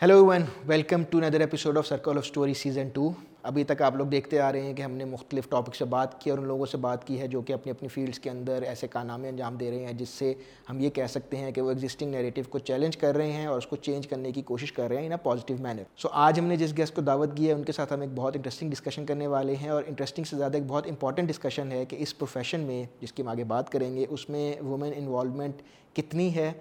Hello 0.00 0.24
one 0.26 0.42
welcome 0.66 1.02
to 1.10 1.20
another 1.20 1.40
episode 1.40 1.78
of 1.78 1.86
circle 1.86 2.16
of 2.16 2.24
story 2.24 2.52
season 2.54 2.88
two 2.88 3.08
ابھی 3.42 3.62
تک 3.64 3.80
آپ 3.82 3.96
لوگ 3.96 4.06
دیکھتے 4.06 4.38
آ 4.40 4.50
رہے 4.52 4.60
ہیں 4.62 4.74
کہ 4.74 4.82
ہم 4.82 4.92
نے 4.92 5.04
مختلف 5.04 5.48
ٹاپک 5.48 5.74
سے 5.74 5.84
بات 5.84 6.20
کی 6.20 6.30
اور 6.30 6.38
ان 6.38 6.46
لوگوں 6.46 6.66
سے 6.66 6.76
بات 6.76 7.06
کی 7.06 7.18
ہے 7.20 7.26
جو 7.26 7.40
کہ 7.42 7.52
اپنی 7.52 7.70
اپنی 7.70 7.88
فیلڈس 7.88 8.18
کے 8.18 8.30
اندر 8.30 8.62
ایسے 8.62 8.88
کارنامے 8.88 9.28
انجام 9.28 9.56
دے 9.56 9.70
رہے 9.70 9.86
ہیں 9.86 9.92
جس 9.92 10.08
سے 10.08 10.32
ہم 10.70 10.80
یہ 10.80 10.90
کہہ 10.90 11.06
سکتے 11.06 11.36
ہیں 11.36 11.50
کہ 11.52 11.60
وہ 11.60 11.70
ایگزسٹنگ 11.70 12.10
نیریٹیو 12.10 12.44
کو 12.50 12.58
چیلنج 12.60 12.96
کر 12.96 13.16
رہے 13.16 13.32
ہیں 13.32 13.46
اور 13.46 13.58
اس 13.58 13.66
کو 13.66 13.76
چینج 13.78 14.06
کرنے 14.06 14.32
کی 14.32 14.42
کوشش 14.42 14.72
کر 14.72 14.88
رہے 14.88 14.96
ہیں 14.96 15.06
ان 15.06 15.12
اے 15.12 15.18
پازیٹیو 15.22 15.56
مینر 15.60 15.82
سو 15.96 16.08
آج 16.20 16.38
ہم 16.38 16.46
نے 16.46 16.56
جس 16.56 16.76
گیسٹ 16.76 16.94
کو 16.94 17.02
دعوت 17.02 17.36
کی 17.36 17.48
ہے 17.48 17.52
ان 17.52 17.64
کے 17.64 17.72
ساتھ 17.72 17.92
ہم 17.92 18.00
ایک 18.00 18.14
بہت 18.14 18.36
انٹرسٹنگ 18.36 18.70
ڈسکشن 18.70 19.06
کرنے 19.06 19.26
والے 19.26 19.54
ہیں 19.54 19.68
اور 19.70 19.82
انٹرسٹنگ 19.86 20.24
سے 20.24 20.36
زیادہ 20.36 20.56
ایک 20.56 20.66
بہت 20.66 20.86
امپورٹنٹ 20.86 21.28
ڈسکشن 21.28 21.72
ہے 21.72 21.84
کہ 21.84 21.96
اس 21.98 22.18
پروفیشن 22.18 22.66
میں 22.66 22.84
جس 23.00 23.12
کی 23.12 23.22
ہم 23.22 23.28
آگے 23.28 23.44
بات 23.48 23.72
کریں 23.72 23.94
گے 23.96 24.06
اس 24.08 24.28
میں 24.30 24.52
وومن 24.62 24.92
انوالومنٹ 24.96 25.62
کتنی 25.94 26.34
ہے 26.34 26.52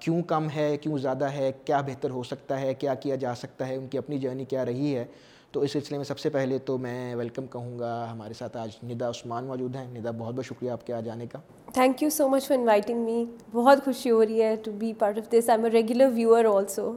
کیوں 0.00 0.22
کم 0.22 0.46
ہے 0.56 0.76
کیوں 0.76 0.98
زیادہ 0.98 1.24
ہے 1.24 1.52
کیا 1.64 1.80
بہتر 1.80 2.10
ہو 2.10 2.22
سکتا 2.22 2.60
ہے 2.60 2.74
کیا 2.74 2.94
کیا 2.94 3.16
جا 3.16 3.34
سکتا 3.34 3.68
ہے 3.68 3.76
ان 3.76 3.86
کی 3.86 3.98
اپنی 3.98 4.18
جرنی 4.18 4.44
کیا 4.44 4.64
رہی 4.64 4.96
ہے؟ 4.96 5.04
تو 5.52 5.60
اس 5.60 5.72
سلسلے 5.72 5.96
میں 5.96 6.04
سب 6.04 6.18
سے 6.18 6.30
پہلے 6.30 6.58
تو 6.58 6.78
میں 6.78 7.14
ویلکم 7.14 7.46
کہوں 7.46 7.78
گا 7.78 8.08
ہمارے 8.12 8.34
ساتھ 8.34 8.56
آج 8.56 8.70
ندا 8.84 9.08
عثمان 9.08 9.44
موجود 9.44 9.76
ہیں۔ 9.76 9.86
ندا 9.98 10.10
بہت 10.10 10.34
بہت 10.34 10.46
شکریہ 10.46 10.70
آپ 10.70 10.86
کے 10.86 10.92
آ 10.94 11.00
جانے 11.00 11.26
کا۔ 11.26 11.38
Thank 11.72 12.02
you 12.02 12.10
so 12.10 12.28
much 12.28 12.46
for 12.46 12.58
inviting 12.58 13.04
me 13.04 13.24
بہت 13.52 13.84
خوشی 13.84 14.10
ہو 14.10 14.24
رہی 14.24 14.42
ہے 14.42 14.56
to 14.64 14.70
be 14.70 14.92
part 14.98 15.18
of 15.18 15.30
this 15.30 15.48
I 15.48 15.58
am 15.58 15.64
a 15.64 15.70
regular 15.70 16.10
viewer 16.14 16.44
also 16.44 16.92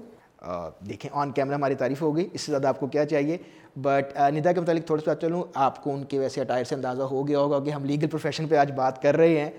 دیکھیں 0.80 1.10
آن 1.14 1.32
کیمرہ 1.32 1.56
ہماری 1.56 1.76
تعریف 1.76 2.02
ہو 2.02 2.16
گئی 2.16 2.28
اس 2.34 2.42
سے 2.42 2.52
زیادہ 2.52 2.68
آپ 2.68 2.80
کو 2.80 2.88
کیا 2.88 3.06
چاہیے؟ 3.06 3.38
بٹ 3.82 4.18
ندا 4.34 4.52
کے 4.52 4.62
متعلق 4.62 4.86
تھوڑا 4.86 5.02
سا 5.06 5.16
چلوں۔ 5.16 5.44
آپ 5.54 5.84
کو 5.84 5.94
ان 5.94 6.04
کے 6.04 6.20
ویسے 6.20 6.42
اٹائر 6.42 6.64
سے 6.64 6.76
اندازہ 6.76 7.04
ہو 7.04 7.28
گیا 7.28 7.40
ہوگا 7.40 7.60
کہ 7.60 7.70
ہم 7.70 7.86
لیگل 7.86 8.08
پروفیشن 8.08 8.48
پہ 8.48 8.56
آج 8.56 8.72
بات 8.72 9.02
کر 9.02 9.16
رہے 9.18 9.40
ہیں۔ 9.40 9.50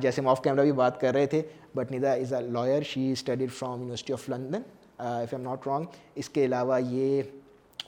جیسے 0.00 0.20
ہم 0.20 0.28
آف 0.28 0.42
کیمرہ 0.42 0.62
بھی 0.62 0.72
بات 0.72 1.00
کر 1.00 1.14
رہے 1.14 1.26
تھے 1.26 1.42
but 1.74 1.92
Nida 1.92 2.12
is 2.12 2.32
a 2.32 2.40
lawyer 2.40 2.82
she 2.82 3.10
studied 3.12 3.52
from 3.52 3.80
University 3.80 4.12
of 4.12 4.28
London 4.28 4.62
if 4.98 5.34
I'm 5.34 5.42
not 5.42 5.66
wrong 5.66 5.84
اس 6.14 6.28
کے 6.28 6.44
علاوہ 6.44 6.78
یہ 6.82 7.22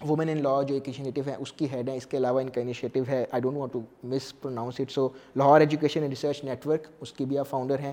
وومن 0.01 0.29
ان 0.29 0.43
لا 0.43 0.61
جو 0.63 0.75
ایک 0.75 0.89
انیشیٹو 0.89 1.23
ہے 1.27 1.35
اس 1.35 1.53
کی 1.53 1.67
ہیڈ 1.73 1.89
ہے 1.89 1.97
اس 1.97 2.07
کے 2.07 2.17
علاوہ 2.17 2.41
ان 2.41 2.49
کا 2.49 2.61
انیشیٹو 2.61 3.03
ہے 3.09 3.25
I 3.31 3.43
don't 3.43 3.57
want 3.57 3.73
to 3.73 3.81
mispronounce 4.41 4.81
it 4.81 4.91
so 4.91 5.09
Lahore 5.37 5.61
Education 5.61 6.01
and 6.01 6.13
Research 6.13 6.43
Network 6.67 6.87
اس 7.01 7.13
کی 7.13 7.25
بھی 7.25 7.39
آپ 7.39 7.49
فاؤنڈر 7.49 7.79
ہیں 7.79 7.93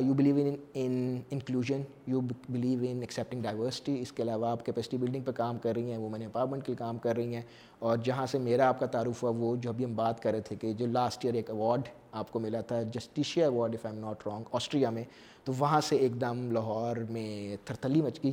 you 0.00 0.14
believe 0.14 0.36
in 0.36 0.54
in 0.74 1.20
inclusion 1.30 1.82
you 2.06 2.20
believe 2.20 2.78
in 2.82 3.00
accepting 3.00 3.42
diversity 3.42 4.00
اس 4.00 4.12
کے 4.12 4.22
علاوہ 4.22 4.48
آپ 4.48 4.64
کیپیسٹی 4.66 4.96
بلڈنگ 4.96 5.22
پہ 5.22 5.32
کام 5.32 5.58
کر 5.58 5.74
رہی 5.74 5.90
ہیں 5.90 5.98
وومن 5.98 6.22
امپاورمنٹ 6.22 6.66
کے 6.66 6.74
کام 6.74 6.98
کر 6.98 7.16
رہی 7.16 7.34
ہیں 7.34 7.42
اور 7.78 7.96
جہاں 8.04 8.26
سے 8.26 8.38
میرا 8.38 8.68
آپ 8.68 8.80
کا 8.80 8.86
تعارف 8.86 9.22
ہوا 9.22 9.32
وہ 9.36 9.54
جو 9.56 9.70
ابھی 9.70 9.84
ہم 9.84 9.94
بات 9.94 10.22
کر 10.22 10.32
رہے 10.32 10.40
تھے 10.40 10.56
کہ 10.56 10.72
جو 10.72 10.86
لاسٹ 10.86 11.24
ایئر 11.24 11.34
ایک 11.34 11.50
ایوارڈ 11.50 11.88
آپ 12.12 12.30
کو 12.32 12.40
ملا 12.40 12.60
تھا 12.60 12.82
Justitia 12.92 13.48
award 13.48 13.74
if 13.74 13.86
I'm 13.94 14.04
not 14.04 14.26
wrong 14.26 14.44
Austria 14.52 14.90
میں 14.90 15.04
تو 15.44 15.52
وہاں 15.58 15.80
سے 15.80 15.96
ایک 15.96 16.20
دم 16.20 16.50
لاہور 16.52 16.96
میں 17.10 17.56
تھرتھلی 17.64 18.02
مچ 18.02 18.22
گئی 18.22 18.32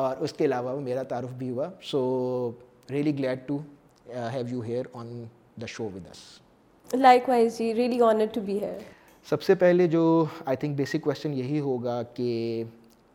اور 0.00 0.16
اس 0.16 0.32
کے 0.32 0.44
علاوہ 0.44 0.78
میرا 0.80 1.02
تعارف 1.02 1.32
بھی 1.38 1.48
ہوا. 1.50 1.68
So 1.82 2.00
really 2.90 3.16
glad 3.18 3.46
to 3.46 3.58
have 4.32 4.46
you 4.48 4.60
here 4.62 4.86
on 4.92 5.24
the 5.60 5.66
show 5.66 5.84
with 5.94 6.06
us 6.10 6.98
likewise 7.28 7.58
G 7.58 7.72
really 7.74 8.00
honour 8.02 8.26
to 8.32 8.40
be 8.44 8.58
here 8.60 8.78
سب 9.26 9.42
سے 9.42 9.54
پہلے 9.54 9.86
جو 9.88 10.02
آئی 10.44 10.56
تھنک 10.56 10.76
بیسک 10.76 11.02
کویشچن 11.02 11.34
یہی 11.34 11.60
ہوگا 11.60 12.02
کہ 12.14 12.62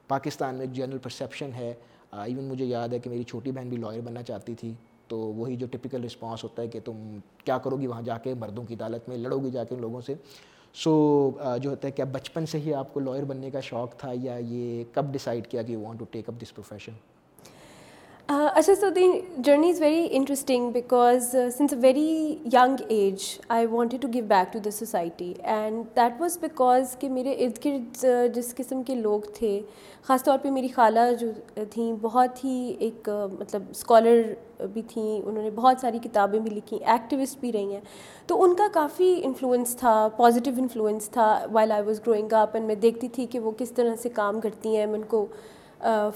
پاکستان 0.09 0.55
میں 0.55 0.65
جنرل 0.65 0.97
پرسیپشن 0.97 1.49
ہے. 1.55 1.73
ایون 2.11 2.43
مجھے 2.43 2.65
یاد 2.65 2.93
ہے 2.93 2.99
کہ 2.99 3.09
میری 3.09 3.23
چھوٹی 3.23 3.51
بہن 3.51 3.69
بھی 3.69 3.77
لائر 3.77 4.01
بننا 4.05 4.23
چاہتی 4.23 4.55
تھی. 4.59 4.73
تو 5.07 5.17
وہی 5.17 5.55
جو 5.55 5.67
ٹپیکل 5.71 6.03
رسپانس 6.03 6.43
ہوتا 6.43 6.61
ہے 6.61 6.67
کہ 6.67 6.79
تم 6.85 7.17
کیا 7.45 7.57
کرو 7.57 7.77
گی 7.79 7.87
وہاں 7.87 8.01
جا 8.05 8.17
کے 8.23 8.33
مردوں 8.39 8.63
کی 8.63 8.73
عدالت 8.73 9.09
میں 9.09 9.17
لڑو 9.17 9.39
گی 9.43 9.51
جا 9.51 9.63
کے 9.63 9.75
ان 9.75 9.81
لوگوں 9.81 10.01
سے. 10.01 10.15
سو 10.73 11.31
جو 11.61 11.69
ہوتا 11.69 11.87
ہے 11.87 11.91
کیا 11.91 12.05
بچپن 12.05 12.45
سے 12.45 12.59
ہی 12.59 12.73
آپ 12.73 12.93
کو 12.93 12.99
لائر 12.99 13.23
بننے 13.23 13.49
کا 13.49 13.59
شوق 13.59 13.95
تھا 13.97 14.11
یا 14.13 14.37
یہ 14.37 14.83
کب 14.93 15.11
ڈیسائڈ 15.11 15.47
کیا 15.47 15.61
کہ 15.61 15.71
you 15.71 15.79
want 15.79 15.99
to 15.99 16.05
take 16.11 16.29
up 16.29 16.35
this 16.41 16.53
profession 16.55 16.91
اچھا 18.29 18.73
so 18.75 18.89
the 18.89 19.05
journey 19.37 19.69
is 19.69 19.79
very 19.81 20.07
interesting 20.11 20.69
because 20.71 21.29
since 21.57 21.71
a 21.73 21.77
very 21.81 22.35
young 22.53 22.81
age 22.87 23.23
I 23.49 23.65
wanted 23.65 24.01
to 24.01 24.07
give 24.13 24.25
back 24.27 24.53
to 24.53 24.59
the 24.65 24.71
society 24.71 25.31
and 25.43 25.83
that 25.95 26.21
was 26.21 26.37
because 26.41 26.95
کہ 26.99 27.09
میرے 27.09 27.33
ارد 27.35 27.57
گرد 27.65 28.05
جس 28.35 28.53
قسم 28.55 28.83
کے 28.83 28.95
لوگ 28.95 29.21
تھے 29.35 29.59
خاص 30.07 30.23
طور 30.23 30.37
پہ 30.37 30.49
میری 30.49 30.67
خالہ 30.67 31.09
جو 31.19 31.31
تھیں 31.71 31.91
بہت 32.01 32.43
ہی 32.45 32.55
ایک 32.79 33.09
مطلب 33.39 33.63
اسکالر 33.69 34.65
بھی 34.73 34.81
تھیں 34.87 35.11
انہوں 35.19 35.43
نے 35.43 35.49
بہت 35.55 35.81
ساری 35.81 35.99
کتابیں 35.99 36.39
بھی 36.39 36.55
لکھیں 36.55 36.79
ایکٹیوسٹ 36.79 37.39
بھی 37.39 37.51
رہی 37.51 37.73
ہیں 37.73 37.81
تو 38.27 38.43
ان 38.43 38.55
کا 38.55 38.67
کافی 38.73 39.13
انفلوئنس 39.23 39.75
تھا 39.75 40.07
پازیٹیو 40.17 40.53
انفلوئنس 40.57 41.09
تھا 41.09 41.37
while 41.51 41.71
I 41.71 41.83
was 41.83 42.01
growing 42.07 42.33
up 42.33 42.55
and 42.55 42.67
میں 42.67 42.75
دیکھتی 42.81 43.07
تھی 43.07 43.25
کہ 43.25 43.39
وہ 43.39 43.51
کس 43.57 43.71
طرح 43.71 43.95
سے 44.01 44.09
کام 44.15 44.39
کرتی 44.39 44.77
ہیں 44.77 44.85
میں 44.85 44.99
ان 44.99 45.05
کو 45.05 45.27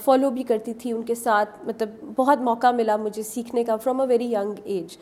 فالو 0.04 0.30
بھی 0.30 0.42
کرتی 0.42 0.74
تھی 0.74 0.92
ان 0.92 1.02
کے 1.02 1.14
ساتھ 1.14 1.50
مطلب 1.66 1.88
بہت 2.16 2.38
موقع 2.38 2.70
ملا 2.70 2.96
مجھے 2.96 3.22
سیکھنے 3.22 3.64
کا 3.64 3.76
from 3.76 4.00
a 4.00 4.06
very 4.06 4.32
young 4.32 4.52
age 4.64 4.96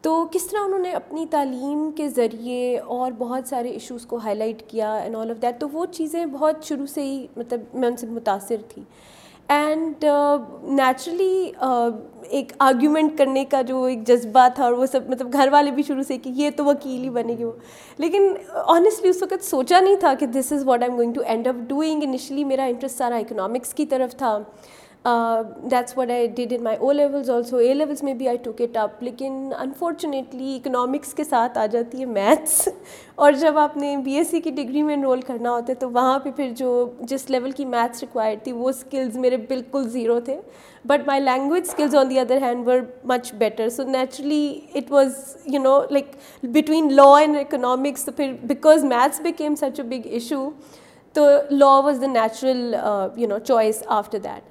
تو 0.00 0.26
کس 0.32 0.46
طرح 0.46 0.60
انہوں 0.64 0.78
نے 0.78 0.90
اپنی 0.90 1.26
تعلیم 1.30 1.90
کے 1.96 2.08
ذریعے 2.08 2.78
اور 2.78 3.12
بہت 3.18 3.48
سارے 3.48 3.68
ایشوز 3.68 4.06
کو 4.06 4.16
ہائی 4.16 4.36
لائٹ 4.36 4.62
کیا 4.66 4.94
اینڈ 4.94 5.16
آل 5.16 5.30
آف 5.30 5.42
دیٹ 5.42 5.60
تو 5.60 5.68
وہ 5.72 5.86
چیزیں 5.86 6.26
بہت 6.26 6.64
شروع 6.64 6.86
سے 6.86 7.02
ہی 7.02 7.26
مطلب 7.36 7.60
میں 7.74 7.88
ان 7.88 7.96
سے 7.96 8.06
متاثر 8.06 8.56
تھی۔ 8.68 8.82
اینڈ 9.52 10.04
نیچرلی 10.62 11.52
uh, 11.64 11.70
uh, 11.70 11.90
ایک 12.22 12.52
آرگیومنٹ 12.58 13.18
کرنے 13.18 13.44
کا 13.44 13.62
جو 13.62 13.82
ایک 13.82 14.06
جذبہ 14.06 14.48
تھا 14.54 14.64
اور 14.64 14.72
وہ 14.72 14.86
سب 14.86 15.10
مطلب 15.10 15.32
گھر 15.32 15.48
والے 15.52 15.70
بھی 15.70 15.82
شروع 15.82 16.02
سے 16.02 16.18
کہ 16.18 16.30
یہ 16.34 16.50
تو 16.56 16.64
وکیل 16.64 17.04
ہی 17.04 17.10
بنے 17.10 17.36
گی 17.38 17.44
وہ۔ 17.44 17.52
لیکن 17.98 18.34
آنیسٹلی 18.66 19.08
اس 19.08 19.22
وقت 19.22 19.44
سوچا 19.44 19.80
نہیں 19.80 19.96
تھا 19.96 20.14
کہ 20.18 20.26
this 20.26 20.52
is 20.52 20.64
what 20.64 20.82
I 20.82 20.90
am 20.90 20.96
going 20.96 21.12
to 21.12 21.20
end 21.20 21.46
up 21.46 21.54
doing 21.54 22.02
initially 22.02 22.44
میرا 22.44 22.64
انٹرسٹ 22.64 22.98
سارا 22.98 23.16
اکنامکس 23.16 23.74
کی 23.74 23.86
طرف 23.86 24.16
تھا۔ 24.16 24.38
That's 25.04 25.96
what 25.98 26.10
I 26.10 26.26
did 26.26 26.52
in 26.52 26.62
my 26.64 26.76
O 26.76 26.90
levels 26.92 27.30
also 27.30 27.56
A 27.56 27.72
levels 27.74 28.02
میں 28.02 28.12
بھی 28.14 28.28
آئی 28.28 28.36
ٹوک 28.36 28.60
اٹ 28.60 28.76
اپ 28.76 29.02
لیکن 29.02 29.52
انفارچونیٹلی 29.58 30.54
اکنامکس 30.56 31.14
کے 31.14 31.24
ساتھ 31.24 31.58
آ 31.58 31.64
جاتی 31.66 32.00
ہے 32.00 32.04
میتھس 32.04 32.68
اور 33.14 33.32
جب 33.32 33.58
آپ 33.58 33.76
نے 33.76 33.96
بی 33.96 34.12
ایس 34.16 34.30
سی 34.30 34.40
کی 34.40 34.50
ڈگری 34.50 34.82
میں 34.82 34.94
انرول 34.94 35.20
کرنا 35.20 35.50
ہوتا 35.50 35.70
ہے 35.70 35.74
تو 35.74 35.90
وہاں 35.90 36.18
پہ 36.18 36.30
پھر 36.36 36.52
جو 36.56 36.70
جس 37.00 37.28
لیول 37.30 37.50
کی 37.50 37.64
میتھس 37.64 38.02
ریکوائرڈ 38.02 38.44
تھی 38.44 38.52
وہ 38.52 38.68
اسکلز 38.68 39.16
میرے 39.16 39.36
بالکل 39.48 39.88
زیرو 39.88 40.18
تھے 40.20 40.40
but 40.84 41.06
my 41.06 41.20
language 41.20 41.64
skills 41.68 41.94
on 41.96 42.10
the 42.10 42.18
other 42.20 42.42
hand 42.42 42.66
were 42.68 42.80
much 43.04 43.32
better 43.38 43.68
so 43.68 43.82
naturally 43.88 44.60
it 44.74 44.92
was 44.92 45.36
you 45.46 45.62
know 45.62 45.78
like 45.90 46.16
between 46.42 46.92
law 46.92 47.10
and 47.18 47.36
economics 47.36 48.08
پھر 48.16 48.32
because 48.42 48.84
maths 48.84 49.20
became 49.20 49.54
such 49.54 49.80
a 49.80 49.86
big 49.88 50.06
issue 50.06 50.48
تو 51.14 51.26
law 51.50 51.78
was 51.84 52.00
the 52.00 52.06
natural 52.06 52.74
you 53.16 53.28
know 53.28 53.38
choice 53.38 53.82
after 53.86 54.18
that 54.18 54.50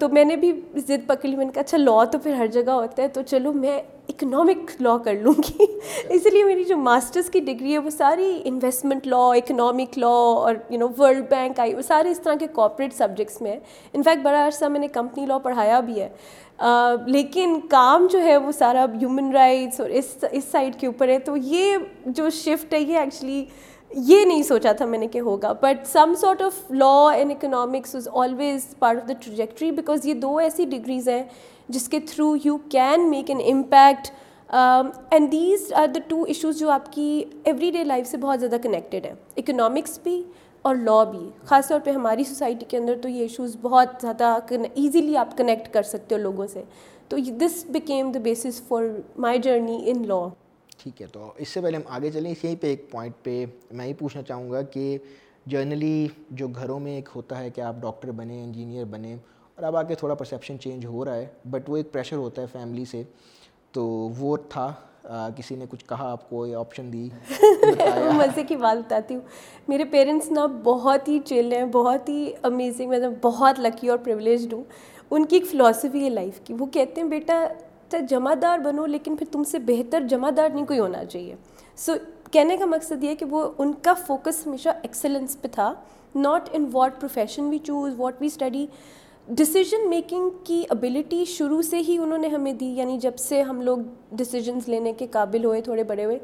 تو 0.00 0.08
میں 0.08 0.24
نے 0.24 0.36
بھی 0.36 0.52
ضد 0.76 1.06
پکڑ 1.06 1.28
لی. 1.28 1.36
میں 1.36 1.44
نے 1.44 1.52
کہا 1.52 1.60
اچھا 1.60 1.78
لا 1.78 2.04
تو 2.04 2.18
پھر 2.22 2.34
ہر 2.34 2.46
جگہ 2.46 2.70
ہوتا 2.70 3.02
ہے، 3.02 3.08
تو 3.08 3.22
چلو 3.22 3.52
میں 3.52 3.80
اکنامک 4.08 4.70
لا 4.82 4.96
کر 5.04 5.14
لوں 5.22 5.32
گی. 5.38 5.64
اسی 6.14 6.30
لیے 6.30 6.44
میری 6.44 6.64
جو 6.64 6.76
ماسٹرس 6.76 7.30
کی 7.30 7.40
ڈگری 7.40 7.72
ہے، 7.72 7.78
وہ 7.78 7.90
ساری 7.90 8.40
انویسٹمنٹ 8.44 9.06
لا 9.06 9.24
اکنامک 9.36 9.98
لا 9.98 10.06
اور 10.06 10.54
you 10.70 10.78
know 10.78 10.88
World 10.98 11.28
Bank 11.30 11.60
I 11.60 11.74
وہ 11.74 11.82
سارے 11.82 12.10
اس 12.10 12.20
طرح 12.20 12.34
کے 12.40 12.46
کارپوریٹ 12.54 12.94
سبجیکٹس 12.94 13.40
میں 13.42 13.56
انفیکٹ 13.92 14.22
بڑا 14.22 14.46
عرصہ 14.46 14.64
میں 14.64 14.80
نے 14.80 14.88
کمپنی 14.88 15.26
لا 15.26 15.38
پڑھایا 15.38 15.80
بھی 15.80 16.00
ہے. 16.00 16.08
Uh, 16.64 16.96
لیکن 17.06 17.58
کام 17.70 18.06
جو 18.10 18.20
ہے، 18.22 18.36
وہ 18.36 18.52
سارا 18.52 18.84
ہیومن 19.00 19.32
رائٹس 19.32 19.80
اور 19.80 19.90
اس 19.90 20.16
اس 20.30 20.44
سائڈ 20.50 20.76
کے 20.80 20.86
اوپر 20.86 21.08
ہے. 21.08 21.18
تو 21.18 21.36
یہ 21.36 21.76
جو 22.06 22.28
شفٹ 22.30 22.74
ہے، 22.74 22.80
یہ 22.80 22.98
ایکچولی 22.98 23.44
یہ 23.96 24.24
نہیں 24.24 24.42
سوچا 24.42 24.72
تھا 24.72 24.84
میں 24.84 24.98
نے 24.98 25.06
کہ 25.06 25.18
ہوگا 25.18 25.52
but 25.52 25.86
some 25.86 26.14
sort 26.16 26.42
of 26.42 26.70
law 26.70 27.12
and 27.12 27.30
economics 27.30 27.94
is 27.94 28.08
always 28.12 28.66
part 28.78 29.02
of 29.02 29.08
the 29.08 29.14
trajectory 29.20 29.70
because 29.70 30.06
یہ 30.06 30.14
دو 30.14 30.36
ایسی 30.36 30.64
ڈگریز 30.64 31.08
ہیں 31.08 31.22
جس 31.68 31.88
کے 31.88 32.00
through 32.00 32.36
you 32.44 32.56
can 32.58 33.10
make 33.10 33.30
an 33.30 33.40
impact 33.52 34.10
and 34.52 35.32
these 35.32 35.72
are 35.72 35.86
the 35.86 36.00
two 36.08 36.22
issues 36.22 36.58
جو 36.58 36.70
آپ 36.70 36.92
کی 36.92 37.24
ایوری 37.44 37.70
ڈے 37.70 37.84
لائف 37.84 38.06
سے 38.06 38.16
بہت 38.16 38.40
زیادہ 38.40 38.56
کنیکٹیڈ 38.62 39.06
ہیں 39.06 39.14
اکنامکس 39.36 39.98
بھی 40.02 40.22
اور 40.62 40.74
لا 40.74 41.04
بھی۔ 41.04 41.28
خاص 41.44 41.68
طور 41.68 41.80
پہ 41.84 41.90
ہماری 41.90 42.24
سوسائٹی 42.24 42.64
کے 42.68 42.76
اندر 42.76 42.98
تو 43.02 43.08
یہ 43.08 43.20
ایشوز 43.20 43.56
بہت 43.62 43.88
زیادہ 44.00 44.38
ایزیلی 44.74 45.16
آپ 45.16 45.36
کنیکٹ 45.38 45.72
کر 45.74 45.82
سکتے 45.82 46.14
ہو 46.14 46.20
لوگوں 46.20 46.46
سے۔ 46.46 46.62
تو 47.08 47.16
this 47.40 47.64
became 47.68 48.12
the 48.12 48.18
basis 48.18 48.62
for 48.68 48.84
my 49.16 49.38
journey 49.38 49.82
in 49.86 50.06
law 50.08 50.28
ٹھیک 50.76 51.02
ہے 51.02 51.06
تو 51.06 51.32
اس 51.36 51.48
سے 51.48 51.60
پہلے 51.60 51.76
ہم 51.76 51.82
آگے 51.88 52.10
چلیں۔ 52.10 52.30
یہیں 52.30 52.56
پہ 52.60 52.66
ایک 52.66 52.90
پوائنٹ 52.90 53.14
پہ 53.22 53.44
میں 53.70 53.86
یہ 53.86 53.94
پوچھنا 53.98 54.22
چاہوں 54.22 54.50
گا 54.50 54.62
کہ 54.62 54.98
جرنلی 55.46 56.08
جو 56.30 56.48
گھروں 56.48 56.80
میں 56.80 56.94
ایک 56.94 57.08
ہوتا 57.16 57.38
ہے 57.38 57.50
کہ 57.50 57.60
آپ 57.60 57.76
ڈاکٹر 57.80 58.10
بنیں 58.10 58.44
انجینئر 58.44 58.84
بنیں 58.84 59.14
اور 59.14 59.62
اب 59.62 59.76
آگے 59.76 59.94
تھوڑا 59.94 60.14
پرسیپشن 60.14 60.58
چینج 60.58 60.86
ہو 60.86 61.04
رہا 61.04 61.14
ہے 61.14 61.26
بٹ 61.50 61.70
وہ 61.70 61.76
ایک 61.76 61.92
پریشر 61.92 62.16
ہوتا 62.16 62.42
ہے 62.42 62.46
فیملی 62.52 62.84
سے۔ 62.84 63.02
تو 63.72 63.84
وہ 64.18 64.36
تھا 64.48 64.72
کسی 65.36 65.56
نے 65.56 65.64
کچھ 65.70 65.84
کہا 65.84 66.10
آپ 66.10 66.30
کو 66.30 66.46
یہ 66.46 66.56
آپشن 66.56 66.92
دی؟ 66.92 67.08
مزے 68.14 68.42
کی 68.42 68.56
بات 68.56 68.78
بتاتی 68.78 69.14
ہوں۔ 69.14 69.20
میرے 69.68 69.84
پیرنٹس 69.84 70.30
نا 70.30 70.46
بہت 70.46 71.08
ہی 71.08 71.18
چل 71.24 71.52
ہیں 71.52 71.64
بہت 71.64 72.08
ہی 72.08 72.32
امیزنگ 72.42 72.90
مطلب 72.90 73.12
بہت 73.22 73.60
لکی 73.60 73.88
اور 73.88 73.98
پریولیجڈ 73.98 74.52
ہوں۔ 74.52 74.64
ان 75.10 75.24
کی 75.24 75.36
ایک 75.36 75.46
فلاسفی 75.46 76.04
ہے 76.04 76.10
لائف 76.10 76.40
کی۔ 76.44 76.54
وہ 76.58 76.66
کہتے 76.66 77.00
ہیں 77.00 77.08
بیٹا 77.08 77.46
جمع 77.90 78.34
دار 78.42 78.58
بنو، 78.58 78.86
لیکن 78.86 79.16
پھر 79.16 79.26
تم 79.32 79.44
سے 79.44 79.58
بہتر 79.58 80.00
جمع 80.00 80.30
دار 80.36 80.48
نہیں، 80.54 80.66
کوئی 80.66 80.78
ہونا 80.78 81.04
چاہیے۔ 81.04 81.36
سو 81.76 81.92
کہنے 82.30 82.56
کا 82.56 82.66
مقصد 82.66 83.04
یہ 83.04 83.14
کہ 83.14 83.24
وہ 83.24 83.48
ان 83.58 83.72
کا 83.82 83.94
فوکس 83.94 84.46
ہمیشہ 84.46 84.68
ایکسلنس 84.68 85.42
پہ 85.42 85.48
تھا۔ 85.52 85.74
Not 86.14 86.48
in 86.52 86.68
what 86.72 87.00
profession 87.00 87.44
we 87.48 87.58
choose 87.58 87.94
what 87.96 88.14
we 88.20 88.26
study 88.26 88.66
decision 89.28 89.88
making 89.88 90.30
کی 90.44 90.64
ابیلٹی 90.68 91.24
شروع 91.24 91.62
سے 91.62 91.78
ہی 91.78 91.98
انہوں 91.98 92.18
نے 92.18 92.28
ہمیں 92.28 92.52
دی 92.52 92.66
یعنی 92.66 92.98
جب 92.98 93.16
سے 93.16 93.42
ہم 93.42 93.60
لوگ 93.60 93.78
ڈسیزنس 94.12 94.68
لینے 94.68 94.92
کے 94.92 95.06
قابل 95.06 95.44
ہوئے، 95.44 95.60
تھوڑے 95.60 95.84
بڑے 95.84 96.04
ہوئے۔ 96.04 96.18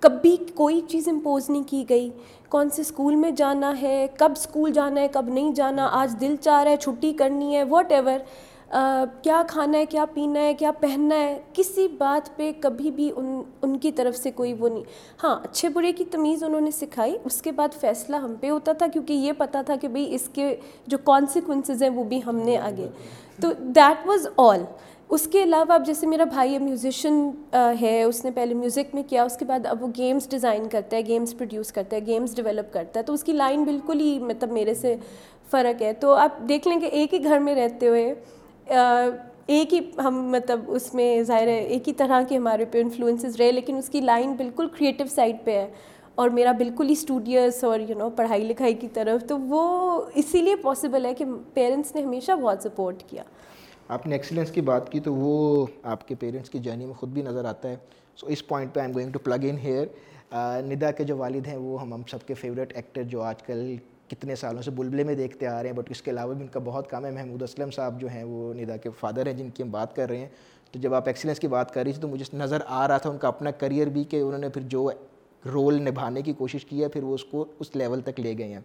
کبھی 0.00 0.36
کوئی 0.54 0.80
چیز 0.88 1.08
امپوز 1.08 1.50
نہیں 1.50 1.62
کی 1.66 1.84
گئی۔ 1.88 2.10
کون 2.48 2.70
سے 2.70 2.82
اسکول 2.82 3.14
میں 3.14 3.30
جانا 3.30 3.82
ہے، 3.82 4.06
کب 4.18 4.32
اسکول 4.36 4.72
جانا 4.72 5.00
ہے، 5.00 5.08
کب 5.08 5.28
نہیں 5.28 5.50
جانا۔ 5.50 5.88
آج 5.92 6.20
دل 6.20 6.36
چاہ 6.40 6.62
رہا 6.62 6.70
ہے، 6.70 6.76
چھٹی 6.76 7.12
کرنی 7.12 7.56
ہے 7.56 7.64
واٹ 7.64 7.92
ایور 7.92 8.18
کیا 9.22 9.42
کھانا 9.48 9.78
ہے، 9.78 9.86
کیا 9.86 10.04
پینا 10.04 10.40
ہے، 10.40 10.54
کیا 10.54 10.72
پہننا 10.72 11.14
ہے، 11.14 11.40
کسی 11.52 11.88
بات 11.88 12.36
پہ 12.36 12.52
کبھی 12.60 12.90
بھی 12.90 13.10
ان 13.16 13.42
ان 13.62 13.76
کی 13.76 13.92
طرف 13.92 14.16
سے 14.16 14.30
کوئی 14.30 14.52
وہ 14.52 14.68
نہیں۔ 14.68 14.82
ہاں 15.24 15.40
اچھے 15.42 15.68
برے 15.68 15.92
کی 15.92 16.04
تمیز 16.04 16.44
انہوں 16.44 16.60
نے 16.60 16.70
سکھائی۔ 16.70 17.16
اس 17.24 17.42
کے 17.42 17.52
بعد 17.52 17.74
فیصلہ 17.80 18.16
ہم 18.16 18.34
پہ 18.40 18.50
ہوتا 18.50 18.72
تھا 18.72 18.86
کیونکہ 18.86 19.12
یہ 19.12 19.32
پتہ 19.38 19.58
تھا 19.66 19.76
کہ 19.76 19.88
بھئی 19.88 20.14
اس 20.14 20.28
کے 20.32 20.56
جو 20.86 20.98
کانسیکوینسز 20.98 21.82
ہیں 21.82 21.90
وہ 21.90 22.04
بھی 22.04 22.20
ہم 22.26 22.36
نے 22.36 22.58
آگے۔ 22.58 22.88
تو 23.40 23.48
دیٹ 23.58 24.06
واز 24.06 24.26
آل 24.36 24.64
اس 25.08 25.26
کے 25.26 25.42
علاوہ 25.42 25.72
اب 25.72 25.86
جیسے 25.86 26.06
میرا 26.06 26.24
بھائی 26.24 26.58
میوزیشین 26.58 27.30
ہے، 27.80 28.02
اس 28.02 28.24
نے 28.24 28.30
پہلے 28.30 28.54
میوزک 28.54 28.94
میں 28.94 29.02
کیا، 29.02 29.24
اس 29.24 29.36
کے 29.36 29.44
بعد 29.44 29.66
اب 29.66 29.82
وہ 29.82 29.88
گیمس 29.96 30.30
ڈیزائن 30.30 30.68
کرتا 30.68 30.96
ہے 30.96 31.06
گیمس 31.06 31.36
پروڈیوس 31.38 31.72
کرتا 31.72 31.96
ہے 31.96 32.06
گیمس 32.06 32.36
ڈیولپ 32.36 32.72
کرتا 32.72 33.00
ہے۔ 33.00 33.04
تو 33.04 33.12
اس 33.12 33.24
کی 33.24 33.32
لائن 33.32 33.64
بالکل 33.64 34.00
ہی 34.00 34.18
مطلب 34.18 34.52
میرے 34.52 34.74
سے 34.74 34.96
فرق 35.50 35.82
ہے۔ 35.82 35.92
تو 35.92 36.12
آپ 36.12 36.38
دیکھ 36.48 36.68
لیں 36.68 36.80
کہ 36.80 36.86
ایک 36.86 37.14
ہی 37.14 37.24
گھر 37.24 37.38
میں 37.38 37.54
رہتے 37.54 37.88
ہوئے 37.88 38.14
ایک 38.66 39.74
ہی 39.74 39.80
ہم 39.98 40.22
مطلب 40.30 40.60
اس 40.66 40.94
میں 40.94 41.22
ظاہر 41.22 41.48
ہے، 41.48 41.58
ایک 41.58 41.88
ہی 41.88 41.92
طرح 41.92 42.22
کے 42.28 42.36
ہمارے 42.36 42.64
پہ 42.64 42.80
انفلوئنسز 42.80 43.36
رہے، 43.36 43.52
لیکن 43.52 43.76
اس 43.76 43.88
کی 43.88 44.00
لائن 44.00 44.32
بالکل 44.32 44.68
کریٹو 44.78 45.04
سائڈ 45.10 45.36
پہ 45.44 45.56
ہے۔ 45.58 45.72
اور 46.14 46.28
میرا 46.28 46.52
بالکل 46.52 46.86
ہی 46.86 46.92
اسٹوڈیوس 46.92 47.64
اور 47.64 47.80
یو 47.80 47.98
نو 47.98 48.10
پڑھائی 48.10 48.44
لکھائی 48.44 48.74
کی 48.74 48.88
طرف، 48.88 49.24
تو 49.28 49.38
وہ 49.38 49.60
اسی 50.14 50.42
لیے 50.42 50.56
پاسبل 50.56 51.06
ہے 51.06 51.14
کہ 51.14 51.24
پیرنٹس 51.54 51.94
نے 51.94 52.02
ہمیشہ 52.02 52.32
بہت 52.32 52.62
سپورٹ 52.62 53.02
کیا۔ 53.06 53.22
آپ 53.88 54.06
نے 54.06 54.14
ایکسیلنس 54.14 54.50
کی 54.50 54.60
بات 54.60 54.92
کی 54.92 55.00
تو 55.00 55.14
وہ 55.14 55.66
آپ 55.82 56.08
کے 56.08 56.14
پیرنٹس 56.14 56.50
کی 56.50 56.58
جرنی 56.58 56.86
میں 56.86 56.94
خود 56.94 57.08
بھی 57.08 57.22
نظر 57.22 57.44
آتا 57.44 57.68
ہے۔ 57.68 57.76
سو 58.16 58.26
اس 58.26 58.46
پوائنٹ 58.48 58.74
پہ 58.74 58.80
I 58.80 58.88
am 58.88 58.94
going 58.94 59.12
to 59.12 59.18
plug 59.18 59.46
in 59.50 59.58
here 59.58 59.86
Nida 60.66 60.90
کے 60.90 61.04
جو 61.04 61.16
والد 61.16 61.46
ہیں 61.46 61.56
وہ 61.56 61.80
ہم 61.82 61.94
ہم 61.94 62.02
سب 62.10 62.26
کے 62.26 62.34
فیوریٹ 62.34 62.72
ایکٹر 62.76 63.02
جو 63.02 63.22
آج 63.22 63.42
کل 63.42 63.76
کتنے 64.12 64.34
سالوں 64.34 64.62
سے 64.62 64.70
بلبلے 64.70 65.04
میں 65.04 65.14
دیکھتے 65.14 65.46
آ 65.46 65.62
رہے 65.62 65.70
ہیں 65.70 65.76
بٹ 65.76 65.90
اس 65.90 66.02
کے 66.02 66.10
علاوہ 66.10 66.34
بھی 66.34 66.42
ان 66.42 66.48
کا 66.48 66.60
بہت 66.64 66.90
کام 66.90 67.04
ہے۔ 67.04 67.10
محمود 67.10 67.42
اسلم 67.42 67.70
صاحب 67.70 68.00
جو 68.00 68.08
ہیں، 68.08 68.24
وہ 68.24 68.54
ندا 68.54 68.76
کے 68.76 68.90
فادر 69.00 69.26
ہیں، 69.26 69.34
جن 69.34 69.50
کی 69.50 69.62
ہم 69.62 69.70
بات 69.70 69.96
کر 69.96 70.08
رہے 70.08 70.16
ہیں۔ 70.16 70.28
تو 70.72 70.78
جب 70.78 70.94
آپ 70.94 71.06
ایکسیلنس 71.06 71.40
کی 71.40 71.48
بات 71.48 71.74
کر 71.74 71.82
رہی 71.82 71.92
تھی 71.92 72.00
تو 72.00 72.08
مجھے 72.08 72.24
نظر 72.36 72.58
آ 72.66 72.88
رہا 72.88 72.98
تھا 72.98 73.10
ان 73.10 73.18
کا 73.18 73.28
اپنا 73.28 73.50
کریئر 73.50 73.86
بھی 73.86 74.04
کہ 74.04 74.20
انہوں 74.20 74.38
نے 74.38 74.48
پھر 74.48 74.62
جو 74.62 74.90
رول 75.52 75.82
نبھانے 75.82 76.22
کی 76.22 76.32
کوشش 76.32 76.64
کی 76.64 76.82
ہے، 76.82 76.88
پھر 76.88 77.02
وہ 77.02 77.14
اس 77.14 77.24
کو 77.24 77.44
اس 77.58 77.76
لیول 77.76 78.00
تک 78.00 78.20
لے 78.20 78.38
گئے 78.38 78.48
ہیں۔ 78.48 78.60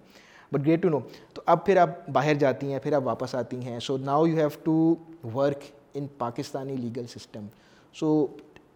بٹ 0.51 0.61
گریٹ 0.65 0.81
ٹو 0.81 0.89
نو 0.89 0.99
تو 1.33 1.41
اب 1.45 1.65
پھر 1.65 1.77
آپ 1.77 2.09
باہر 2.09 2.33
جاتی 2.33 2.71
ہیں، 2.71 2.79
پھر 2.79 2.94
آپ 2.94 3.01
واپس 3.05 3.35
آتی 3.35 3.57
ہیں۔ 3.57 3.79
So 3.79 3.97
now 3.97 4.25
you 4.25 4.38
have 4.38 4.47
to 4.63 4.95
work 5.33 5.63
in 5.94 6.07
Pakistani 6.17 6.75
legal 6.75 7.05
system 7.07 7.45
so 7.94 8.27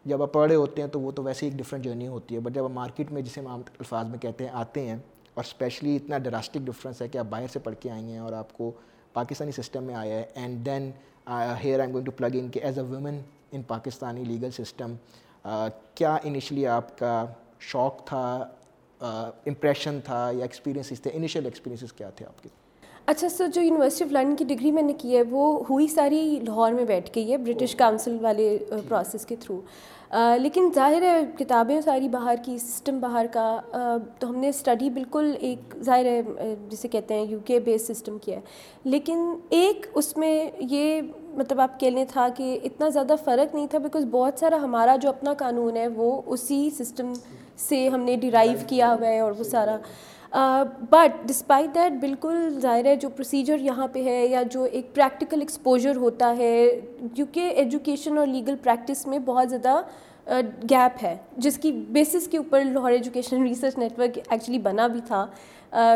جب 0.06 0.22
آپ 0.22 0.34
پڑھے 0.34 0.56
ہوتے 0.56 0.82
ہیں 0.82 0.90
تو 0.90 1.00
وہ 1.00 1.12
تو 1.12 1.24
ویسے 1.24 1.46
ایک 1.46 1.54
ڈفرینٹ 1.54 1.86
جرنی 1.86 2.08
ہوتی 2.08 2.36
ہے۔ 2.36 2.40
بٹ 2.40 2.54
جب 2.54 2.64
آپ 2.64 2.72
مارکیٹ 2.72 3.12
میں، 3.12 3.22
جسے 3.22 3.42
ہم 3.42 3.48
عام 3.48 3.62
الفاظ 3.80 4.08
میں 4.08 4.20
کہتے 4.20 4.44
ہیں، 4.44 4.52
آتے 4.52 4.82
ہیں 4.82 4.98
اور 5.42 5.48
اسپیشلی 5.48 5.96
اتنا 5.96 6.18
ڈراسٹک 6.18 6.66
ڈفرینس 6.66 7.02
ہے 7.02 7.08
کہ 7.08 7.18
آپ 7.18 7.26
باہر 7.30 7.48
سے 7.54 7.60
پڑھ 7.60 7.76
کے 7.80 7.90
آئی 7.92 8.04
ہیں 8.04 8.18
اور 8.20 8.34
آپ 8.34 8.52
کو 8.54 8.72
پاکستانی 9.14 9.52
سسٹم 9.52 9.84
میں 9.84 9.96
آیا 9.96 10.16
ہے. 10.16 10.26
And 10.36 10.66
then 10.66 10.90
here 11.64 11.80
I 11.80 11.92
going 11.94 12.06
to 12.06 12.12
plug 12.12 12.36
in 12.40 12.50
کہ 12.52 12.60
as 12.64 12.78
a 12.80 12.84
woman 12.86 13.20
in 13.52 13.62
Pakistani 13.68 14.24
legal 14.24 14.52
system 14.52 14.94
کیا 15.96 16.16
انیشلی 16.24 16.68
آپ 16.68 16.98
کا 17.00 17.26
شوق 17.60 18.06
تھا 18.08 18.24
امپریشن 19.02 20.00
تھا 20.06 20.20
یا 20.34 20.42
ایکسپیرینسز 20.42 21.02
تھے؟ 21.02 21.12
انیشیل 21.14 21.46
ایکسپیرینسز 21.46 21.94
کیا 21.94 22.10
تھے 22.10 22.26
آپ 22.26 22.44
کے؟ 22.44 22.50
اچھا 23.08 23.30
سر 23.30 23.48
جو 23.48 23.62
یونیورسٹی 23.62 24.04
آف 24.04 24.12
لنڈن 24.12 24.36
کی 24.36 24.46
ڈگری 24.46 24.72
میں 24.72 24.84
نے 24.84 24.94
کی 24.94 25.16
ہے 25.18 25.22
وہ 25.30 25.64
ہوئی 25.70 25.88
ساری 25.88 26.20
لاہور 26.46 26.72
میں 26.72 26.86
بیٹھ 26.86 27.10
گئی 27.16 27.32
ہے 27.32 27.38
برٹش 27.38 27.76
کاؤنسل 27.76 28.18
والے 28.22 28.58
پروسیس 28.88 29.26
کے 29.26 29.36
تھرو 29.40 29.60
لیکن 30.38 30.70
ظاہر 30.76 31.02
ہے 31.02 31.20
کتابیں 31.38 31.80
ساری 31.82 32.08
باہر 32.08 32.36
کی 32.46 32.58
سسٹم 32.58 33.00
باہر 33.00 33.26
کا 33.32 33.46
تو 34.20 34.30
ہم 34.30 34.36
نے 34.36 34.50
اسٹڈی 34.50 34.90
بالکل 34.90 35.34
ایک 35.40 35.76
ظاہر 35.84 36.06
ہے 36.06 36.22
جسے 36.70 36.88
کہتے 36.88 37.14
ہیں 37.14 37.26
یو 37.26 37.40
کے 37.46 37.60
بیس 37.60 37.88
سسٹم 37.88 38.18
کیا 38.18 38.36
ہے۔ 38.36 38.42
لیکن 38.84 39.20
ایک 39.50 39.86
اس 39.94 40.18
میں 40.18 40.34
یہ 40.60 41.02
مطلب 41.34 41.62
آپ 41.62 41.80
کہہ 41.80 41.88
لیں 41.88 42.06
تھا 42.10 42.28
کہ 42.38 42.60
اتنا 42.64 42.90
زیادہ 42.90 43.16
فرق 43.24 43.56
نہیں 43.56 43.68
تھا 43.68 43.78
بیکاز 43.78 44.06
بہت 44.12 44.40
سارا 44.40 44.58
ہمارا 44.62 44.96
جو 44.96 45.10
اپنا 45.10 45.34
قانون 45.34 45.78
ہے 45.78 45.88
وہ 45.88 46.22
اسی 46.26 46.70
سسٹم 46.80 47.14
سے 47.58 47.88
ہم 47.88 48.00
نے 48.00 48.16
ڈیرائیو 48.16 48.58
کیا 48.68 48.94
ہوا 48.94 49.08
ہے 49.08 49.20
اور 49.20 49.32
وہ 49.38 49.44
سارا۔ 49.44 49.78
بٹ 50.32 51.28
ڈسپائٹ 51.28 51.74
دیٹ 51.76 52.00
بالکل 52.02 52.60
ظاہر 52.60 52.86
ہے 52.86 52.96
جو 52.96 53.10
پروسیجر 53.10 53.60
یہاں 53.60 53.88
پہ 53.88 54.04
ہے 54.04 54.26
یا 54.26 54.44
جو 54.52 54.64
ایک 54.64 54.94
پریکٹیکل 54.96 55.40
ایکسپوجر 55.40 55.96
ہوتا 55.96 56.36
ہے، 56.38 56.80
کیونکہ 57.16 57.52
ایجوکیشن 57.56 58.18
اور 58.18 58.28
لیگل 58.28 58.56
پریکٹس 58.64 59.06
میں 59.08 59.20
بہت 59.26 59.50
زیادہ 59.50 59.82
گیپ 60.70 61.04
ہے۔ 61.04 61.16
جس 61.38 61.58
کی 61.58 61.72
بیسس 61.72 62.28
کے 62.28 62.38
اوپر 62.38 62.64
Lahore 62.64 62.92
Education 62.92 63.44
Research 63.44 63.78
Network 63.78 64.18
actually 64.30 64.60
بنا 64.60 64.88
بھی 64.88 65.00
تھا۔ 65.08 65.26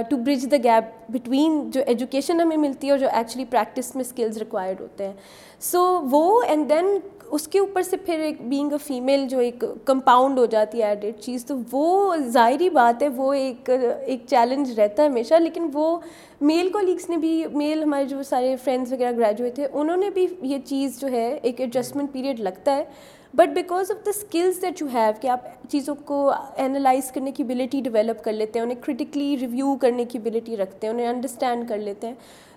To 0.10 0.18
bridge 0.18 0.46
the 0.52 0.58
gap 0.64 1.12
between 1.12 1.70
جو 1.72 1.82
ایجوکیشن 1.88 2.40
ہمیں 2.42 2.58
ملتی 2.58 2.88
ہے 2.88 2.92
اور 2.92 3.00
جو 3.00 3.08
ایکچولی 3.12 3.46
پریکٹس 3.50 3.96
میں 3.96 4.04
اسکلز 4.04 4.38
ریکوائرڈ 4.38 4.82
ہوتے 4.82 5.08
ہیں۔ 5.08 5.14
سو 5.62 5.82
وہ 6.12 6.42
اینڈ 6.42 6.70
دین 6.70 6.98
اس 7.31 7.48
کے 7.48 7.60
اوپر 7.60 7.81
سے 7.81 7.98
پھر 7.98 8.19
ایک 8.19 8.42
بینگ 8.50 8.72
اے 8.72 8.77
فیمیل 8.77 9.25
جو 9.30 9.39
ایک 9.39 9.63
کمپاؤنڈ 9.86 10.39
ہو 10.39 10.45
جاتی 10.45 10.77
ہے 10.77 10.88
ایڈیڈ 10.88 11.19
چیز، 11.22 11.45
تو 11.45 11.56
وہ 11.72 12.16
ظاہری 12.33 12.69
بات 12.69 13.04
ہے، 13.04 13.07
وہ 13.16 13.31
ایک 13.33 13.69
ایک 13.69 14.25
چیلنج 14.27 14.80
رہتا 14.80 15.04
ہے 15.04 15.07
ہمیشہ، 15.07 15.39
لیکن 15.39 15.69
وہ 15.74 15.98
میل 16.42 16.69
کولیگس 16.74 17.10
نے 17.10 17.18
بھی 17.18 17.44
میل 17.51 17.83
ہمارے 17.83 18.06
جو 18.06 18.24
سارے 18.24 18.56
فرینڈس 18.63 18.92
وغیرہ 18.92 19.18
گریجویٹ 19.18 19.56
تھے 19.56 19.68
انہوں 19.74 19.98
نے 19.98 20.10
بھی 20.10 20.27
یہ 20.42 20.57
چیز 20.66 21.00
جو 21.01 21.12
ہے 21.12 21.27
ایک 21.42 21.62
ایڈجسٹمنٹ 21.62 22.12
پیریڈ 22.13 22.39
لگتا 22.39 22.75
ہے۔ 22.75 22.83
But 23.33 23.50
because 23.56 23.92
of 23.92 24.06
the 24.06 24.10
skills 24.10 24.62
that 24.62 24.81
you 24.81 24.88
have 24.94 25.12
کہ 25.22 25.27
آپ 25.27 25.48
چیزوں 25.69 25.95
کو 26.06 26.31
انالائز 26.57 27.12
کرنے 27.12 27.31
کی 27.31 27.44
ابلیٹی 27.44 27.81
ڈیولپ 27.81 28.24
کر 28.24 28.33
لیتے 28.33 28.60
ہیں، 28.60 28.63
انہیں 28.66 28.81
کریٹیکلی 28.83 29.36
ریویو 29.42 29.75
کرنے 29.81 30.06
کی 30.06 30.18
ابلیٹی 30.18 30.57
رکھتے 30.57 30.88
ہیں، 30.88 30.94
انہیں 30.94 31.07
انڈرسٹینڈ 31.07 31.68
کر 31.69 31.77
لیتے 31.77 32.07
ہیں، 32.07 32.13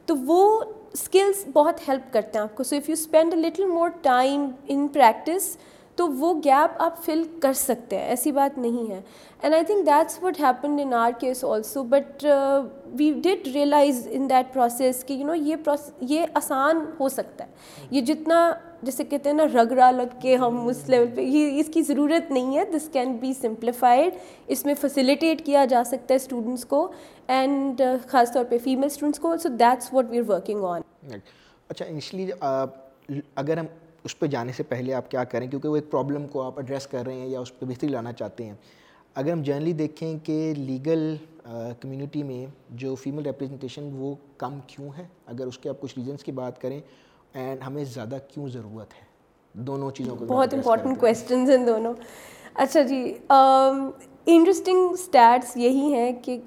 تو 0.07 0.15
وہ 0.27 0.61
اسکلس 0.93 1.45
بہت 1.53 1.89
ہیلپ 1.89 2.13
کرتے 2.13 2.39
ہیں 2.39 2.43
آپ 2.43 2.57
کو. 2.57 2.63
So 2.65 2.77
if 2.77 2.89
you 2.89 2.93
spend 2.93 3.35
little 3.35 3.65
more 3.67 3.89
time 4.03 4.51
in 4.69 4.87
practice 4.93 5.57
تو 5.97 6.07
وہ 6.09 6.33
گیپ 6.45 6.83
آپ 6.83 7.03
فل 7.05 7.23
کر 7.43 7.53
سکتے 7.53 7.97
ہیں. 7.99 8.09
ایسی 8.09 8.33
بات 8.33 8.59
نہیں 8.59 8.91
ہے. 8.91 9.01
And 9.43 9.55
I 9.55 9.65
think 9.65 9.87
that's 9.87 10.23
what 10.23 10.41
happen 10.41 10.79
in 10.83 10.95
our 10.95 11.11
case 11.21 11.45
also 11.45 11.83
but 11.85 12.25
we 12.99 13.11
did 13.25 13.47
realise 13.55 14.07
in 14.11 14.29
that 14.31 14.53
process 14.55 15.05
کہ 15.05 15.13
یو 15.13 15.27
نو 15.27 15.35
یہ 15.35 15.69
یہ 16.01 16.27
آسان 16.35 16.85
ہو 17.01 17.09
سکتا 17.09 17.45
ہے. 17.45 17.51
یہ 17.91 18.01
جتنا 18.01 18.53
جیسے 18.83 19.05
کہتے 19.05 19.29
ہیں 19.29 19.37
نا 19.37 19.45
رگڑا 19.55 19.91
لگ 19.91 20.19
کے 20.23 20.35
ہم 20.37 20.67
اس 20.69 20.89
لیول 20.89 21.09
پہ، 21.15 21.21
یہ 21.21 21.59
اس 21.61 21.71
کی 21.75 21.83
ضرورت 21.83 22.31
نہیں 22.31 22.57
ہے۔ 22.57 22.65
دس 22.75 22.89
کین 22.93 23.17
بی 23.21 23.33
سمپلیفائڈ 23.41 24.17
اس 24.47 24.65
میں 24.67 24.75
فیسیلیٹیٹ 24.81 25.45
کیا 25.47 25.65
جا 25.65 25.83
سکتا 25.87 26.15
ہے 26.15 26.17
اسٹوڈنٹس 26.17 26.65
کو 26.65 26.87
اینڈ 27.29 27.83
خاص 28.09 28.33
طور 28.33 28.45
پہ 28.49 28.59
فیمیل 28.65 28.87
اسٹوڈنٹس 28.87 29.21
کو۔ 29.21 29.37
So 29.43 29.49
that's 29.59 29.93
what 29.93 30.11
we 30.11 30.19
are 30.19 30.29
working 30.29 30.65
on 30.65 30.81
اچھا 31.69 31.85
انیشلی 31.85 32.31
اگر 33.37 33.59
ہم 33.59 33.67
اس 34.05 34.19
پہ 34.19 34.27
جانے 34.27 34.53
سے 34.53 34.63
پہلے 34.63 34.95
آپ 34.95 35.11
کیا 35.11 35.25
کریں، 35.25 35.47
کیونکہ 35.47 35.69
وہ 35.69 35.77
ایک 35.77 35.91
پرابلم 35.91 36.27
کو 36.27 36.43
آپ 36.43 36.59
ایڈریس 36.59 36.87
کر 36.87 37.05
رہے 37.07 37.15
ہیں 37.15 37.27
یا 37.27 37.41
اس 37.41 37.59
پہ 37.59 37.67
بہتری 37.67 37.91
لانا 37.91 38.13
چاہتے 38.13 38.45
ہیں۔ 38.45 38.55
اگر 39.15 39.33
ہم 39.33 39.43
جنرلی 39.43 39.73
دیکھیں 39.73 40.19
کہ 40.25 40.53
لیگل 40.57 41.15
کمیونٹی 41.81 42.23
میں 42.23 42.45
جو 42.71 42.95
فیمیل 42.95 43.27
ریپرزنٹیشن 43.27 43.91
وہ 43.97 44.15
کم 44.39 44.59
کیوں 44.67 44.89
ہے؟ 44.99 45.07
اگر 45.27 45.47
اس 45.47 45.59
کے 45.59 45.69
آپ 45.69 45.81
کچھ 45.81 45.99
ریزنس 45.99 46.25
کی 46.25 46.33
بات 46.33 46.61
کریں 46.61 46.81
اینڈ 47.35 47.63
ہمیں 47.67 47.85
زیادہ 47.85 48.19
کیوں 48.29 48.49
ضرورت 48.49 48.95
ہے؟ 48.95 49.07
دونوں 49.55 49.91
چیزوں 49.91 50.17
کو 50.17 50.25
بہت 50.25 50.55
امپورٹنٹ 50.55 50.99
کویشچنز 51.01 51.51
ہیں 51.51 51.65
دونوں۔ 51.67 51.93
اچھا 52.55 52.83
جی 52.83 53.03
انٹرسٹنگ 53.31 54.91
اسٹیٹس 54.93 55.57
یہی 55.57 55.93
ہیں 55.95 56.13
کہ 56.23 56.41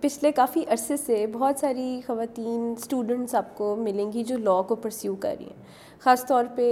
پچھلے 0.00 0.32
کافی 0.32 0.62
عرصے 0.68 0.96
سے 0.96 1.26
بہت 1.32 1.58
ساری 1.58 2.00
خواتین 2.06 2.74
اسٹوڈنٹس 2.78 3.34
آپ 3.34 3.56
کو 3.56 3.74
ملیں 3.76 4.12
گی 4.12 4.24
جو 4.24 4.36
لاء 4.38 4.60
کو 4.62 4.74
پرسیو 4.74 5.14
کر 5.20 5.34
رہی 5.38 5.46
ہیں۔ 5.46 5.62
خاص 6.00 6.24
طور 6.26 6.44
پہ 6.54 6.66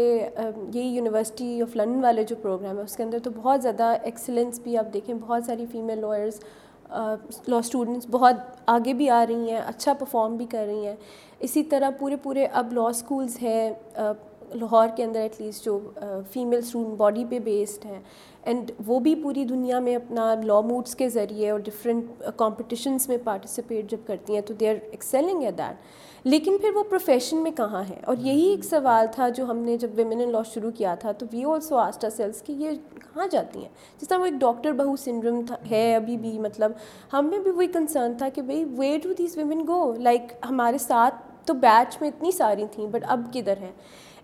یہی 0.75 0.87
یونیورسٹی 0.87 1.62
آف 1.62 1.76
لنڈن 1.76 2.02
والے 2.04 2.25
جو 2.25 2.37
پروگرام 2.42 2.78
ہے 2.78 2.83
اس 2.83 2.97
کے 2.97 3.02
اندر 3.02 3.19
تو 3.19 3.31
بہت 3.37 3.62
زیادہ 3.62 3.95
ایکسلنس 4.02 4.61
بھی 4.61 4.76
آپ 4.78 4.92
دیکھیں 4.95 5.14
بہت 5.14 5.45
ساری 5.45 5.66
فیمیل 5.73 6.00
لائرس 6.00 6.40
لا 7.49 7.56
اسٹوڈنٹس 7.56 8.06
بہت 8.11 8.37
آگے 8.66 8.92
بھی 8.94 9.08
آ 9.11 9.25
رہی 9.26 9.50
ہیں 9.50 9.61
اچھا 9.66 9.92
پرفارم 9.92 10.37
بھی 10.37 10.46
کر 10.50 10.64
رہی 10.66 10.87
ہیں۔ 10.87 10.96
اسی 11.40 11.62
طرح 11.62 11.90
پورے 11.99 12.16
پورے 12.22 12.46
اب 12.52 12.72
لا 12.72 12.87
اسکولز 12.88 13.37
ہیں 13.42 13.70
لاہور 14.54 14.88
کے 14.96 15.04
اندر 15.04 15.20
ایٹ 15.20 15.40
لیسٹ 15.40 15.64
جو 15.64 15.78
فیمیل 16.32 16.58
اسٹوڈنٹ 16.58 16.96
باڈی 16.96 17.25
پہ 17.30 17.38
بیسڈ 17.38 17.84
ہیں۔ 17.87 18.00
اینڈ 18.42 18.70
وہ 18.87 18.99
بھی 19.00 19.14
پوری 19.22 19.44
دنیا 19.44 19.78
میں 19.78 19.96
اپنا 19.96 20.34
لا 20.44 20.61
موڈس 20.61 20.94
کے 20.96 21.08
ذریعے 21.08 21.50
اور 21.50 21.61
ڈفرینٹ 21.61 22.22
کمپٹیشنس 22.37 23.08
میں 23.08 23.16
پارٹیسپیٹ 23.25 23.90
جب 23.90 24.06
کرتی 24.06 24.34
ہیں 24.34 24.40
تو 24.40 24.54
they 24.54 24.68
are 24.70 24.75
excelling 24.90 25.42
at 25.42 25.58
that 25.58 26.12
لیکن 26.25 26.57
پھر 26.61 26.71
وہ 26.75 26.83
پروفیشن 26.91 27.43
میں 27.43 27.50
کہاں 27.50 27.83
ہے؟ 27.88 28.00
اور 28.05 28.17
یہی 28.21 28.43
ایک 28.49 28.64
سوال 28.64 29.07
تھا 29.12 29.29
جو 29.29 29.45
ہم 29.45 29.59
نے 29.59 29.76
جب 29.76 29.91
ویمن 29.95 30.21
ان 30.21 30.31
لا 30.33 30.43
شروع 30.52 30.71
کیا 30.76 30.95
تھا، 30.95 31.12
تو 31.12 31.26
وی 31.33 31.45
آلسو 31.45 31.76
آسٹا 31.76 32.11
سیلس 32.11 32.43
کہ 32.43 32.52
یہ 32.52 32.71
کہاں 32.95 33.26
جاتی 33.31 33.61
ہیں؟ 33.61 33.69
جس 34.00 34.09
طرح 34.09 34.19
وہ 34.19 34.25
ایک 34.25 34.35
ڈاکٹر 34.41 34.73
بہو 34.73 34.95
سنڈروم 34.97 35.43
ہے 35.71 35.95
ابھی 35.95 36.17
بھی 36.17 36.38
مطلب 36.38 36.73
ہم 37.12 37.29
میں 37.31 37.38
بھی 37.38 37.50
وہی 37.50 37.67
کنسرن 37.73 38.17
تھا 38.19 38.29
کہ 38.29 38.43
بھائی 38.43 38.64
where 38.79 38.99
to 39.02 39.12
these 39.19 39.37
women 39.38 39.67
go 39.69 39.95
like 39.99 40.33
ہمارے 40.49 40.79
ساتھ 40.79 41.14
تو 41.47 41.55
بیچ 41.55 41.97
میں 42.00 42.09
اتنی 42.09 42.31
ساری 42.31 42.64
تھیں 42.73 42.87
بٹ 42.87 43.05
اب 43.09 43.26
کدھر 43.33 43.59
ہیں؟ 43.61 43.73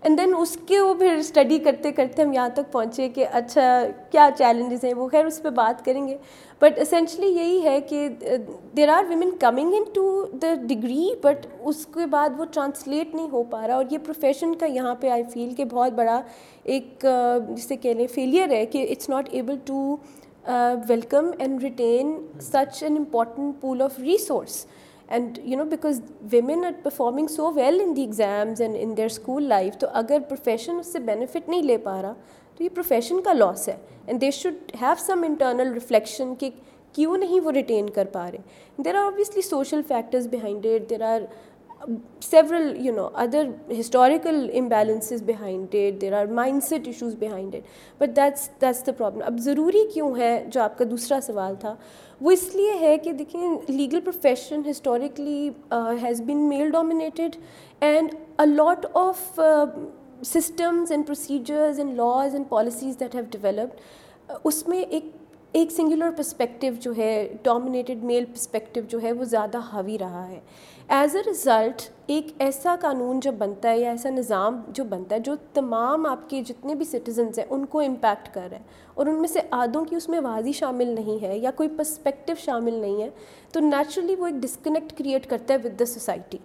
اینڈ 0.03 0.17
دین 0.17 0.33
اس 0.37 0.57
کے 0.67 0.79
وہ 0.79 0.93
پھر 0.93 1.15
اسٹڈی 1.15 1.57
کرتے 1.59 1.91
کرتے 1.91 2.21
ہم 2.21 2.31
یہاں 2.33 2.49
تک 2.49 2.71
پہنچے 2.71 3.07
کہ 3.09 3.25
اچھا 3.31 3.63
کیا 4.11 4.27
چیلنجز 4.37 4.83
ہیں 4.85 4.93
وہ 4.93 5.07
خیر 5.09 5.25
اس 5.25 5.41
پہ 5.41 5.49
بات 5.55 5.83
کریں 5.85 6.07
گے 6.07 6.15
بٹ 6.61 6.79
اسینشلی 6.79 7.27
یہی 7.27 7.63
ہے 7.63 7.79
کہ 7.81 8.07
there 8.77 8.89
are 8.89 9.03
women 9.09 9.37
coming 9.39 9.73
into 9.93 10.05
the 10.41 10.53
degree 10.63 11.09
but 11.23 11.45
اس 11.61 11.85
کے 11.93 12.05
بعد 12.05 12.39
وہ 12.39 12.45
ٹرانسلیٹ 12.45 13.13
نہیں 13.15 13.29
ہو 13.31 13.43
پا 13.43 13.65
رہا 13.67 13.75
اور 13.75 13.85
یہ 13.91 13.97
پروفیشن 13.97 14.55
کا 14.55 14.65
یہاں 14.65 14.95
پہ 14.95 15.09
آئی 15.09 15.23
فیل 15.33 15.53
کہ 15.55 15.65
بہت 15.65 15.93
بڑا 15.93 16.21
ایک 16.65 17.05
جسے 17.49 17.75
کہہ 17.75 17.93
لیں 17.93 18.07
فیلئر 18.07 18.51
ہے 18.51 18.65
کہ 18.65 18.85
it's 18.91 19.09
not 19.09 19.29
able 19.31 19.57
to 19.65 19.95
welcome 20.89 21.29
and 21.37 21.63
retain 21.63 22.17
such 22.41 22.83
an 22.83 22.97
important 22.97 23.61
pool 23.61 23.81
of 23.81 23.99
resource 23.99 24.65
and 25.09 25.37
you 25.43 25.57
know 25.57 25.65
because 25.69 26.01
women 26.31 26.65
are 26.65 26.71
performing 26.83 27.27
so 27.27 27.51
well 27.53 27.81
in 27.81 27.95
the 27.95 28.01
exams 28.01 28.61
and 28.61 28.75
in 28.79 28.95
their 28.97 29.05
school 29.05 29.43
life 29.49 29.77
تو 29.79 29.87
اگر 30.01 30.19
profession 30.29 30.79
اس 30.79 30.91
سے 30.93 30.99
benefit 30.99 31.49
نہیں 31.49 31.63
لے 31.63 31.77
پا 31.83 32.01
رہا، 32.01 32.13
تو 32.59 32.63
یہ 32.63 32.69
profession 32.75 33.21
کا 33.23 33.33
لاس 33.33 33.67
ہے. 33.69 33.75
And 34.07 34.21
they 34.21 34.31
should 34.31 34.71
have 34.81 34.93
some 35.05 35.23
internal 35.27 35.73
reflection 35.73 36.33
کہ 36.39 36.49
کیوں 36.95 37.17
نہیں 37.17 37.39
وہ 37.45 37.51
ریٹین 37.51 37.89
کر 37.89 38.05
پا 38.11 38.29
رہے. 38.31 38.37
There 38.77 38.95
are 38.95 39.03
obviously 39.03 39.41
social 39.41 39.81
factors 39.87 40.27
behind 40.31 40.65
it 40.65 40.89
there 40.89 41.01
are 41.01 41.21
several 42.21 42.73
you 42.85 42.93
know 42.93 43.07
other 43.23 43.47
historical 43.79 44.49
imbalances 44.59 45.21
behind 45.25 45.75
it 45.75 46.01
there 46.01 46.13
are 46.13 46.25
mindset 46.63 46.87
issues 46.87 47.15
behind 47.19 47.55
it 47.55 48.01
but 48.01 48.15
that's 48.15 48.49
that's 48.61 48.85
the 48.87 48.91
problem 48.97 49.23
اب 49.25 49.37
ضروری 49.43 49.87
کیوں 49.93 50.15
ہے 50.17 50.43
جو 50.51 50.61
آپ 50.61 50.77
کا 50.77 50.85
دوسرا 50.89 51.19
سوال 51.23 51.55
تھا؟ 51.59 51.75
وہ 52.21 52.31
اس 52.31 52.43
لیے 52.55 52.73
ہے 52.79 52.97
کہ 52.97 53.11
دیکھیں 53.11 53.41
legal 53.67 53.99
profession 53.99 54.61
historically 54.69 55.49
has 56.01 56.21
been 56.21 56.47
male 56.49 56.71
dominated 56.71 57.35
and 57.81 58.15
a lot 58.37 58.85
of 58.93 59.39
systems 60.23 60.91
and 60.91 61.05
procedures 61.05 61.79
and 61.79 61.95
laws 61.97 62.35
and 62.35 62.49
policies 62.49 62.99
that 62.99 63.15
have 63.15 63.23
developed 63.31 64.37
اس 64.43 64.67
میں 64.67 64.79
ایک 64.79 65.05
ایک 65.51 65.71
سنگولر 65.71 66.09
پرسپیکٹیو 66.17 66.73
جو 66.79 66.91
ہے 66.97 67.33
ڈومینیٹڈ 67.43 68.03
میل 68.03 68.25
پرسپیکٹیو 68.25 68.83
جو 68.89 69.01
ہے، 69.03 69.11
وہ 69.11 69.23
زیادہ 69.23 69.57
حاوی 69.57 69.97
رہا 69.99 70.27
ہے۔ 70.29 70.39
ایز 70.87 71.15
اے 71.15 71.31
رزلٹ 71.31 71.81
ایک 72.07 72.27
ایسا 72.39 72.75
قانون 72.81 73.19
جب 73.19 73.33
بنتا 73.33 73.69
ہے 73.69 73.79
یا 73.79 73.89
ایسا 73.89 74.09
نظام 74.09 74.61
جو 74.67 74.83
بنتا 74.83 75.15
ہے، 75.15 75.19
جو 75.19 75.35
تمام 75.53 76.05
آپ 76.05 76.29
کے 76.29 76.41
جتنے 76.41 76.75
بھی 76.75 76.85
سٹیزنز 76.85 77.39
ہیں، 77.39 77.45
ان 77.49 77.65
کو 77.65 77.79
امپیکٹ 77.79 78.33
کر 78.33 78.47
رہا 78.51 78.57
ہے۔ 78.57 78.63
اور 78.93 79.05
ان 79.05 79.15
میں 79.15 79.27
سے 79.27 79.39
آدھوں 79.51 79.85
کی 79.85 79.95
اس 79.95 80.09
میں 80.09 80.19
واضح 80.19 80.49
شامل 80.53 80.87
نہیں 80.87 81.23
ہے 81.23 81.37
یا 81.37 81.51
کوئی 81.51 81.69
پرسپیکٹیو 81.69 82.35
شامل 82.39 82.73
نہیں 82.73 83.01
ہے۔ 83.01 83.09
تو 83.51 83.59
نیچرلی 83.59 84.15
وہ 84.15 84.27
ایک 84.27 84.35
ڈسکنیکٹ 84.35 84.97
کریٹ 84.97 85.27
کرتا 85.27 85.53
ہے 85.53 85.59
with 85.63 85.79
the 85.79 85.85
society 85.85 86.37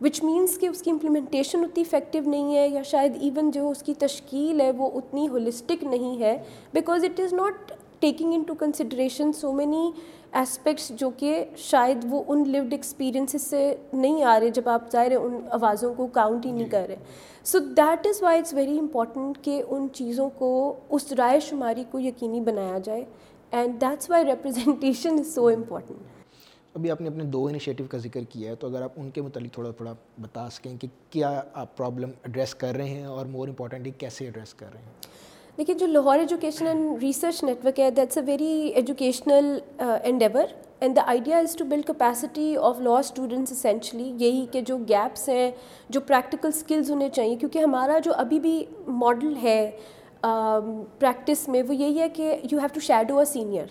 which 0.00 0.24
means 0.24 0.58
کہ 0.58 0.66
اس 0.66 0.82
کی 0.82 0.90
امپلیمنٹیشن 0.90 1.64
اتنی 1.64 1.84
افیکٹو 1.86 2.30
نہیں 2.30 2.56
ہے 2.56 2.68
یا 2.68 2.82
شاید 2.82 3.16
ایون 3.20 3.50
جو 3.50 3.70
اس 3.70 3.82
کی 3.82 3.94
تشکیل 3.94 4.60
ہے، 4.60 4.70
وہ 4.70 4.90
اتنی 4.94 5.28
ہولسٹک 5.28 5.84
نہیں 5.84 6.20
ہے۔ 6.20 6.42
Because 6.72 7.04
it 7.04 7.20
is 7.20 7.32
not 7.32 7.72
taking 8.00 8.34
into 8.42 8.54
consideration 8.54 9.32
so 9.32 9.52
many 9.52 9.90
aspects 10.40 10.90
جو 10.98 11.10
کہ 11.16 11.44
شاید 11.56 12.04
وہ 12.10 12.22
ان 12.28 12.42
لیوڈ 12.48 12.72
ایکسپیرئنسز 12.72 13.42
سے 13.42 13.74
نہیں 13.92 14.22
آ 14.24 14.38
رہے 14.40 14.50
جب 14.50 14.68
آپ 14.68 14.90
ظاہر 14.92 15.16
ان 15.16 15.40
آوازوں 15.50 15.92
کو 15.94 16.06
کاؤنٹ 16.06 16.46
ہی 16.46 16.50
نہیں 16.50 16.68
کر 16.68 16.84
رہے۔ 16.88 16.96
So 17.44 17.58
that 17.76 18.06
is 18.06 18.22
why 18.22 18.38
it's 18.38 18.54
very 18.54 18.78
important 18.78 19.42
کہ 19.44 19.62
ان 19.68 19.86
چیزوں 19.92 20.28
کو 20.38 20.50
اس 20.90 21.12
رائے 21.18 21.40
شماری 21.40 21.84
کو 21.90 21.98
یقینی 22.00 22.40
بنایا 22.40 22.78
جائے۔ 22.84 23.04
And 23.52 23.80
that's 23.80 24.10
why 24.10 24.24
representation 24.24 25.18
is 25.18 25.34
so 25.34 25.46
important 25.48 26.18
ابھی 26.74 26.90
آپ 26.90 27.00
نے 27.00 27.08
اپنے 27.08 27.24
دو 27.24 27.46
انیشیٹو 27.46 27.84
کا 27.90 27.98
ذکر 27.98 28.24
کیا 28.30 28.50
ہے 28.50 28.54
تو 28.56 28.66
اگر 28.66 28.82
آپ 28.82 28.92
ان 28.96 29.10
کے 29.10 29.22
متعلق 29.22 29.52
تھوڑا 29.54 29.70
تھوڑا 29.70 29.92
بتا 30.20 30.48
سکیں 30.50 30.76
کہ 30.76 30.88
کیا 31.10 31.40
آپ 31.52 31.76
پرابلم 31.76 32.10
ایڈریس 32.22 32.54
کر 32.54 32.76
رہے 32.76 32.88
ہیں 32.88 33.04
اور 33.04 33.26
مور 33.26 33.48
امپورٹنٹلی 33.48 33.90
کیسے 33.98 34.24
ایڈریس 34.24 34.54
کر 34.54 34.72
رہے 34.72 34.80
ہیں؟ 34.80 35.28
دیکھیے 35.58 35.74
جو 35.78 35.86
Lahore 35.86 36.18
Education 36.18 36.66
and 36.66 37.02
Research 37.02 37.42
Network 37.44 37.80
ہے 37.80 37.90
that's 37.96 38.18
a 38.18 38.22
very 38.26 38.52
educational 38.74 39.58
endeavour 39.78 40.52
and 40.80 40.96
the 40.96 41.02
idea 41.06 41.38
is 41.38 41.56
to 41.56 41.64
build 41.68 41.86
capacity 41.86 42.56
of 42.56 42.80
law 42.80 42.98
students 42.98 43.52
essentially 43.52 44.12
یہی 44.18 44.44
کہ 44.52 44.60
جو 44.66 44.76
گیپس 44.88 45.28
ہیں، 45.28 45.50
جو 45.90 46.00
پریکٹیکل 46.00 46.48
اسکلز 46.48 46.90
ہونے 46.90 47.08
چاہیے، 47.14 47.36
کیونکہ 47.36 47.58
ہمارا 47.58 47.98
جو 48.04 48.12
ابھی 48.16 48.38
بھی 48.40 48.64
ماڈل 48.86 49.34
ہے 49.42 49.70
um, 50.26 50.82
پریکٹس 50.98 51.48
میں 51.48 51.62
وہ 51.68 51.74
یہی 51.74 51.98
ہے 52.00 52.08
کہ 52.08 52.34
you 52.50 52.58
have 52.58 52.68
to 52.74 52.80
shadow 52.80 53.18
a 53.18 53.24
senior 53.24 53.66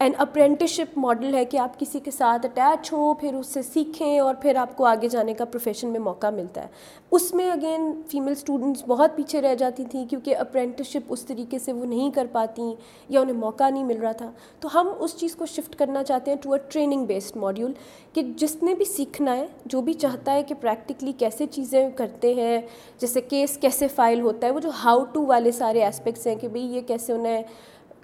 and 0.00 0.14
apprenticeship 0.18 0.96
model 0.98 1.34
ہے 1.34 1.44
کہ 1.44 1.56
آپ 1.56 1.78
کسی 1.80 2.00
کے 2.00 2.10
ساتھ 2.10 2.46
اٹیچ 2.46 2.92
ہوں، 2.92 3.14
پھر 3.14 3.34
اس 3.34 3.46
سے 3.46 3.62
سیکھیں 3.62 4.18
اور 4.20 4.34
پھر 4.34 4.56
آپ 4.56 4.76
کو 4.76 4.84
آگے 4.84 5.08
جانے 5.08 5.34
کا 5.34 5.44
پروفیشن 5.44 5.88
میں 5.88 6.00
موقع 6.00 6.30
ملتا 6.30 6.62
ہے۔ 6.62 6.68
اس 7.10 7.32
میں 7.34 7.50
اگین 7.50 7.90
فیمیل 8.10 8.32
اسٹوڈنٹس 8.32 8.82
بہت 8.86 9.16
پیچھے 9.16 9.40
رہ 9.42 9.54
جاتی 9.54 9.84
تھیں 9.84 10.04
کیونکہ 10.06 10.36
اپرینٹسشپ 10.36 11.12
اس 11.12 11.24
طریقے 11.26 11.58
سے 11.58 11.72
وہ 11.72 11.84
نہیں 11.84 12.10
کر 12.10 12.26
پاتی 12.32 12.62
یا 13.08 13.20
انہیں 13.20 13.36
موقع 13.36 13.68
نہیں 13.70 13.84
مل 13.84 14.00
رہا 14.00 14.12
تھا۔ 14.12 14.30
تو 14.60 14.68
ہم 14.74 14.90
اس 14.98 15.16
چیز 15.16 15.36
کو 15.36 15.46
شفٹ 15.46 15.76
کرنا 15.76 16.02
چاہتے 16.04 16.30
ہیں 16.30 16.38
to 16.42 16.52
a 16.52 16.58
training 16.68 17.04
based 17.04 17.36
module 17.36 17.72
کہ 18.12 18.22
جس 18.36 18.62
نے 18.62 18.74
بھی 18.74 18.84
سیکھنا 18.84 19.36
ہے، 19.36 19.46
جو 19.64 19.80
بھی 19.80 19.92
چاہتا 19.92 20.32
ہے 20.32 20.42
کہ 20.42 20.54
پریکٹیکلی 20.60 21.12
کیسے 21.12 21.46
چیزیں 21.46 21.88
کرتے 21.96 22.34
ہیں، 22.34 22.60
جیسے 22.98 23.20
کیس 23.20 23.56
کیسے 23.56 23.88
فائل 23.88 24.20
ہوتا 24.20 24.46
ہے، 24.46 24.52
وہ 24.52 24.60
جو 24.60 24.70
ہاؤ 24.84 25.04
ٹو 25.04 25.24
والے 25.26 25.52
سارے 25.52 25.86
اسپیکٹس 25.86 26.26
ہیں 26.26 26.36
کہ 26.36 26.48
بھئی 26.48 26.64
یہ 26.66 26.80
کیسے 26.86 27.12
انہیں 27.12 27.42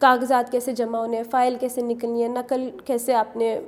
کاغذات 0.02 0.50
کیسے 0.52 0.72
جمع 0.72 0.98
ہونے 0.98 1.16
ہیں، 1.16 1.24
فائل 1.30 1.56
کیسے 1.60 1.82
نکلنی 1.82 2.22
ہے، 2.22 2.28
نقل 2.28 2.68
کیسے 2.84 3.14
آپ 3.14 3.36
نے 3.36 3.58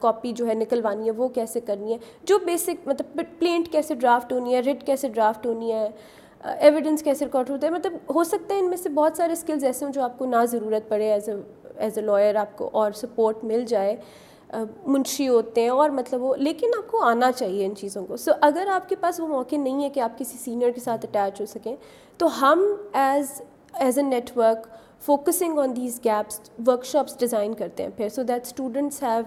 کاپی 0.00 0.32
جو 0.32 0.46
ہے 0.48 0.54
نکلوانی 0.54 1.06
ہے، 1.06 1.10
وہ 1.16 1.28
کیسے 1.28 1.60
کرنی 1.60 1.92
ہے، 1.92 1.98
جو 2.24 2.38
بیسک 2.44 2.88
مطلب 2.88 3.20
پلینٹ 3.38 3.68
کیسے 3.72 3.94
ڈرافٹ 3.94 4.32
ہونی 4.32 4.54
ہے 4.54 4.60
ریٹ 4.60 4.86
کیسے 4.86 5.08
ڈرافٹ 5.08 5.46
ہونی 5.46 5.72
ہے 5.72 5.88
ایویڈنس 6.40 7.02
کیسے 7.02 7.24
ریکارڈ 7.24 7.50
ہوتا 7.50 7.66
ہے 7.66 7.72
مطلب 7.72 7.96
ہو 8.14 8.24
سکتا 8.24 8.54
ہے 8.54 8.60
ان 8.60 8.68
میں 8.68 8.76
سے 8.76 8.88
بہت 8.88 9.16
سارے 9.16 9.32
اسکلز 9.32 9.64
ایسے 9.64 9.84
ہوں 9.84 9.92
جو 9.92 10.02
آپ 10.02 10.18
کو 10.18 10.26
نہ 10.26 10.44
ضرورت 10.50 10.88
پڑے 10.88 11.10
as 11.12 11.28
a 11.28 11.34
as 11.76 11.98
a 11.98 12.04
lawyer 12.04 12.34
آپ 12.36 12.56
کو 12.58 12.68
اور 12.72 12.92
سپورٹ 12.92 13.44
مل 13.44 13.64
جائے 13.68 13.96
منشی 14.86 15.28
ہوتے 15.28 15.62
ہیں 15.62 15.68
اور 15.70 15.90
مطلب 15.90 16.22
وہ، 16.22 16.34
لیکن 16.36 16.70
آپ 16.78 16.90
کو 16.90 17.02
آنا 17.04 17.30
چاہیے 17.32 17.66
ان 17.66 17.74
چیزوں 17.76 18.04
کو۔ 18.06 18.16
سو 18.16 18.32
اگر 18.40 18.68
آپ 18.72 18.88
کے 18.88 18.96
پاس 19.00 19.20
وہ 19.20 19.26
موقع 19.28 19.56
نہیں 19.56 19.82
ہے 19.82 19.90
کہ 19.90 20.00
آپ 20.00 20.18
کسی 20.18 20.38
سینئر 20.38 20.70
کے 20.70 20.80
ساتھ 20.80 21.06
اٹیچ 21.06 21.40
ہو 21.40 21.46
سکیں، 21.46 21.74
تو 22.18 22.40
ہم 22.40 22.64
as 22.92 23.40
as 23.74 23.98
a 23.98 24.04
network 24.04 24.66
focusing 25.02 25.58
on 25.58 25.76
these 25.76 26.00
gaps 26.04 26.40
workshops 26.84 27.18
design 27.18 27.54
کرتے 27.54 27.82
ہیں 27.82 27.90
پھر 27.96 28.08
so 28.08 28.22
that 28.22 28.46
students 28.46 29.02
have 29.02 29.22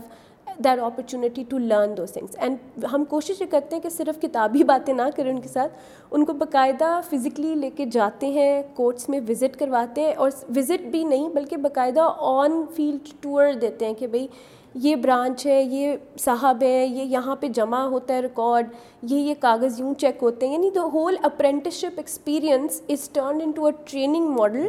that 0.60 0.80
opportunity 0.80 1.44
to 1.50 1.58
learn 1.60 1.96
those 1.98 2.12
things 2.13 2.36
and 2.38 2.86
ہم 2.94 3.03
کوشش 3.06 3.42
یہ 3.42 3.46
کرتے 3.51 3.75
ہیں 3.75 3.84
کہ 3.84 3.89
صرف 3.89 4.22
کتابی 4.22 4.63
باتیں 4.63 4.94
نہ 4.94 5.10
کریں 5.15 5.32
ان 5.32 5.39
کے 5.42 5.50
ساتھ 5.50 5.77
ان 6.12 6.25
کو 6.25 6.34
باقاعدہ 6.36 7.00
فزیکلی 7.10 7.53
لے 7.56 7.70
کے 7.70 7.86
جاتے 7.92 8.27
ہیں 8.30 8.62
کورٹس 8.75 9.10
میں 9.10 9.20
وزٹ 9.30 9.58
کرواتے 9.60 10.01
ہیں 10.01 10.13
اور 10.13 10.32
وزٹ 10.58 10.86
بھی 10.88 11.03
نہیں 11.03 11.30
بلکہ 11.30 11.58
باقاعدہ 11.60 12.10
آن 12.20 12.63
فیلڈ 12.75 13.10
ٹور 13.22 13.53
دیتے 13.62 13.86
ہیں 13.86 13.94
کہ 13.94 14.08
بھائی 14.08 14.27
یہ 14.75 14.96
برانچ 14.96 15.46
ہے 15.46 15.62
یہ 15.62 15.96
صاحب 16.20 16.63
ہے 16.63 16.86
یہ 16.86 17.03
یہاں 17.03 17.36
پہ 17.36 17.48
جمع 17.48 17.82
ہوتا 17.88 18.13
ہے 18.13 18.22
ریکارڈ 18.22 18.68
یہ 19.03 19.18
یہ 19.18 19.34
کاغذ 19.39 19.80
یوں 19.80 19.94
چیک 19.94 20.18
ہوتے 20.22 20.48
ہیں 20.48 20.53
یعنی 20.53 20.70
the 20.75 20.84
whole 20.94 21.15
apprenticeship 21.24 21.98
experience 21.98 22.82
is 22.89 23.10
turn 23.10 23.42
into 23.51 23.65
a 23.65 23.72
training 23.86 24.30
model 24.30 24.68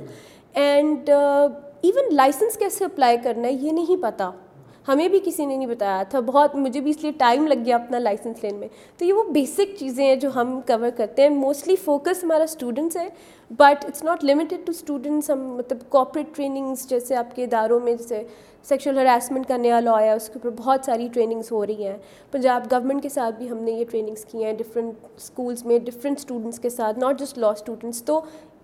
and 0.54 1.10
even 1.82 2.14
license 2.14 2.58
کیسے 2.58 2.84
اپلائی 2.84 3.16
کرنا 3.22 3.48
ہے 3.48 3.52
یہ 3.52 3.72
نہیں 3.72 4.02
پتہ 4.02 4.32
ہمیں 4.88 5.08
بھی 5.08 5.20
کسی 5.24 5.46
نے 5.46 5.56
نہیں 5.56 5.66
بتایا 5.66 6.02
تھا۔ 6.02 6.20
بہت 6.20 6.54
مجھے 6.54 6.80
بھی 6.80 6.90
اس 6.90 7.02
لیے 7.02 7.12
ٹائم 7.12 7.46
لگ 7.46 7.54
گیا 7.64 7.74
اپنا 7.76 7.98
لائسنس 7.98 8.42
لینے 8.42 8.58
میں۔ 8.58 8.68
تو 8.98 9.04
یہ 9.04 9.12
وہ 9.12 9.24
بیسک 9.24 9.76
چیزیں 9.78 10.04
ہیں 10.04 10.16
جو 10.16 10.30
ہم 10.34 10.60
کور 10.66 10.90
کرتے 10.96 11.22
ہیں۔ 11.22 11.28
موسٹلی 11.28 11.76
فوکس 11.76 12.24
ہمارا 12.24 12.44
اسٹوڈنٹس 12.44 12.96
ہے۔ 12.96 13.08
But 13.50 13.84
it's 13.84 14.04
not 14.04 14.24
limited 14.24 14.66
to 14.66 14.70
students 14.70 15.30
ہم 15.30 15.40
مطلب 15.56 15.78
کوپریٹ 15.88 16.36
ٹریننگس 16.36 16.88
جیسے 16.90 17.16
آپ 17.16 17.36
کے 17.36 17.44
اداروں 17.44 17.80
میں 17.80 17.94
جیسے 17.94 18.22
سیکشل 18.62 18.98
ہراسمنٹ 18.98 19.48
کا 19.48 19.56
نیا 19.56 19.80
لا 19.80 20.00
ہے، 20.00 20.12
اس 20.12 20.26
کے 20.26 20.32
اوپر 20.34 20.62
بہت 20.62 20.80
ساری 20.84 21.08
ٹریننگس 21.12 21.52
ہو 21.52 21.66
رہی 21.66 21.86
ہیں۔ 21.86 21.96
پنجاب 22.30 22.66
گورنمنٹ 22.72 23.02
کے 23.02 23.08
ساتھ 23.08 23.34
بھی 23.34 23.50
ہم 23.50 23.56
نے 23.56 23.70
یہ 23.70 23.84
ٹریننگس 23.90 24.24
کی 24.24 24.44
ہیں۔ 24.44 24.52
ڈفرینٹ 24.52 24.94
اسکولس 25.16 25.64
میں 25.66 25.78
ڈفرینٹ 25.78 26.18
اسٹوڈنٹس 26.18 26.58
کے 26.58 26.70
ساتھ 26.70 26.98
ناٹ 26.98 27.18
جسٹ 27.18 27.38
لا 27.38 27.48
اسٹوڈنٹس 27.48 28.02
تو 28.02 28.20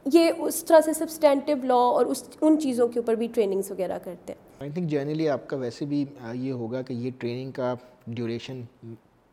یہ 0.07 0.31
اس 0.39 0.65
طرح 0.65 0.81
سے 0.81 0.93
سبسٹینٹیو 0.95 1.57
لا 1.65 1.75
اور 1.91 2.07
اس 2.07 2.23
ان 2.41 2.59
چیزوں 2.61 2.87
کے 2.89 2.99
اوپر 2.99 3.15
بھی 3.15 3.27
ٹریننگس 3.35 3.71
وغیرہ 3.71 3.99
کرتے 4.05 4.33
ہیں۔ 4.33 4.41
آئی 4.61 4.71
تھنک 4.71 4.89
جنرلی 4.91 5.29
آپ 5.29 5.47
کا 5.49 5.57
ویسے 5.57 5.85
بھی 5.87 6.05
یہ 6.37 6.53
ہوگا 6.55 6.83
کہ 6.83 6.93
یہ 6.95 7.11
ٹریننگ 7.19 7.51
کا 7.53 7.75
ڈیوریشن 8.09 8.63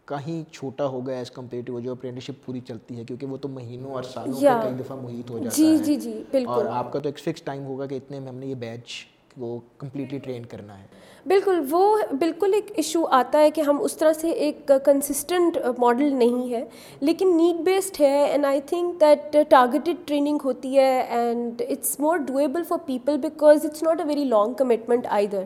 کہیں 0.08 0.44
چھوٹا 0.52 0.86
ہوگا 0.88 1.14
ایز 1.14 1.32
کمپیئر 1.32 1.64
ٹو 1.66 1.80
جو 1.80 1.92
اپرینٹسشپ 1.92 2.46
پوری 2.46 2.60
چلتی 2.68 2.98
ہے 2.98 3.04
کیونکہ 3.04 3.26
وہ 3.28 3.38
تو 3.38 3.48
مہینوں 3.50 3.94
اور 3.94 4.04
سالوں 4.06 4.40
کا 4.42 4.60
کئی 4.62 4.74
دفعہ 4.76 4.96
محیط 4.98 5.30
ہو 5.30 5.40
جاتا 5.40 5.56
جی 5.56 5.78
جی 5.80 5.96
جی 5.98 6.14
بالکل۔ 6.32 6.52
اور 6.52 6.66
آپ 6.74 6.92
کا 6.94 7.00
تو 7.00 7.10
ایک 7.10 7.20
فکس 7.20 7.42
ٹائم 7.44 7.66
ہوگا 7.66 7.86
کہ 7.86 7.96
اتنے 7.96 8.20
میں 8.20 8.28
ہم 8.28 8.36
نے 8.36 8.48
یہ 8.48 8.56
بیچ 8.58 8.94
کو 9.40 9.60
کمپلیٹلی 9.78 10.18
ٹرین 10.20 10.46
کرنا 10.46 10.78
ہے۔ 10.80 10.86
بالکل، 11.26 11.60
وہ 11.70 11.98
بالکل 12.20 12.54
ایک 12.54 12.72
ایشو 12.76 13.04
آتا 13.12 13.40
ہے 13.40 13.50
کہ 13.52 13.62
ہم 13.62 13.82
اس 13.82 13.98
طرح 13.98 14.14
سے 14.14 14.30
ایک 14.30 14.72
کنسسٹنٹ 14.86 15.58
ماڈل 15.78 16.14
نہیں 16.16 16.50
ہے، 16.52 16.64
لیکن 17.00 17.36
نیڈ 17.38 17.62
بیسڈ 17.66 18.00
ہے 18.02 18.24
and 18.26 18.46
I 18.46 18.62
think 18.66 19.02
that 19.02 19.36
targeted 19.50 20.06
training 20.06 20.38
ہوتی 20.44 20.78
ہے 20.78 21.02
and 21.02 21.62
it's 21.70 22.00
more 22.00 22.18
doable 22.28 22.64
for 22.68 22.78
people 22.86 23.18
because 23.18 23.66
it's 23.66 23.84
not 23.84 24.00
a 24.00 24.08
very 24.08 24.24
long 24.26 24.54
commitment 24.54 25.08
either 25.28 25.44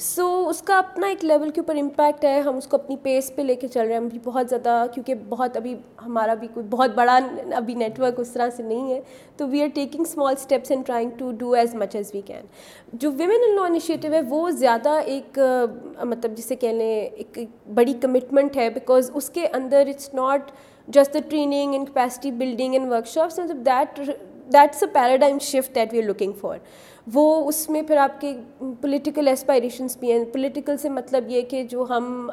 so 0.00 0.26
اس 0.48 0.60
کا 0.62 0.76
اپنا 0.78 1.06
ایک 1.06 1.24
لیول 1.24 1.50
کے 1.50 1.60
اوپر 1.60 1.76
امپیکٹ 1.76 2.24
ہے 2.24 2.40
ہم 2.40 2.56
اس 2.56 2.66
کو 2.66 2.76
اپنی 2.76 2.96
پیس 3.02 3.30
پہ 3.34 3.42
لے 3.42 3.54
کے 3.54 3.68
چل 3.68 3.80
رہے 3.80 3.92
ہیں 3.92 4.00
ابھی 4.00 4.18
بہت 4.24 4.48
زیادہ 4.50 4.84
کیونکہ 4.94 5.14
بہت 5.28 5.56
ابھی 5.56 5.74
ہمارا 6.02 6.34
بھی 6.34 6.48
کوئی 6.54 6.66
بہت 6.70 6.94
بڑا 6.94 7.18
ابھی 7.56 7.74
نیٹ 7.74 8.00
ورک 8.00 8.20
اس 8.20 8.30
طرح 8.30 8.50
سے 8.50 8.62
نہیں 8.62 8.92
ہے 8.92 9.00
تو 9.36 9.48
we 9.48 9.62
are 9.62 9.68
taking 9.74 10.00
small 10.00 10.34
steps 10.38 10.70
and 10.70 10.86
trying 10.86 11.10
to 11.18 11.30
do 11.38 11.52
as 11.52 11.74
much 11.74 11.96
as 11.96 12.10
we 12.14 12.20
can 12.20 12.46
جو 12.92 13.10
ویمن 13.12 13.48
ان 13.48 13.54
لا 13.56 13.64
انیشیٹو 13.64 14.12
ہے 14.12 14.20
وہ 14.28 14.48
زیادہ 14.50 14.98
ایک 15.06 15.38
مطلب 16.00 16.36
جسے 16.36 16.56
کہہ 16.56 16.72
لیں 16.72 16.94
ایک 17.04 17.38
بڑی 17.74 17.94
کمٹمنٹ 18.02 18.56
ہے 18.56 18.68
بیکاز 18.70 19.10
اس 19.14 19.30
کے 19.30 19.46
اندر 19.52 19.88
it's 19.88 20.14
not 20.14 20.50
just 20.88 21.14
the 21.14 21.28
training 21.28 21.72
and 21.72 21.88
capacity 21.88 22.30
building 22.30 22.74
and 22.74 22.92
workshops 23.06 23.40
that 23.66 24.00
that's 24.52 24.82
a 24.82 24.88
paradigm 24.92 25.38
shift 25.42 25.74
that 25.74 25.92
we 25.92 26.00
are 26.00 26.06
looking 26.06 26.32
for 26.40 26.58
وہ 27.06 27.48
اس 27.48 27.70
میں 27.70 27.82
پھر 27.82 27.96
آپ 27.96 28.20
کے 28.20 28.36
پولیٹیکل 28.58 29.28
اسپائریشنس 29.28 29.96
بھی 29.96 30.12
ہیں۔ 30.12 30.24
پولیٹیکل 30.24 30.76
سے 30.76 30.88
مطلب 30.88 31.24
یہ 31.28 31.42
کہ 31.42 31.62
جو 31.62 31.86
ہم 31.90 32.30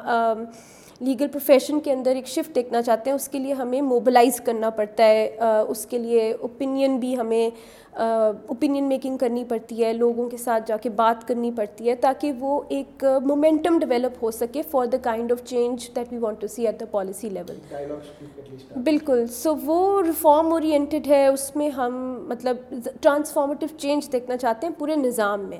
لیگل 1.00 1.28
پروفیشن 1.28 1.80
کے 1.80 1.92
اندر 1.92 2.14
ایک 2.14 2.26
شفٹ 2.26 2.54
دیکھنا 2.54 2.82
چاہتے 2.82 3.10
ہیں 3.10 3.14
اس 3.14 3.28
کے 3.28 3.38
لیے 3.38 3.52
ہمیں 3.52 3.80
موبلائز 3.80 4.40
کرنا 4.40 4.70
پڑتا 4.70 5.04
ہے 5.04 5.36
اس 5.68 5.86
کے 5.86 5.98
لیے 5.98 6.32
اوپینین 6.32 6.96
بھی 6.96 7.16
ہمیں 7.18 7.50
اوپینین 7.92 8.84
میکنگ 8.84 9.16
کرنی 9.16 9.44
پڑتی 9.44 9.84
ہے 9.84 9.92
لوگوں 9.92 10.28
کے 10.30 10.36
ساتھ 10.36 10.68
جا 10.68 10.76
کے 10.76 10.88
بات 10.90 11.26
کرنی 11.28 11.50
پڑتی 11.56 11.88
ہے 11.88 11.94
تاکہ 11.94 12.32
وہ 12.38 12.60
ایک 12.68 13.04
مومنٹم 13.24 13.78
ڈیولپ 13.78 14.22
ہو 14.22 14.30
سکے 14.30 14.62
for 14.70 14.86
the 14.86 14.96
kind 15.02 15.32
of 15.32 15.44
change 15.44 15.88
that 15.96 16.12
we 16.12 16.18
want 16.18 16.40
to 16.40 16.46
see 16.46 16.66
at 16.66 16.80
the 16.80 16.86
policy 16.90 17.28
level 17.28 18.80
بالکل 18.84 19.26
سو 19.32 19.54
وہ 19.64 20.02
ریفارم 20.02 20.52
اورینٹیڈ 20.52 21.06
ہے 21.06 21.26
اس 21.26 21.54
میں 21.56 21.68
ہم 21.70 21.98
مطلب 22.28 22.56
ٹرانسفارمیٹیو 23.00 23.68
چینج 23.76 24.12
دیکھنا 24.12 24.36
چاہتے 24.36 24.66
ہیں 24.66 24.74
پورے 24.78 24.96
نظام 24.96 25.48
میں۔ 25.48 25.58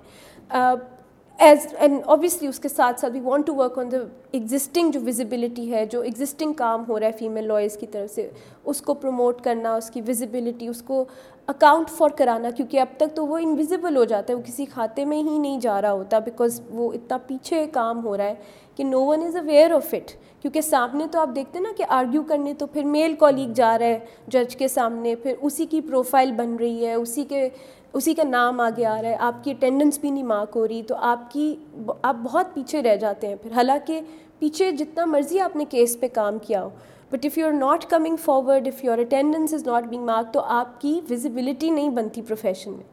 ایز 1.45 1.67
اینڈ 1.79 2.01
اوبیسلی 2.05 2.49
اس 2.49 2.59
کے 2.61 2.69
ساتھ 2.69 3.01
ساتھ 3.01 3.13
we 3.13 3.21
want 3.25 3.47
to 3.47 3.55
work 3.57 3.79
on 3.79 3.91
the 3.93 3.97
existing 4.33 4.91
جو 4.93 5.01
ویزیبلٹی 5.05 5.71
ہے، 5.73 5.85
جو 5.91 6.01
ایگزسٹنگ 6.01 6.53
کام 6.53 6.85
ہو 6.89 6.99
رہا 7.01 7.07
ہے 7.07 7.13
فیمیل 7.19 7.47
لائرس 7.49 7.77
کی 7.77 7.87
طرف 7.87 8.11
سے، 8.15 8.29
اس 8.65 8.81
کو 8.83 8.95
پروموٹ 8.95 9.41
کرنا، 9.45 9.75
اس 9.75 9.91
کی 9.91 10.01
ویزیبلٹی 10.07 10.69
اس 10.69 10.83
کو 10.87 11.05
اکاؤنٹ 11.49 11.91
فار 11.91 12.11
کرانا، 12.17 12.51
کیونکہ 12.51 12.81
اب 12.81 12.89
تک 12.97 13.15
تو 13.17 13.27
وہ 13.27 13.39
انویزیبل 13.39 13.97
ہو 13.97 14.05
جاتا 14.05 14.33
ہے، 14.33 14.39
وہ 14.39 14.43
کسی 14.47 14.65
کھاتے 14.65 15.05
میں 15.05 15.19
ہی 15.19 15.39
نہیں 15.39 15.61
جا 15.61 15.81
رہا 15.83 15.93
ہوتا 15.93 16.19
بیکاز 16.19 16.61
وہ 16.71 16.93
اتنا 16.93 17.19
پیچھے 17.27 17.67
کام 17.73 18.05
ہو 18.05 18.17
رہا 18.17 18.25
ہے 18.25 18.35
کہ 18.77 18.85
no 18.85 19.05
one 19.07 19.23
is 19.27 19.37
aware 19.37 19.71
of 19.75 19.95
it 19.95 20.13
کیونکہ 20.43 20.61
سامنے 20.61 21.07
تو 21.13 21.21
آپ 21.21 21.35
دیکھتے 21.35 21.59
ہیں 21.59 21.65
نا 21.65 21.73
کہ 21.77 21.85
آرگیو 21.89 22.23
کرنے 22.29 22.55
تو 22.59 22.67
پھر 22.67 22.85
میل 22.85 23.15
کولیگ 23.19 23.53
جا 23.55 23.77
رہا 23.79 23.87
ہے 23.87 23.99
جج 24.29 24.57
کے 24.57 24.69
سامنے، 24.69 25.15
پھر 25.15 25.35
اسی 25.43 25.67
کی 25.67 25.81
پروفائل 25.81 26.33
بن 26.33 26.55
رہی 26.61 26.87
ہے، 26.87 26.95
اسی 26.95 27.25
کے 27.25 27.49
اسی 27.93 28.15
کا 28.15 28.23
نام 28.23 28.61
آگے 28.61 28.85
آ 28.87 29.01
رہا 29.03 29.09
ہے، 29.09 29.17
آپ 29.21 29.43
کی 29.45 29.51
اٹینڈنس 29.51 29.99
بھی 29.99 30.11
نہیں 30.11 30.25
مارک 30.25 30.57
ہو 30.57 30.67
رہی، 30.69 30.83
تو 30.83 30.95
آپ 30.97 31.31
کی 31.31 31.55
آپ 32.03 32.17
بہت 32.23 32.55
پیچھے 32.55 32.83
رہ 32.83 32.97
جاتے 32.97 33.29
ہیں۔ 33.29 33.37
پھر 33.43 33.53
حالانکہ 33.53 34.01
پیچھے 34.39 34.71
جتنا 34.73 35.05
مرضی 35.05 35.41
آپ 35.41 35.57
نے 35.57 35.65
کیس 35.71 35.97
پہ 36.01 36.07
کام 36.13 36.39
کیا 36.39 36.63
ہو 36.65 36.71
but 37.11 37.27
if 37.27 37.39
you 37.39 37.47
are 37.47 37.53
not 37.53 37.85
coming 37.87 38.17
forward 38.17 38.67
if 38.67 38.85
your 38.85 38.99
attendance 38.99 39.55
is 39.55 39.67
not 39.67 39.85
being 39.85 40.05
mark 40.05 40.33
تو 40.33 40.41
آپ 40.41 40.81
کی 40.81 41.01
وزیبلٹی 41.11 41.71
نہیں 41.71 41.91
بنتی 41.91 42.23
پروفیشن 42.23 42.73
میں۔ 42.73 42.85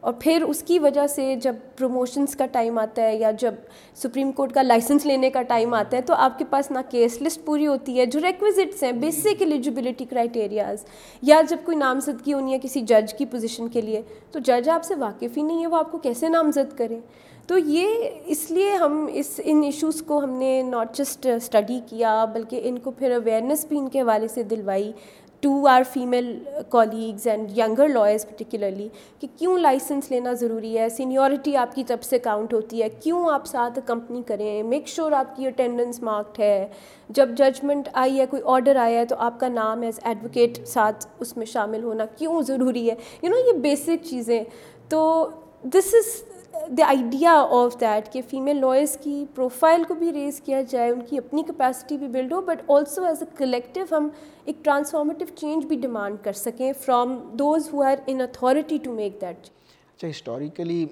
اور 0.00 0.12
پھر 0.18 0.42
اس 0.48 0.62
کی 0.62 0.78
وجہ 0.78 1.06
سے 1.06 1.34
جب 1.42 1.56
پروموشنس 1.76 2.36
کا 2.36 2.46
ٹائم 2.46 2.78
آتا 2.78 3.02
ہے 3.02 3.16
یا 3.16 3.30
جب 3.30 3.54
سپریم 3.94 4.32
کورٹ 4.32 4.52
کا 4.52 4.62
لائسنس 4.62 5.06
لینے 5.06 5.30
کا 5.30 5.42
ٹائم 5.42 5.74
آتا 5.74 5.96
ہے 5.96 6.02
تو 6.02 6.14
آپ 6.14 6.38
کے 6.38 6.44
پاس 6.50 6.70
نہ 6.70 6.78
کیس 6.90 7.20
لسٹ 7.22 7.44
پوری 7.44 7.66
ہوتی 7.66 7.98
ہے، 7.98 8.06
جو 8.06 8.20
ریکویزٹس 8.20 8.82
ہیں 8.82 8.92
بیسک 8.92 9.42
ایلیجبلٹی 9.42 10.04
کرائٹیریاز 10.04 10.84
یا 11.22 11.40
جب 11.48 11.64
کوئی 11.64 11.76
نامزدگی 11.76 12.32
ہونی 12.32 12.52
ہے 12.52 12.58
کسی 12.62 12.80
جج 12.80 13.14
کی 13.14 13.26
پوزیشن 13.26 13.68
کے 13.68 13.80
لیے، 13.80 14.02
تو 14.32 14.38
جج 14.38 14.68
آپ 14.68 14.84
سے 14.84 14.94
واقف 14.94 15.36
ہی 15.36 15.42
نہیں 15.42 15.60
ہے، 15.60 15.66
وہ 15.66 15.76
آپ 15.76 15.92
کو 15.92 15.98
کیسے 15.98 16.28
نامزد 16.28 16.76
کریں 16.78 17.00
تو 17.46 17.58
یہ 17.58 18.10
اس 18.26 18.50
لیے 18.50 18.70
ہم 18.70 19.06
اس، 19.12 19.40
ان 19.44 19.62
ایشوز 19.62 20.02
کو 20.02 20.22
ہم 20.24 20.30
نے 20.30 20.62
ناٹ 20.62 20.96
جسٹ 20.96 21.26
اسٹڈی 21.26 21.80
کیا، 21.86 22.24
بلکہ 22.24 22.60
ان 22.64 22.78
کو 22.78 22.90
پھر 22.90 23.10
اویئرنیس 23.10 23.64
بھی 23.64 23.78
ان 23.78 23.88
کے 23.88 24.00
حوالے 24.00 24.28
سے 24.28 24.42
دلوائی۔ 24.42 24.92
To 25.40 25.68
our 25.68 25.82
female 25.92 26.44
colleagues 26.68 27.26
and 27.26 27.58
younger 27.58 27.88
lawyers 27.88 28.28
particularly 28.28 28.88
کہ 29.20 29.28
کیوں 29.36 29.58
لائسنس 29.58 30.10
لینا 30.10 30.32
ضروری 30.32 30.78
ہے؟ 30.78 30.88
سینیورٹی 30.88 31.56
آپ 31.56 31.74
کی 31.74 31.84
طرف 31.84 32.04
سے 32.04 32.18
کاؤنٹ 32.18 32.54
ہوتی 32.54 32.82
ہے۔ 32.82 32.88
کیوں 32.88 33.30
آپ 33.30 33.46
ساتھ 33.46 33.78
کمپنی 33.86 34.22
کریں؟ 34.26 34.62
میک 34.62 34.88
شیور 34.88 35.12
آپ 35.12 35.36
کی 35.36 35.46
اٹینڈنس 35.46 36.02
مارکڈ 36.02 36.40
ہے۔ 36.40 36.68
جب 37.08 37.28
ججمنٹ 37.36 37.88
آئی 37.92 38.20
ہے، 38.20 38.26
کوئی 38.26 38.42
آرڈر 38.44 38.76
آیا 38.76 39.00
ہے، 39.00 39.04
تو 39.04 39.16
آپ 39.18 39.40
کا 39.40 39.48
نام 39.48 39.82
ایز 39.82 40.00
ایڈوکیٹ 40.02 40.68
ساتھ 40.68 41.06
اس 41.20 41.36
میں 41.36 41.46
شامل 41.46 41.82
ہونا 41.82 42.04
کیوں 42.04 42.42
ضروری 42.42 42.90
ہے؟ 42.90 42.94
یو 43.22 43.30
نو 43.30 43.36
یہ 43.36 43.52
بیسک 43.52 44.04
چیزیں۔ 44.04 44.44
تو 44.88 45.28
this 45.62 45.94
is 45.94 46.22
the 46.52 46.86
idea 46.86 47.32
of 47.52 47.80
that 47.80 48.12
کہ 48.12 48.20
فیمیل 48.30 48.60
لائرس 48.60 48.96
کی 49.02 49.24
پروفائل 49.34 49.84
کو 49.84 49.94
بھی 49.94 50.12
ریز 50.12 50.40
کیا 50.40 50.60
جائے 50.70 50.90
ان 50.90 51.00
کی 51.06 51.18
اپنی 51.18 51.42
کیپیسٹی 51.42 51.96
بھی 51.96 52.08
build 52.08 52.32
who 52.32 52.40
but 52.40 52.62
also 52.68 53.04
as 53.04 53.22
a 53.22 53.28
collective 53.36 53.84
ہم 53.92 54.08
ایک 54.44 54.64
ٹرانسفارمیٹیو 54.64 55.26
چینج 55.36 55.66
بھی 55.66 55.76
ڈیمانڈ 55.76 56.16
کر 56.22 56.32
سکیں 56.32 56.72
from 56.80 57.18
those 57.34 57.68
who 57.72 57.82
are 57.82 57.96
in 58.06 58.20
authority 58.20 58.78
to 58.84 58.92
make 58.92 59.20
that 59.20 59.48
اچھا 59.96 60.08
ہسٹوریکلی 60.08 60.84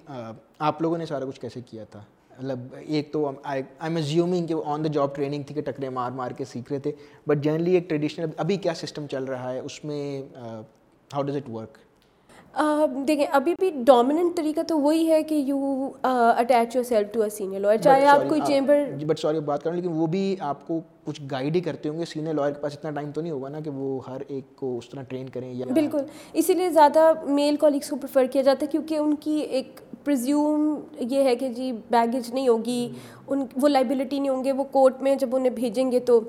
آپ 0.61 0.83
لوگوں 0.83 0.99
نے 0.99 1.07
سارا 1.07 1.25
کچھ 1.25 1.40
کیسے 1.40 1.61
کیا 1.66 1.85
تھا 1.90 2.03
مطلب 2.38 2.75
ایک 2.79 3.12
تو 3.12 3.31
آئی 3.42 3.62
ایم 3.81 3.97
ایزیومنگ 3.97 4.47
کہ 4.47 4.55
آن 4.64 4.85
دا 4.85 4.88
جاب 4.88 5.14
ٹریننگ 5.14 5.42
تھی 5.42 5.55
کہ 5.55 5.61
ٹکرے 5.62 5.88
مار 5.90 6.11
مار 6.12 6.31
کے 6.31 6.44
سیکھ 6.44 6.73
رہے 6.73 6.81
تھے 6.81 6.92
بٹ 7.27 7.44
جنرلی 7.44 7.75
ایک 7.75 7.88
ٹریڈیشنل 7.88 8.31
ابھی 8.37 8.57
کیا 8.57 8.75
سسٹم 8.75 9.07
چل 9.07 9.25
رہا 9.25 9.53
ہے 9.53 9.59
اس 9.61 9.85
میں 9.85 10.23
ہاؤ 11.11 11.23
ڈز 11.23 11.37
اٹ 11.37 11.49
ورک 11.49 11.79
دیکھیں 13.07 13.27
ابھی 13.33 13.55
بھی 13.61 13.71
ڈومیننٹ 13.87 14.37
طریقہ 14.37 14.61
تو 14.68 14.79
وہی 14.81 15.11
ہے 15.11 15.23
کہ 15.23 15.35
you 15.47 15.88
attach 16.03 16.77
yourself 16.85 17.12
to 17.12 17.23
a 17.23 17.29
senior 17.31 17.61
lawyer 17.61 17.77
چاہے 17.79 18.07
آپ 18.07 18.29
کوئی 18.29 18.40
چیمبر 18.47 18.85
بٹ 19.07 19.18
سوری 19.18 19.40
بات 19.40 19.62
کروں 19.62 19.77
لیکن 19.77 19.92
وہ 19.92 20.07
بھی 20.07 20.37
آپ 20.40 20.66
کو 20.66 20.81
کچھ 21.05 21.21
گائیڈ 21.31 21.57
ہی 21.57 21.61
کرتے 21.61 21.88
ہوں 21.88 21.99
گے 21.99 22.05
سینئر 22.05 22.35
لائر 22.35 22.53
کے 22.53 22.61
پاس 22.61 22.73
اتنا 22.73 22.90
ٹائم 22.90 23.11
تو 23.11 23.21
نہیں 23.21 23.33
ہوگا 23.33 23.49
نا 23.49 23.61
کہ 23.61 23.71
وہ 23.71 24.01
ہر 24.09 24.23
ایک 24.29 24.44
کو 24.57 24.77
اس 24.79 24.88
طرح 24.88 25.03
ٹرین 25.03 25.29
کریں 25.29 25.53
یا 25.53 25.66
بالکل 25.73 26.03
اسی 26.33 26.55
لیے 26.55 26.71
زیادہ 26.71 27.12
میل 27.27 27.57
کالیگس 27.57 27.90
کو 27.90 27.97
پریفر 27.97 28.27
کیا 28.27 28.42
جاتا 28.42 28.66
ہے 28.66 28.71
کیونکہ 28.71 28.99
ان 28.99 29.14
کی 29.16 29.37
ایک 29.40 29.81
پرزیوم 30.05 30.75
یہ 31.01 31.25
ہے 31.25 31.37
کہ 31.37 31.49
جی 31.49 31.71
بیگیج 31.90 32.33
نہیں 32.35 32.49
ہوگی 32.49 32.88
ان 33.27 33.44
وہ 33.57 33.68
لائبلٹی 33.68 34.18
نہیں 34.18 34.31
ہوں 34.31 34.44
گے 34.44 34.53
وہ 34.53 34.64
کورٹ 34.64 35.03
میں 35.03 35.14
جب 35.14 35.37
انہیں 35.37 35.51
بھیجیں 35.51 35.90
گے 35.92 36.01
تو 36.01 36.21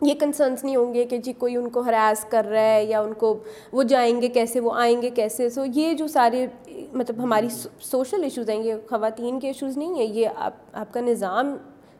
یہ 0.00 0.14
کنسرنس 0.14 0.64
نہیں 0.64 0.76
ہوں 0.76 0.94
گے 0.94 1.04
کہ 1.04 1.18
جی 1.18 1.32
کوئی 1.32 1.56
ان 1.56 1.68
کو 1.68 1.80
ہراس 1.80 2.24
کر 2.24 2.44
رہا 2.44 2.60
ہے 2.60 2.84
یا 2.84 3.00
ان 3.00 3.12
کو 3.14 3.38
وہ 3.72 3.82
جائیں 3.82 4.22
گے 4.22 4.28
کیسے، 4.28 4.60
وہ 4.60 4.72
آئیں 4.74 5.02
گے 5.02 5.10
کیسے؟ 5.10 5.50
سو 5.50 5.64
یہ 5.74 5.94
جو 5.94 6.06
سارے 6.06 6.46
مطلب 6.92 7.22
ہماری 7.22 7.48
سوشل 7.80 8.22
ایشوز 8.22 8.50
ہیں، 8.50 8.62
یہ 8.62 8.74
خواتین 8.88 9.40
کے 9.40 9.46
ایشوز 9.46 9.76
نہیں 9.76 9.94
ہیں، 9.94 10.06
یہ 10.06 10.28
آپ 10.36 10.52
آپ 10.72 10.92
کا 10.92 11.00
نظام 11.00 11.56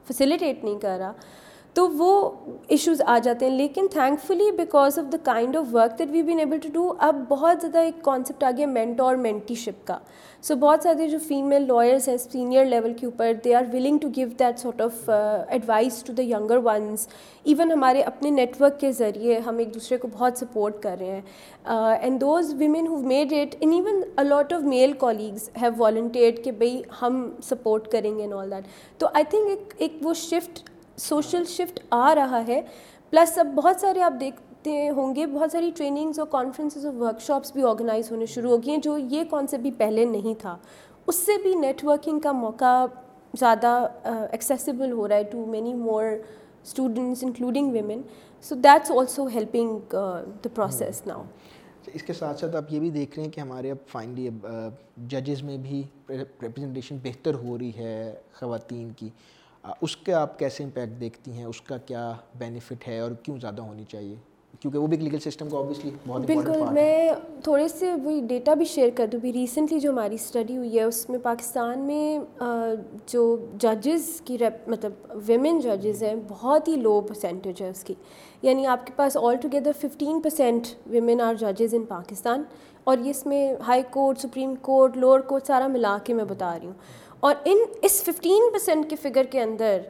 فیسیلیٹیٹ 0.07 0.65
نہیں 0.65 0.79
کر 0.79 0.97
رہا۔ 0.99 1.13
تو 1.79 1.88
وہ 1.97 2.31
ایشوز 2.69 3.01
آ 3.07 3.19
جاتے 3.25 3.47
ہیں۔ 3.47 3.57
لیکن 3.57 3.87
thankfully 4.27 4.51
because 4.57 4.99
of 4.99 5.12
the 5.12 5.17
kind 5.25 5.57
of 5.57 5.64
work 5.73 5.99
that 5.99 6.09
we 6.12 6.23
been 6.23 6.38
able 6.38 6.59
to 6.59 6.69
do 6.73 6.93
اب 6.99 7.23
بہت 7.29 7.61
زیادہ 7.61 7.79
ایک 7.79 8.03
کانسیپٹ 8.05 8.45
آ 8.45 8.51
گیا 8.57 8.67
مینٹو 8.67 9.05
اور 9.05 9.17
مینٹی 9.17 9.55
شپ 9.55 9.87
کا۔ 9.87 9.99
سو 10.43 10.55
بہت 10.57 10.83
سارے 10.83 11.09
جو 11.09 11.19
فیمیل 11.27 11.67
لائرس 11.69 12.09
ہیں 12.09 12.17
سینئر 12.17 12.64
لیول 12.64 12.93
کے 12.95 13.07
اوپر 13.07 13.33
they 13.45 13.55
are 13.55 13.64
willing 13.73 13.99
to 13.99 14.09
give 14.17 14.29
that 14.38 14.59
sort 14.59 14.81
of 14.81 15.09
advice 15.11 16.03
to 16.07 16.12
the 16.12 16.23
younger 16.23 16.59
ones 16.64 17.07
even 17.45 17.73
ہمارے 17.73 18.01
اپنے 18.03 18.31
نیٹ 18.31 18.61
ورک 18.61 18.81
کے 18.81 18.91
ذریعے 18.93 19.38
ہم 19.47 19.59
ایک 19.59 19.75
دوسرے 19.75 19.99
کو 19.99 20.09
بہت 20.12 20.38
سپورٹ 20.38 20.83
کر 20.83 20.97
رہے 21.01 21.11
ہیں۔ 21.11 21.23
And 22.01 22.21
those 22.21 22.55
women 22.59 22.87
who 22.87 22.97
made 23.03 23.33
it 23.33 23.55
in 23.61 23.73
even 23.73 24.03
a lot 24.17 24.53
of 24.53 24.62
male 24.62 24.93
colleagues 24.99 25.49
have 25.62 25.71
volunteered 25.79 26.45
کہ 26.45 26.51
بھائی 26.53 26.83
ہم 27.03 27.29
سپورٹ 27.49 27.88
کریں 27.93 28.17
گے 28.19 28.25
ان 28.25 28.33
آل 28.33 28.51
دیٹ 28.51 28.99
تو 29.01 29.09
آئی 29.12 29.25
تھنک 29.31 29.49
ایک 29.49 29.75
ایک 29.79 29.93
وہ 30.03 30.14
شفٹ 30.14 30.69
سوشل 30.99 31.45
شفٹ 31.49 31.81
آ 31.91 32.15
رہا 32.15 32.43
ہے۔ 32.49 32.61
پلس 33.11 33.39
اب 33.39 33.55
بہت 33.55 33.81
سارے 33.81 34.03
آپ 34.03 34.13
دیکھتے 34.21 34.89
ہوں 34.97 35.15
گے 35.15 35.27
بہت 35.27 35.53
ساری 35.53 35.71
ٹریننگز 35.77 36.19
اور 36.19 36.27
کانفرنسز 36.31 36.87
اور 36.87 36.95
ورک 36.95 37.21
شاپس 37.21 37.53
بھی 37.53 37.63
آرگنائز 37.63 38.11
ہونے 38.11 38.27
شروع 38.27 38.51
ہو 38.51 38.57
گئی 38.57 38.71
ہیں 38.71 38.79
جو 38.83 38.97
یہ 38.99 39.25
کانسیپٹ 39.31 39.63
بھی 39.63 39.71
پہلے 39.79 40.05
نہیں 40.05 40.35
تھا۔ 40.41 40.57
اس 41.07 41.17
سے 41.17 41.43
بھی 41.43 41.55
نیٹ 41.55 41.85
ورکنگ 41.85 42.19
کا 42.21 42.33
موقع 42.33 42.87
زیادہ 43.39 43.87
ایکسیسیبل 44.05 44.93
ہو 44.93 45.09
رہا 45.09 45.17
ہے 45.17 45.23
to 45.23 45.45
many 45.47 45.75
more 45.75 46.05
students 46.05 47.23
including 47.25 47.73
women 47.73 48.03
so 48.45 48.55
that's 48.55 48.91
also 48.91 49.27
helping 49.27 49.95
the 50.45 50.49
process 50.55 51.03
now 51.07 51.23
اس 51.95 52.03
کے 52.03 52.13
ساتھ 52.13 52.41
ساتھ 52.41 52.57
آپ 52.57 52.73
یہ 52.73 52.81
بھی 52.81 52.91
دیکھ 52.91 53.15
رہے 53.15 53.25
ہیں 53.25 53.33
کہ 53.33 53.41
ہمارے 53.41 53.71
اب 53.71 53.77
فائنلی 53.89 54.29
اب 54.29 54.47
ججز 55.11 55.43
میں 55.43 55.57
بھی 55.57 55.83
ریپرزنٹیشن 56.11 56.99
بہتر 57.03 57.35
ہو 57.35 57.59
رہی 57.59 57.71
ہے 57.77 58.15
خواتین 58.39 58.91
کی۔ 58.97 59.09
اس 59.81 59.97
کے 59.97 60.14
آپ 60.14 60.38
کیسے 60.38 60.64
امپیکٹ 60.64 61.01
دیکھتی 61.01 61.33
ہیں؟ 61.33 61.44
اس 61.44 61.61
کا 61.61 61.77
کیا 61.77 62.12
بینیفٹ 62.38 62.88
ہے 62.88 62.99
اور 62.99 63.11
کیوں 63.23 63.38
زیادہ 63.38 63.62
ہونی 63.62 63.85
چاہیے؟ 63.88 64.14
کیونکہ 64.61 64.79
وہ 64.79 64.87
بھی 64.87 64.97
لیگل 64.97 65.18
سسٹم 65.18 65.49
کو 65.49 65.59
آبویسلی 65.59 65.90
بہت 66.07 66.21
بالکل 66.27 66.64
میں 66.73 67.12
تھوڑے 67.44 67.68
سے 67.68 67.94
وہی 67.94 68.21
ڈیٹا 68.29 68.55
بھی 68.55 68.64
شیئر 68.64 68.88
کر 68.94 69.07
دوں۔ 69.07 69.21
بھی 69.21 69.33
ریسنٹلی 69.33 69.81
جو 69.81 69.90
ہماری 69.90 70.14
اسٹڈی 70.14 70.57
ہوئی 70.57 70.79
ہے 70.79 70.83
اس 70.83 71.11
میں 71.11 71.18
پاکستان 71.18 71.79
میں 71.79 72.18
جو 73.07 73.37
ججز 73.59 74.21
کی 74.25 74.38
ریپ 74.38 74.68
مطلب 74.68 74.92
ویمن 75.27 75.61
ججز 75.61 76.03
ہیں 76.03 76.14
بہت 76.29 76.68
ہی 76.68 76.77
لو 76.77 77.01
پرسینٹیج 77.01 77.62
ہے 77.62 77.68
اس 77.68 77.85
کی۔ 77.85 77.94
یعنی 78.42 78.66
آپ 78.66 78.87
کے 78.87 78.92
پاس 78.97 79.16
altogether 79.37 79.73
fifteen 79.81 80.21
percent 80.21 80.66
women 80.87 81.21
are 81.21 81.35
ججز 81.35 81.75
ان 81.75 81.85
پاکستان 81.85 82.42
اور 82.85 82.99
یہ 82.99 83.11
اس 83.11 83.27
میں 83.27 83.55
high 83.68 83.83
court 83.90 84.18
supreme 84.18 84.55
court 84.55 84.97
lower 84.97 85.21
court 85.21 85.47
سارا 85.47 85.66
ملا 85.66 85.99
کے 86.05 86.14
میں 86.14 86.25
بتا 86.25 86.59
رہی 86.59 86.66
ہوں۔ 86.66 86.75
اور 87.21 87.35
ان 87.45 87.59
اس 87.83 88.03
ففٹین 88.03 88.51
پرسینٹ 88.53 88.89
کے 88.91 88.97
فگر 88.97 89.25
کے 89.31 89.41
اندر 89.43 89.81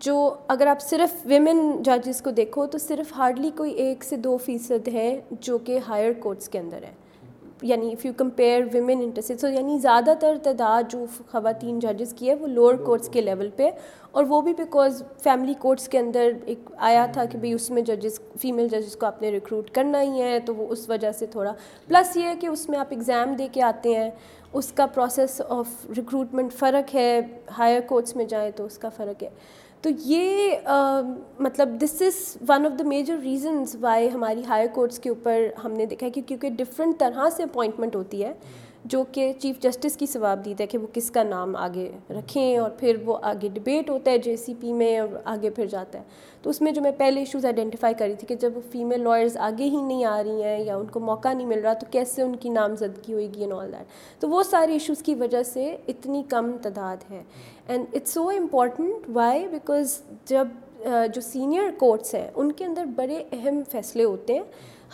جو 0.00 0.34
اگر 0.48 0.66
آپ 0.66 0.80
صرف 0.80 1.14
ویمن 1.26 1.70
ججز 1.82 2.20
کو 2.22 2.30
دیکھو 2.30 2.66
تو 2.66 2.78
صرف 2.78 3.12
ہارڈلی 3.16 3.50
کوئی 3.56 3.72
ایک 3.84 4.04
سے 4.04 4.16
دو 4.16 4.36
فیصد 4.44 4.88
ہیں 4.88 5.14
جو 5.40 5.58
کہ 5.64 5.78
ہائر 5.88 6.12
کورٹس 6.20 6.48
کے 6.48 6.58
اندر 6.58 6.84
ہیں 6.84 6.92
یعنی 7.62 7.92
if 7.92 8.04
you 8.06 8.12
compare 8.16 8.62
women 8.72 9.00
interest 9.02 9.40
so 9.40 9.48
یعنی 9.48 9.78
زیادہ 9.78 10.14
تر 10.20 10.36
تعداد 10.42 10.90
جو 10.92 11.04
خواتین 11.30 11.78
ججز 11.78 12.12
کی 12.14 12.28
ہے 12.28 12.34
وہ 12.40 12.46
لوور 12.46 12.74
کورٹس 12.84 13.08
کے 13.08 13.20
لیول 13.20 13.50
پہ، 13.56 13.70
اور 14.12 14.24
وہ 14.28 14.40
بھی 14.40 14.52
بیکاز 14.54 15.02
فیملی 15.22 15.54
کورٹس 15.60 15.88
کے 15.88 15.98
اندر 15.98 16.30
ایک 16.46 16.70
آیا 16.88 17.06
تھا 17.12 17.24
کہ 17.24 17.38
بھئی 17.38 17.52
اس 17.52 17.70
میں 17.70 17.82
ججز 17.82 18.20
فیمیل 18.40 18.68
ججز 18.68 18.96
کو 18.96 19.06
آپ 19.06 19.22
نے 19.22 19.30
ریکروٹ 19.30 19.70
کرنا 19.74 20.02
ہی 20.02 20.22
ہے، 20.22 20.38
تو 20.46 20.54
وہ 20.54 20.66
اس 20.70 20.88
وجہ 20.88 21.12
سے 21.12 21.26
تھوڑا 21.26 21.52
پلس 21.88 22.16
یہ 22.16 22.28
ہے 22.28 22.34
کہ 22.40 22.46
اس 22.46 22.68
میں 22.68 22.78
آپ 22.78 22.86
ایگزام 22.90 23.34
دے 23.38 23.48
کے 23.52 23.62
آتے 23.62 23.94
ہیں۔ 23.96 24.10
اس 24.54 24.72
کا 24.72 24.86
پروسیس 24.86 25.40
آف 25.48 25.68
ریکروٹمنٹ 25.96 26.52
فرق 26.52 26.94
ہے 26.94 27.20
ہائر 27.58 27.80
کورٹس 27.80 28.16
میں 28.16 28.24
جائیں 28.24 28.50
تو 28.56 28.64
اس 28.64 28.78
کا 28.78 28.88
فرق 28.88 29.22
ہے۔ 29.22 29.28
تو 29.80 29.90
یہ 29.98 30.56
مطلب 31.38 31.76
this 31.80 32.02
is 32.02 32.36
one 32.48 32.66
of 32.66 32.78
the 32.78 32.84
major 32.84 33.16
reasons 33.22 33.76
why 33.80 34.08
ہماری 34.14 34.42
ہائر 34.48 34.66
کورٹس 34.74 34.98
کے 34.98 35.08
اوپر 35.08 35.46
ہم 35.64 35.72
نے 35.72 35.86
دیکھا 35.86 36.06
ہے 36.06 36.10
کہ 36.10 36.22
کیونکہ 36.26 36.50
ڈفرینٹ 36.50 36.98
طرح 36.98 37.28
سے 37.36 37.42
اپوائنٹمنٹ 37.42 37.96
ہوتی 37.96 38.24
ہے۔ 38.24 38.32
جو 38.84 39.04
کہ 39.12 39.32
چیف 39.38 39.60
جسٹس 39.60 39.96
کی 39.96 40.06
ثواب 40.06 40.44
دیتا 40.44 40.62
ہے 40.62 40.66
کہ 40.66 40.78
وہ 40.78 40.86
کس 40.92 41.10
کا 41.10 41.22
نام 41.22 41.56
آگے 41.56 41.92
رکھیں 42.10 42.58
اور 42.58 42.70
پھر 42.70 42.96
وہ 43.04 43.18
آگے 43.22 43.48
ڈبیٹ 43.48 43.90
ہوتا 43.90 44.10
ہے 44.10 44.18
جے 44.18 44.36
سی 44.36 44.54
پی 44.60 44.72
میں 44.72 44.98
اور 44.98 45.08
آگے 45.24 45.50
پھر 45.50 45.66
جاتا 45.66 45.98
ہے۔ 45.98 46.04
تو 46.42 46.50
اس 46.50 46.62
میں 46.62 46.72
جو 46.72 46.82
میں 46.82 46.90
پہلے 46.98 47.20
ایشوز 47.20 47.44
آئیڈینٹیفائی 47.44 47.94
کری 47.94 48.14
تھی 48.14 48.26
کہ 48.26 48.34
جب 48.34 48.52
فیمیل 48.70 49.04
لائرز 49.04 49.36
آگے 49.36 49.64
ہی 49.64 49.82
نہیں 49.82 50.04
آ 50.04 50.22
رہی 50.22 50.42
ہیں 50.42 50.64
یا 50.64 50.76
ان 50.76 50.86
کو 50.86 51.00
موقع 51.00 51.32
نہیں 51.32 51.46
مل 51.46 51.58
رہا 51.58 51.72
تو 51.72 51.86
کیسے 51.90 52.22
ان 52.22 52.36
کی 52.36 52.48
نامزدگی 52.48 53.12
ہوئے 53.12 53.28
گی 53.34 53.40
اینڈ 53.40 53.52
آل 53.52 53.72
دیٹ 53.72 54.20
تو 54.20 54.28
وہ 54.28 54.42
سارے 54.42 54.72
ایشوز 54.72 55.02
کی 55.02 55.14
وجہ 55.14 55.42
سے 55.42 55.76
اتنی 55.88 56.22
کم 56.28 56.52
تعداد 56.62 56.96
ہے۔ 57.10 57.22
And 57.68 57.84
it's 57.94 58.10
so 58.10 58.28
important 58.28 59.10
why 59.12 59.48
because 59.48 60.02
جب 60.24 60.48
جو 60.84 61.20
سینئر 61.20 61.70
کورٹس 61.78 62.14
ہیں، 62.14 62.28
ان 62.34 62.52
کے 62.52 62.64
اندر 62.64 62.84
بڑے 62.96 63.22
اہم 63.32 63.62
فیصلے 63.70 64.04
ہوتے 64.04 64.34
ہیں 64.34 64.42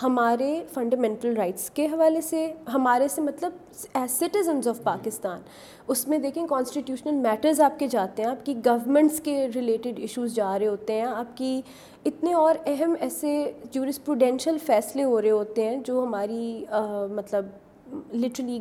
ہمارے 0.03 0.63
فنڈامنٹل 0.75 1.37
رائٹس 1.37 1.69
کے 1.71 1.87
حوالے 1.87 2.21
سے۔ 2.21 2.47
ہمارے 2.73 3.09
سے 3.09 3.23
مطلب 3.23 3.53
ایز 3.95 4.11
سٹیزنز 4.19 4.69
آف 4.69 4.83
پاکستان 4.85 5.41
اس 5.89 6.07
میں 6.09 6.19
دیکھیں 6.19 6.47
کانسٹیٹیوشنل 6.49 7.15
میٹرز 7.15 7.61
آپ 7.61 7.79
کے 7.79 7.87
جاتے 7.87 8.23
ہیں، 8.23 8.31
آپ 8.31 8.45
کی 8.47 8.55
گورنمنٹس 8.67 9.21
کے 9.21 9.47
ریلیٹڈ 9.55 9.99
ایشوز 9.99 10.35
جا 10.35 10.59
رہے 10.59 10.67
ہوتے 10.67 10.95
ہیں، 10.95 11.07
آپ 11.07 11.37
کی 11.37 11.61
اتنے 12.07 12.33
اور 12.35 12.55
اہم 12.67 12.95
ایسے 13.01 13.31
جورسپروڈینشیل 13.73 14.59
فیصلے 14.67 15.05
ہو 15.05 15.21
رہے 15.23 15.31
ہوتے 15.31 15.69
ہیں 15.69 15.77
جو 15.87 16.03
ہماری 16.03 16.65
مطلب 17.11 17.47
لٹرلی 18.15 18.61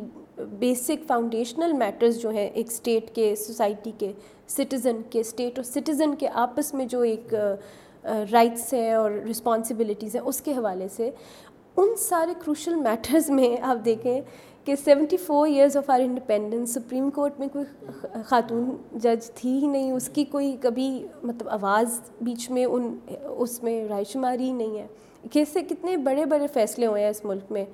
بیسک 0.58 1.06
فاؤنڈیشنل 1.06 1.72
میٹرز 1.72 2.20
جو 2.20 2.30
ہیں 2.30 2.48
ایک 2.48 2.66
اسٹیٹ 2.66 3.14
کے 3.14 3.34
سوسائٹی 3.36 3.90
کے 3.98 4.12
سٹیزن 4.48 5.00
کے 5.10 5.20
اسٹیٹ 5.20 5.58
اور 5.58 5.64
سٹیزن 5.64 6.14
کے 6.14 6.28
آپس 6.28 6.74
میں 6.74 6.86
جو 6.86 7.00
ایک 7.00 7.34
رائٹس 8.32 8.72
ہیں 8.74 8.92
اور 8.92 9.10
رسپانسبلٹیز 9.30 10.16
ہیں 10.16 10.22
اس 10.22 10.40
کے 10.40 10.52
حوالے 10.52 10.88
سے 10.96 11.10
ان 11.76 11.94
سارے 11.98 12.34
کروشل 12.44 12.74
میٹرز 12.74 13.30
میں 13.30 13.56
آپ 13.62 13.84
دیکھیں 13.84 14.20
کہ 14.64 14.74
seventy 14.84 15.16
four 15.16 15.48
years 15.48 15.76
of 15.76 15.90
our 15.90 16.00
independence 16.00 16.74
supreme 16.74 17.10
court 17.10 17.38
میں 17.40 17.48
کوئی 17.48 17.64
خاتون 18.26 18.70
جج 18.94 19.30
تھی 19.34 19.58
ہی 19.58 19.66
نہیں، 19.66 19.92
اس 19.92 20.08
کی 20.08 20.24
کوئی 20.24 20.56
کبھی 20.60 20.88
مطلب 21.22 21.48
آواز 21.48 22.00
بیچ 22.20 22.50
میں 22.50 22.64
ان، 22.64 22.96
اس 23.24 23.62
میں 23.62 23.84
رائے 23.88 24.04
شماری 24.04 24.44
ہی 24.44 24.52
نہیں 24.52 24.78
ہے۔ 24.78 24.86
کیسے 25.32 25.60
کتنے 25.60 25.96
بڑے 25.96 26.24
بڑے 26.24 26.46
فیصلے 26.46 26.86
ہوئے 26.86 27.02
ہیں 27.02 27.10
اس 27.10 27.24
ملک 27.24 27.52
میں۔ 27.52 27.64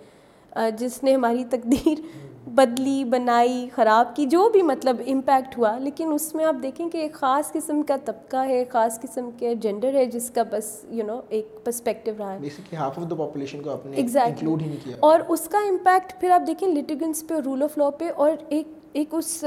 جس 0.78 1.02
نے 1.02 1.14
ہماری 1.14 1.44
تقدیر 1.50 2.00
بدلی 2.48 3.04
بنائی 3.04 3.68
خراب 3.74 4.16
کی 4.16 4.26
جو 4.26 4.48
بھی 4.48 4.62
مطلب 4.62 4.96
امپیکٹ 5.06 5.58
ہوا 5.58 5.78
لیکن 5.78 6.12
اس 6.12 6.34
میں 6.34 6.44
آپ 6.44 6.56
دیکھیں 6.62 6.88
کہ 6.88 6.98
ایک 6.98 7.12
خاص 7.12 7.52
قسم 7.52 7.82
کا 7.82 7.96
طبقہ 8.04 8.36
ہے 8.36 8.64
خاص 8.70 9.00
قسم 9.00 9.30
کے 9.38 9.54
جینڈر 9.54 9.94
ہے 9.94 10.06
جس 10.06 10.30
کا 10.30 10.42
بس 10.50 10.84
یو 10.88 11.04
نو 11.06 11.20
ایک 11.28 11.64
پرسپیکٹیو 11.64 12.14
رہا 12.18 12.32
ہے۔ 12.32 12.38
اور 15.00 15.20
اس 15.28 15.40
کا 15.40 15.58
امپیکٹ 15.58 16.20
پھر 16.20 16.30
آپ 16.30 16.46
دیکھیں 16.46 16.68
لٹیگنس 16.68 17.24
پہ 17.28 17.34
رول 17.44 17.62
آف 17.62 17.78
لا 17.78 17.90
پہ 17.90 18.10
اور 18.16 18.30
ایک 18.48 18.68
ایک 18.92 19.08
اس 19.12 19.44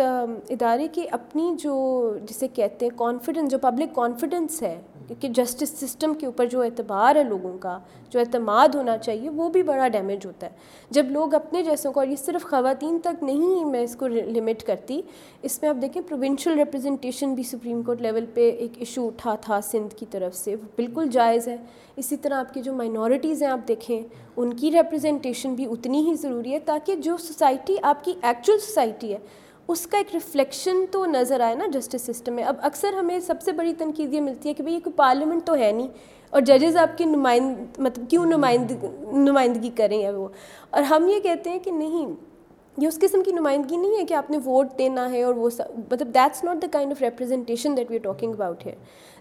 ادارے 0.50 0.88
کی 0.91 1.06
اپنی 1.12 1.56
جو 1.60 2.13
جسے 2.30 2.48
کہتے 2.48 2.86
ہیں 2.86 2.98
کانفیڈنس 2.98 3.52
جو 3.52 3.58
پبلک 3.58 3.95
کانفیڈنس 3.95 4.62
ہے 4.62 4.82
کہ 5.15 5.28
جسٹس 5.28 5.69
سسٹم 5.80 6.13
کے 6.13 6.26
اوپر 6.26 6.45
جو 6.45 6.62
اعتبار 6.62 7.15
ہے 7.15 7.24
لوگوں 7.24 7.58
کا، 7.58 7.80
جو 8.10 8.19
اعتماد 8.19 8.76
ہونا 8.76 8.98
چاہیے، 8.98 9.30
وہ 9.30 9.50
بھی 9.50 9.63
بڑا 9.63 9.88
ڈیمیج 9.88 10.26
ہوتا 10.26 10.48
ہے۔ 10.48 10.52
جب 10.89 11.12
لوگ 11.12 11.34
اپنے 11.34 11.63
جیسوں 11.63 11.91
کو، 11.91 12.00
اور 12.00 12.08
یہ 12.08 12.15
صرف 12.15 12.43
خواتین 12.43 13.00
تک 13.04 13.24
نہیں 13.24 13.65
میں 13.65 13.82
اس 13.82 13.95
کو 13.95 14.08
لمٹ 14.08 14.63
کرتی، 14.63 15.02
اس 15.41 15.62
میں 15.62 15.69
آپ 15.69 15.82
دیکھیں 15.82 16.02
پروونشل 16.10 16.54
ریپرزنٹیشن 16.54 17.34
بھی 17.34 17.43
سپریم 17.43 17.82
کورٹ 17.82 18.02
لیول 18.02 18.26
پہ 18.34 18.50
ایک 18.50 18.72
ایشو 18.78 19.08
اٹھا 19.08 19.36
تھا 19.36 19.60
سندھ 19.62 19.95
کی 19.95 20.06
طرف 20.12 20.36
سے، 20.36 20.56
وہ 20.56 20.67
بالکل 20.76 21.10
جائز 21.12 21.48
ہے۔ 21.48 21.58
اسی 21.98 22.17
طرح 22.17 22.34
آپ 22.34 22.54
کی 22.54 22.62
جو 22.62 22.74
مائنورٹیز 22.74 23.43
ہیں، 23.43 23.50
آپ 23.50 23.67
دیکھیں، 23.67 24.02
ان 24.38 24.54
کی 24.54 24.72
ریپرزنٹیشن 24.72 25.54
بھی 25.54 25.65
اتنی 25.65 26.10
ہی 26.10 26.15
ضروری 26.15 26.54
ہے 26.54 26.60
تاکہ 26.60 26.95
جو 26.95 27.17
سوسائٹی 27.17 27.76
آپ 27.82 28.04
کی 28.04 28.13
ایکچوئل 28.22 28.60
سوسائٹی 28.60 29.13
ہے 29.13 29.17
اس 29.71 29.86
کا 29.88 29.97
ایک 29.97 30.13
ریفلیکشن 30.13 30.86
تو 30.91 31.05
نظر 31.05 31.39
آئے 31.39 31.55
نا 31.55 31.65
جسٹس 31.73 32.01
سسٹم 32.01 32.34
میں۔ 32.34 32.43
اب 32.43 32.55
اکثر 32.62 32.93
ہمیں 32.99 33.19
سب 33.19 33.41
سے 33.41 33.51
بڑی 33.51 33.73
تنقید 33.77 34.13
یہ 34.13 34.21
ملتی 34.21 34.49
ہے 34.49 34.53
کہ 34.53 34.63
بھائی 34.63 34.75
یہ 34.75 34.79
کوئی 34.84 34.93
پارلیمنٹ 34.95 35.45
تو 35.45 35.55
ہے 35.55 35.71
نہیں 35.71 35.88
اور 36.29 36.41
ججز 36.41 36.77
آپ 36.77 36.97
کی 36.97 37.05
نمائند 37.05 37.79
مطلب 37.79 38.10
کیوں 38.10 38.25
نمائند، 38.25 38.71
نمائندگی 39.13 39.69
کریں 39.75 39.97
یا 39.97 40.12
وہ۔ 40.15 40.27
اور 40.69 40.84
ہم 40.84 41.08
یہ 41.08 41.19
کہتے 41.19 41.49
ہیں 41.49 41.60
کہ 41.60 41.71
نہیں، 41.71 42.13
یہ 42.77 42.88
اس 42.88 42.99
قسم 42.99 43.23
کی 43.23 43.32
نمائندگی 43.32 43.75
نہیں 43.75 43.97
ہے 43.99 44.05
کہ 44.05 44.13
آپ 44.13 44.32
نے 44.32 44.38
ووٹ 44.45 44.77
دینا 44.77 45.10
ہے 45.12 45.23
اور 45.23 45.34
وہ 45.34 45.49
مطلب 45.91 46.13
that's 46.13 46.43
not 46.43 46.62
the 46.62 46.67
kind 46.71 46.91
of 46.91 47.01
representation 47.01 47.77
that 47.77 47.91
we 47.91 47.97
are 47.97 48.03
talking 48.03 48.34
about 48.34 48.65
here 48.65 48.75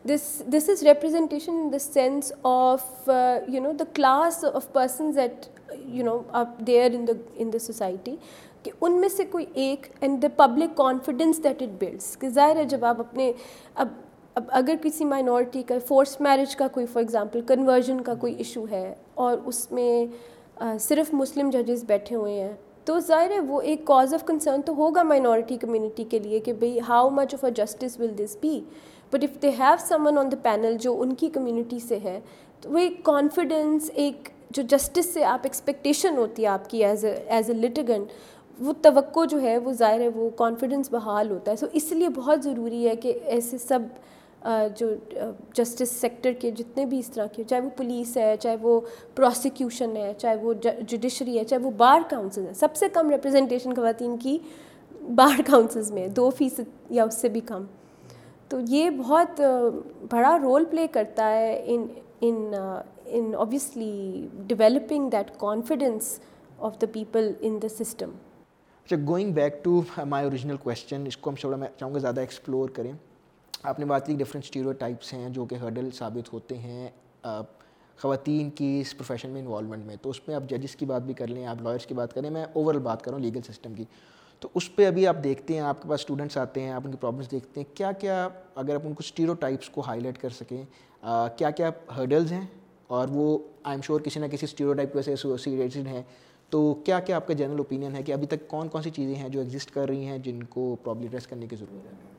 this 0.08 0.42
this 0.52 0.68
is 0.68 0.82
representation 0.82 1.52
in 1.52 1.72
the 1.72 1.78
sense 1.78 2.32
of 2.42 3.10
you 3.48 3.62
know 3.62 3.72
the 3.72 3.84
class 3.94 4.44
of 4.54 4.72
persons 4.72 5.18
at 5.18 5.46
you 5.84 6.04
know 6.04 6.18
آپ 6.32 6.58
there 6.66 6.94
in 6.94 7.06
the 7.08 7.12
in 7.36 7.52
the 7.52 7.58
society 7.58 8.16
کہ 8.62 8.70
ان 8.80 9.00
میں 9.00 9.08
سے 9.08 9.24
کوئی 9.24 9.44
ایک 9.54 9.86
and 10.00 10.22
the 10.22 10.28
public 10.36 10.76
confidence 10.76 11.42
that 11.44 11.62
it 11.62 11.80
builds 11.80 12.16
کہ 12.18 12.28
ظاہر 12.28 12.56
ہے 12.56 12.64
جب 12.64 12.84
آپ 12.84 13.00
اپنے 13.00 13.32
اب 13.74 13.88
اب 14.36 14.44
اگر 14.52 14.74
کسی 14.82 15.04
مائنورٹی 15.04 15.62
کا 15.62 15.74
فورس 15.86 16.20
میرج 16.20 16.54
کا 16.56 16.66
کوئی 16.72 16.86
فار 16.86 17.02
ایگزامپل 17.02 17.40
کنورژن 17.46 18.00
کا 18.00 18.14
کوئی 18.14 18.34
ایشو 18.34 18.64
ہے 18.70 18.94
اور 19.14 19.38
اس 19.46 19.70
میں 19.72 20.06
صرف 20.80 21.12
مسلم 21.14 21.50
ججز 21.50 21.84
بیٹھے 21.86 22.16
ہوئے 22.16 22.32
ہیں، 22.40 22.52
تو 22.84 22.98
ظاہر 23.06 23.30
ہے 23.30 23.40
وہ 23.48 23.60
ایک 23.60 23.84
کاز 23.86 24.14
آف 24.14 24.24
کنسرن 24.26 24.62
تو 24.62 24.74
ہوگا 24.76 25.02
مائنورٹی 25.02 25.56
کمیونٹی 25.56 26.04
کے 26.10 26.18
لیے 26.18 26.40
کہ 26.40 26.52
بھئی 26.52 26.78
how 26.88 27.10
much 27.10 27.34
of 27.34 27.44
a 27.44 27.50
justice 27.56 27.98
will 28.00 28.16
this 28.18 28.36
be 28.40 28.60
but 29.12 29.24
if 29.24 29.42
they 29.42 29.50
have 29.58 29.74
someone 30.06 30.18
on 30.18 30.30
the 30.32 30.36
panel 30.42 30.76
جو 30.80 31.00
ان 31.00 31.14
کی 31.14 31.28
کمیونٹی 31.34 31.78
سے 31.78 31.98
ہے، 32.04 32.18
تو 32.60 32.70
وہ 32.70 32.78
ایک 32.78 33.02
کانفیڈنس 33.04 33.90
ایک 33.94 34.28
جو 34.50 34.62
جسٹس 34.68 35.12
سے 35.14 35.24
آپ 35.24 35.40
ایکسپیکٹیشن 35.44 36.16
ہوتی 36.16 36.42
ہے 36.42 36.48
آپ 36.48 36.70
کی 36.70 36.84
ایز 36.84 37.04
اے 37.04 37.14
ایز 37.26 37.50
اے 37.50 37.56
لٹیگن 37.56 38.04
وہ 38.60 38.72
توقع 38.82 39.24
جو 39.30 39.40
ہے، 39.42 39.56
وہ 39.58 39.72
ظاہر 39.72 40.00
ہے، 40.00 40.08
وہ 40.08 40.28
کانفیڈنس 40.36 40.90
بحال 40.90 41.30
ہوتا 41.30 41.50
ہے۔ 41.50 41.56
سو 41.56 41.66
اس 41.72 41.90
لیے 41.92 42.08
بہت 42.08 42.42
ضروری 42.44 42.88
ہے 42.88 42.96
کہ 42.96 43.18
ایسے 43.24 43.58
سب 43.58 43.80
جو 44.76 44.88
جسٹس 45.54 45.90
سیکٹر 45.90 46.32
کے 46.32 46.50
جتنے 46.50 46.84
بھی 46.86 46.98
اس 46.98 47.10
طرح 47.10 47.26
کے، 47.32 47.44
چاہے 47.44 47.60
وہ 47.60 47.70
پولیس 47.76 48.16
ہے، 48.16 48.36
چاہے 48.40 48.56
وہ 48.62 48.80
پروسیکیوشن 49.14 49.96
ہے، 49.96 50.12
چاہے 50.18 50.36
وہ 50.42 50.52
جوڈیشری 50.62 51.38
ہے، 51.38 51.44
چاہے 51.44 51.62
وہ 51.62 51.70
بار 51.76 52.00
کاؤنسل 52.10 52.46
ہے، 52.46 52.52
سب 52.54 52.76
سے 52.76 52.88
کم 52.92 53.10
ریپرزنٹیشن 53.10 53.74
خواتین 53.74 54.16
کی 54.16 54.38
بار 55.14 55.40
کاؤنسلز 55.46 55.90
میں، 55.92 56.06
دو 56.08 56.28
فیصد 56.30 56.90
یا 56.90 57.04
اس 57.04 57.14
سے 57.20 57.28
بھی 57.28 57.40
کم۔ 57.46 57.64
تو 58.48 58.58
یہ 58.68 58.90
بہت 58.98 59.40
بڑا 60.10 60.36
رول 60.42 60.64
پلے 60.70 60.86
کرتا 60.92 61.30
ہے 61.30 61.62
in 61.66 61.86
in 62.20 62.54
in 63.06 63.34
obviously 63.34 64.26
developing 64.46 65.08
that 65.10 65.30
confidence 65.38 66.18
of 66.58 66.80
the 66.80 66.86
people 66.92 67.32
in 67.40 67.58
the 67.62 67.68
system 67.68 68.10
اچھا 68.88 68.96
going 69.06 69.32
back 69.32 69.64
to 69.64 69.82
my 70.06 70.24
original 70.24 70.56
question 70.56 71.04
اس 71.06 71.16
کو 71.16 71.30
ہم 71.30 71.34
تھوڑا 71.40 71.56
میں 71.56 71.68
چاہوں 71.76 71.94
گا 71.94 71.98
زیادہ 71.98 72.20
ایکسپلور 72.20 72.68
کریں۔ 72.68 72.92
آپ 73.62 73.78
نے 73.78 73.84
بات 73.84 74.06
کی 74.06 74.14
ڈفرینٹ 74.14 74.44
اسٹیریو 74.44 74.72
ٹائپس 74.72 75.12
ہیں 75.12 75.28
جو 75.28 75.44
کہ 75.44 75.54
ہرڈل 75.54 75.88
ثابت 75.94 76.32
ہوتے 76.32 76.58
ہیں 76.58 76.88
خواتین 77.98 78.50
کی 78.50 78.78
اس 78.80 78.96
پروفیشن 78.96 79.30
میں 79.30 79.40
انوالومنٹ 79.40 79.84
میں۔ 79.84 79.96
تو 80.02 80.10
اس 80.10 80.20
میں 80.28 80.36
آپ 80.36 80.48
ججز 80.50 80.76
کی 80.76 80.86
بات 80.86 81.02
بھی 81.02 81.14
کر 81.14 81.26
لیں، 81.26 81.44
آپ 81.46 81.62
لائرس 81.62 81.86
کی 81.86 81.94
بات 81.94 82.14
کریں، 82.14 82.30
میں 82.30 82.44
اوور 82.52 82.74
آل 82.74 82.80
بات 82.80 83.02
کروں 83.02 83.18
لیگل 83.18 83.42
سسٹم 83.42 83.74
کی۔ 83.74 83.84
تو 84.40 84.48
اس 84.54 84.74
پہ 84.76 84.86
ابھی 84.86 85.06
آپ 85.06 85.16
دیکھتے 85.24 85.54
ہیں، 85.54 85.60
آپ 85.60 85.82
کے 85.82 85.88
پاس 85.88 86.00
اسٹوڈنٹس 86.00 86.36
آتے 86.36 86.62
ہیں، 86.62 86.70
آپ 86.70 86.82
ان 86.84 86.90
کی 86.90 86.98
پرابلمس 87.00 87.30
دیکھتے 87.30 87.60
ہیں۔ 87.60 87.76
کیا 87.76 87.92
کیا 87.92 88.28
اگر 88.54 88.74
آپ 88.74 88.82
ان 88.84 88.94
کو 88.94 89.02
اسٹیریو 89.04 89.34
ٹائپس 89.34 89.68
کو 89.70 89.80
ہائی 89.80 90.00
لائٹ 90.00 90.18
کر 90.18 90.30
سکیں 90.30 90.62
کیا 91.36 91.50
کیا 91.50 91.70
ہرڈلز 91.96 92.32
ہیں؟ 92.32 92.46
اور 92.86 93.08
وہ 93.10 93.38
آئی 93.62 93.74
ایم 93.74 93.82
شیور 93.82 94.00
کسی 94.00 94.20
نہ 94.20 94.26
کسی 94.26 94.46
اسٹیریو 94.46 94.72
ٹائپ 94.72 94.92
کی 94.92 94.98
وجہ 94.98 95.12
ایسوسیٹیڈ 95.12 95.86
ہیں۔ 95.86 96.02
تو 96.52 96.74
کیا 96.84 96.98
کیا 97.00 97.16
آپ 97.16 97.26
کا 97.26 97.34
جنرل 97.34 97.58
اوپینین 97.58 97.94
ہے 97.96 98.02
کہ 98.02 98.12
ابھی 98.12 98.26
تک 98.26 98.46
کون 98.48 98.68
کون 98.68 98.82
سی 98.82 98.90
چیزیں 98.90 99.14
ہیں 99.14 99.28
جو 99.28 99.40
ایگزسٹ 99.40 99.70
کر 99.70 99.88
رہی 99.88 100.04
ہیں 100.04 100.18
جن 100.18 100.42
کو 100.42 100.74
پرابلی 100.82 101.06
ایڈریس 101.06 101.26
کرنے 101.26 101.46
کی 101.46 101.56
ضرورت 101.56 101.86
ہے؟ 101.86 102.16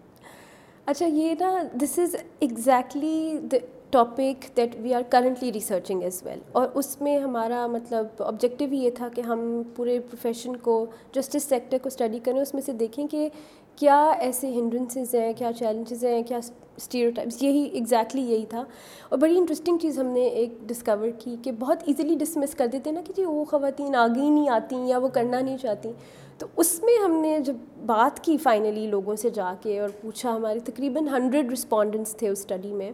اچھا 0.85 1.05
یہ 1.05 1.33
نا 1.39 1.51
this 1.81 1.97
is 1.99 2.15
exactly 2.39 3.37
the 3.51 3.57
topic 3.91 4.45
that 4.57 4.75
we 4.79 4.93
are 4.93 5.01
currently 5.09 5.51
researching 5.53 6.03
as 6.03 6.21
well 6.25 6.39
اور 6.51 6.67
اس 6.73 6.99
میں 7.01 7.17
ہمارا 7.19 7.65
مطلب 7.67 8.21
آبجیکٹیو 8.23 8.73
یہ 8.73 8.89
تھا 8.95 9.07
کہ 9.15 9.21
ہم 9.21 9.61
پورے 9.75 9.99
پروفیشن 9.99 10.55
کو 10.55 10.85
جسٹس 11.13 11.43
سیکٹر 11.43 11.77
کو 11.77 11.87
اسٹڈی 11.87 12.19
کریں، 12.23 12.39
اس 12.39 12.53
میں 12.53 12.61
سے 12.65 12.73
دیکھیں 12.73 13.07
کہ 13.07 13.29
کیا 13.79 13.97
ایسے 14.19 14.49
ہنڈرنسز 14.51 15.13
ہیں، 15.15 15.31
کیا 15.33 15.51
چیلنجز 15.59 16.03
ہیں، 16.05 16.21
کیا 16.23 16.39
اسٹیریوٹائپس 16.77 17.41
یہی 17.43 17.63
ایگزیکٹلی 17.63 18.21
یہی 18.21 18.45
تھا۔ 18.49 18.63
اور 19.09 19.19
بڑی 19.19 19.37
انٹرسٹنگ 19.37 19.77
چیز 19.77 19.99
ہم 19.99 20.05
نے 20.05 20.25
ایک 20.27 20.53
ڈسکور 20.67 21.07
کی 21.19 21.35
کہ 21.43 21.51
بہت 21.51 21.83
ایزیلی 21.85 22.15
ڈسمس 22.15 22.55
کر 22.55 22.67
دیتے 22.67 22.89
ہیں 22.89 22.95
نا 22.95 23.01
کہ 23.07 23.13
جی 23.15 23.25
وہ 23.25 23.43
خواتین 23.45 23.95
آگے 23.95 24.21
ہی 24.21 24.29
نہیں 24.29 24.49
آتی 24.49 24.75
یا 24.85 24.97
وہ 24.97 25.07
کرنا 25.07 25.39
نہیں 25.39 25.57
چاہتی 25.57 25.91
تو 26.37 26.47
اس 26.55 26.79
میں 26.83 26.97
ہم 27.03 27.11
نے 27.21 27.37
جب 27.39 27.55
بات 27.85 28.23
کی 28.23 28.37
فائنلی 28.37 28.87
لوگوں 28.87 29.15
سے 29.15 29.29
جا 29.29 29.53
کے 29.61 29.79
اور 29.79 29.89
پوچھا، 30.01 30.35
ہمارے 30.35 30.59
تقریباً 30.59 31.07
ہنڈریڈ 31.07 31.51
رسپونڈنٹس 31.51 32.15
تھے 32.15 32.29
اس 32.29 32.39
اسٹڈی 32.39 32.73
میں۔ 32.73 32.91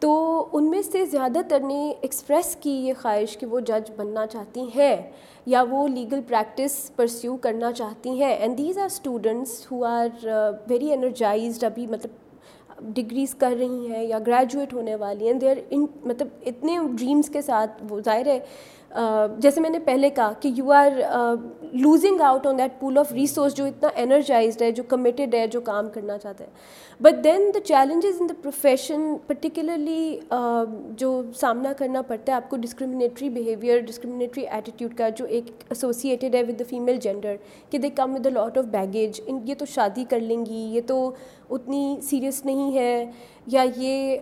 تو 0.00 0.12
ان 0.52 0.70
میں 0.70 0.80
سے 0.82 1.04
زیادہ 1.04 1.40
تر 1.48 1.60
نے 1.60 1.92
ایکسپریس 2.00 2.54
کی 2.60 2.70
یہ 2.86 2.94
خواہش 3.02 3.36
کہ 3.38 3.46
وہ 3.46 3.60
جج 3.60 3.90
بننا 3.96 4.26
چاہتی 4.26 4.66
ہیں 4.74 4.96
یا 5.46 5.62
وہ 5.70 5.86
لیگل 5.88 6.20
پریکٹس 6.28 6.74
پرسیو 6.96 7.36
کرنا 7.36 7.72
چاہتی 7.72 8.10
ہیں. 8.22 8.34
And 8.34 8.58
these 8.58 8.78
are 8.78 8.84
students 8.84 9.66
who 9.72 9.84
are 9.84 10.26
very 10.68 10.92
energized 10.92 11.64
ابھی 11.64 11.86
مطلب 11.86 12.92
ڈگریز 12.94 13.34
کر 13.34 13.54
رہی 13.58 13.92
ہیں 13.92 14.02
یا 14.04 14.18
گریجویٹ 14.26 14.74
ہونے 14.74 14.94
والی 14.96 15.26
ہیں. 15.26 15.34
دے 15.34 15.50
آر 15.50 15.56
ان 15.70 15.86
مطلب 16.04 16.28
اتنے 16.46 16.78
ڈریمس 16.96 17.28
کے 17.30 17.42
ساتھ 17.42 17.82
وہ 17.88 18.00
ظاہر 18.04 18.26
ہے 18.26 18.38
جیسے 19.38 19.60
میں 19.60 19.70
نے 19.70 19.78
پہلے 19.84 20.08
کہا 20.10 20.32
کہ 20.40 20.48
you 20.56 20.70
are 20.72 20.90
losing 21.72 22.20
out 22.20 22.46
on 22.46 22.58
that 22.58 22.78
pool 22.80 22.98
of 22.98 23.12
resource 23.12 23.54
جو 23.54 23.64
اتنا 23.64 23.88
انرجائزڈ 24.02 24.62
ہے، 24.62 24.70
جو 24.72 24.82
کمیٹیڈ 24.88 25.34
ہے، 25.34 25.46
جو 25.46 25.60
کام 25.60 25.88
کرنا 25.94 26.18
چاہتا 26.18 26.44
ہے۔ 26.44 26.50
But 27.00 27.22
then 27.24 27.50
the 27.54 27.60
challenges 27.60 28.20
in 28.20 28.28
the 28.28 28.34
profession 28.42 29.14
particularly 29.26 30.18
جو 30.98 31.22
سامنا 31.40 31.72
کرنا 31.78 32.02
پڑتا 32.02 32.32
ہے، 32.32 32.36
آپ 32.36 32.48
کو 32.50 32.56
ڈسکریمنیٹری 32.56 33.28
بیہیویئر 33.28 33.80
ڈسکریمنیٹری 33.86 34.46
ایٹیٹیوڈ 34.46 34.96
کا 34.98 35.08
جو 35.08 35.24
ایک 35.24 35.50
ایسوسیٹیڈ 35.68 36.34
ہے 36.34 36.42
ود 36.42 36.58
دا 36.58 36.64
فیمیل 36.70 36.96
جینڈر 37.02 37.36
کہ 37.70 37.78
they 37.78 37.90
come 37.96 38.14
with 38.14 38.24
the 38.24 38.30
lot 38.30 38.58
of 38.58 38.64
baggage 38.72 39.20
in, 39.26 39.40
یہ 39.44 39.54
تو 39.58 39.64
شادی 39.74 40.04
کر 40.10 40.20
لیں 40.20 40.44
گی، 40.46 40.66
یہ 40.74 40.80
تو 40.86 41.10
اتنی 41.50 41.96
سیریس 42.02 42.44
نہیں 42.44 42.74
ہے، 42.74 43.04
یا 43.46 43.64
یہ 43.76 44.16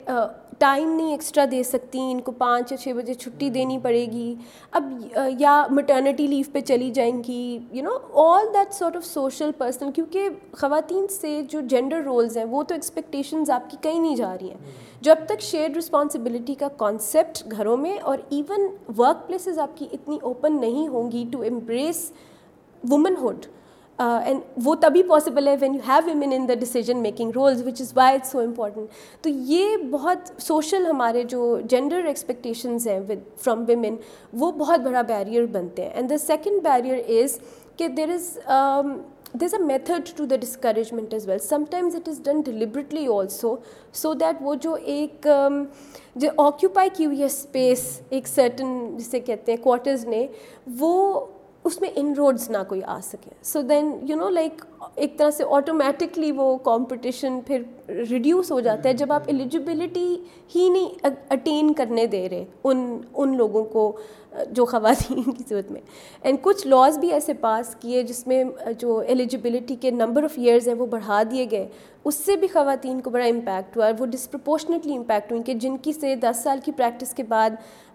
ٹائم 0.59 0.91
نہیں 0.91 1.11
ایکسٹرا 1.11 1.45
دے 1.51 1.63
سکتی 1.63 2.01
ان 2.11 2.21
کو 2.21 2.33
پانچ 2.33 2.73
یا 2.73 2.79
چھ 2.79 2.93
بجے 2.97 3.15
چھٹی 3.15 3.49
دینی 3.51 3.79
پڑے 3.83 4.05
گی۔ 4.13 4.35
اب 4.71 4.93
یا 5.39 5.65
مٹرنٹی 5.71 6.27
لیو 6.27 6.51
پہ 6.53 6.61
چلی 6.61 6.91
جائیں 6.91 7.23
گی 7.25 7.59
you 7.73 7.83
know 7.83 7.97
all 8.23 8.47
that 8.55 8.75
sort 8.75 8.97
of 8.97 9.05
social 9.05 9.51
personal 9.59 9.91
کیونکہ 9.93 10.29
خواتین 10.53 11.07
سے 11.11 11.41
جو 11.51 11.61
جینڈر 11.61 12.03
رولز 12.05 12.37
ہیں 12.37 12.45
وہ 12.45 12.63
تو 12.63 12.75
ایکسپیکٹیشنز 12.75 13.51
آپ 13.51 13.71
کی 13.71 13.77
کہیں 13.81 13.99
نہیں 14.01 14.17
جا 14.17 14.35
رہی 14.41 14.51
ہیں۔ 14.51 14.91
جب 15.01 15.17
تک 15.27 15.41
شیئرڈ 15.41 15.77
رسپانسبلٹی 15.77 16.55
کا 16.55 16.69
کانسیپٹ 16.77 17.43
گھروں 17.51 17.77
میں 17.77 17.97
اور 17.99 18.19
ایون 18.29 18.67
ورک 18.99 19.27
پلیسز 19.27 19.59
آپ 19.59 19.77
کی 19.79 19.87
اتنی 19.93 20.19
اوپن 20.23 20.61
نہیں 20.61 20.89
ہوں 20.89 21.11
گی 21.13 21.25
to 21.33 21.43
embrace 21.43 22.11
women 22.83 23.15
hood 23.23 23.47
and 23.99 24.41
وہ 24.65 24.75
تبھی 24.81 25.03
پاسبل 25.03 25.49
ہے 25.49 25.55
when 25.61 25.75
you 25.75 25.81
have 25.87 26.07
women 26.07 26.33
in 26.33 26.49
the 26.49 26.55
decision 26.55 26.99
making 26.99 27.31
roles 27.35 27.63
which 27.67 27.81
is 27.81 27.93
why 27.97 28.17
it 28.17 28.27
so 28.27 28.39
important 28.39 29.23
تو 29.23 29.31
یہ 29.49 29.77
بہت 29.91 30.31
سوشل 30.43 30.87
ہمارے 30.87 31.23
جو 31.25 31.59
جینڈر 31.71 32.05
ایکسپیکٹیشنز 32.05 32.87
ہیں 32.89 32.99
ود 33.09 33.25
فرام 33.37 33.65
ویمن 33.69 33.97
وہ 34.33 34.51
بہت 34.59 34.81
بڑا 34.81 35.03
بیریئر 35.03 35.47
بنتے 35.53 35.83
ہیں. 35.83 35.91
And 35.91 36.11
the 36.11 36.19
second 36.19 36.63
barrier 36.63 37.23
is 37.23 37.39
کہ 37.77 37.89
there 37.89 38.11
is 38.11 38.37
there 39.35 39.45
is 39.45 39.55
a 39.55 39.63
method 39.65 40.09
to 40.17 40.25
the 40.27 40.37
discouragement 40.37 41.15
is 41.15 41.29
well 41.29 41.39
sometimes 41.71 41.95
it 41.97 42.09
is 42.09 42.21
done 42.25 42.41
deliberately 42.41 43.07
also 43.09 43.55
so 43.93 44.13
that 44.15 44.37
وہ 44.41 44.55
جو 44.55 44.75
ایک 44.75 45.29
um, 45.29 45.65
جو 46.17 46.29
آکیوپائی 46.39 46.91
کی 46.97 47.07
ہوئی 47.07 47.21
ہے 47.21 47.27
اسپیس 47.27 48.01
ایک 48.11 48.29
سرٹن 48.29 48.97
جسے 48.97 49.21
کہتے 49.21 49.53
ہیں 49.53 49.63
کوارٹرز 49.63 50.05
نے، 50.07 50.27
وہ 50.79 51.27
اس 51.65 51.81
میں 51.81 51.91
ان 51.97 52.15
روڈز 52.17 52.51
نہ 52.51 52.59
کوئی 52.69 52.83
آ 52.85 52.99
سکے. 53.03 53.31
سو 53.43 53.63
دین 53.63 53.99
یو 54.09 54.17
نو 54.17 54.29
لائک 54.29 54.65
ایک 54.97 55.17
طرح 55.19 55.31
سے 55.31 55.45
آٹومیٹکلی 55.51 56.31
وہ 56.33 56.57
کمپٹیشن 56.65 57.41
پھر 57.47 57.63
ریڈیوس 58.11 58.51
ہو 58.53 58.61
جاتا 58.61 58.89
ہے 58.89 58.95
جب 58.95 59.13
آپ 59.13 59.23
ایلیجیبلٹی 59.27 60.15
ہی 60.55 60.69
نہیں 60.69 61.07
اٹین 61.31 61.73
کرنے 61.75 62.07
دے 62.07 62.29
رہے 62.29 62.45
ان 62.65 62.99
ان 63.15 63.37
لوگوں 63.37 63.65
کو، 63.65 63.93
جو 64.51 64.65
خواتین 64.65 65.23
کی 65.23 65.45
صورت 65.49 65.71
میں. 65.71 65.81
اینڈ 66.23 66.39
کچھ 66.43 66.67
لاز 66.67 66.99
بھی 66.99 67.13
ایسے 67.13 67.33
پاس 67.41 67.75
کیے 67.81 68.03
جس 68.03 68.27
میں 68.27 68.43
جو 68.79 68.99
ایلیجیبلٹی 68.99 69.77
کے 69.81 69.91
نمبر 69.91 70.25
آف 70.25 70.39
ایئرز 70.39 70.69
ہیں 70.69 70.75
وہ 70.75 70.87
بڑھا 70.87 71.23
دیے 71.31 71.47
گئے. 71.51 71.67
اس 72.05 72.15
سے 72.17 72.37
بھی 72.37 72.49
خواتین 72.53 73.01
کو 73.01 73.11
بڑا 73.11 73.25
امپیکٹ 73.25 73.77
ہوا 73.77 73.87
ہے 73.87 73.93
وہ 73.99 74.07
ڈسپرپورشنیٹلی 74.07 74.97
امپیکٹ 74.97 75.33
ہوئی 75.33 75.43
کہ 75.43 75.55
جن 75.55 75.77
کی 75.83 75.93
سے 75.93 76.15
دس 76.23 76.43
سال 76.43 76.59
کی 76.65 76.73
پریکٹس 76.73 77.15
کے 77.15 77.23
بعد 77.23 77.51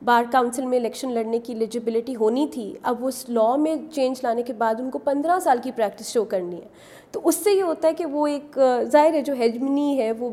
بار 0.05 0.23
کاؤنسل 0.31 0.65
میں 0.65 0.77
الیکشن 0.79 1.13
لڑنے 1.13 1.39
کی 1.39 1.53
ایلیجیبلٹی 1.53 2.15
ہونی 2.15 2.45
تھی، 2.53 2.73
اب 2.83 3.05
اس 3.07 3.27
لاء 3.29 3.55
میں 3.55 3.75
چینج 3.91 4.19
لانے 4.23 4.43
کے 4.43 4.53
بعد 4.53 4.75
ان 4.79 4.89
کو 4.89 4.99
پندرہ 4.99 5.39
سال 5.43 5.57
کی 5.63 5.71
پریکٹس 5.71 6.13
شو 6.13 6.23
کرنی 6.25 6.55
ہے. 6.55 6.67
تو 7.11 7.21
اس 7.23 7.35
سے 7.35 7.51
یہ 7.51 7.63
ہوتا 7.63 7.87
ہے 7.87 7.93
کہ 7.93 8.05
وہ 8.05 8.27
ایک 8.27 8.59
ظاہر 8.83 9.13
ہے 9.13 9.21
جو 9.21 9.33
ہیجمنی 9.33 10.01
ہے 10.01 10.11
وہ 10.11 10.29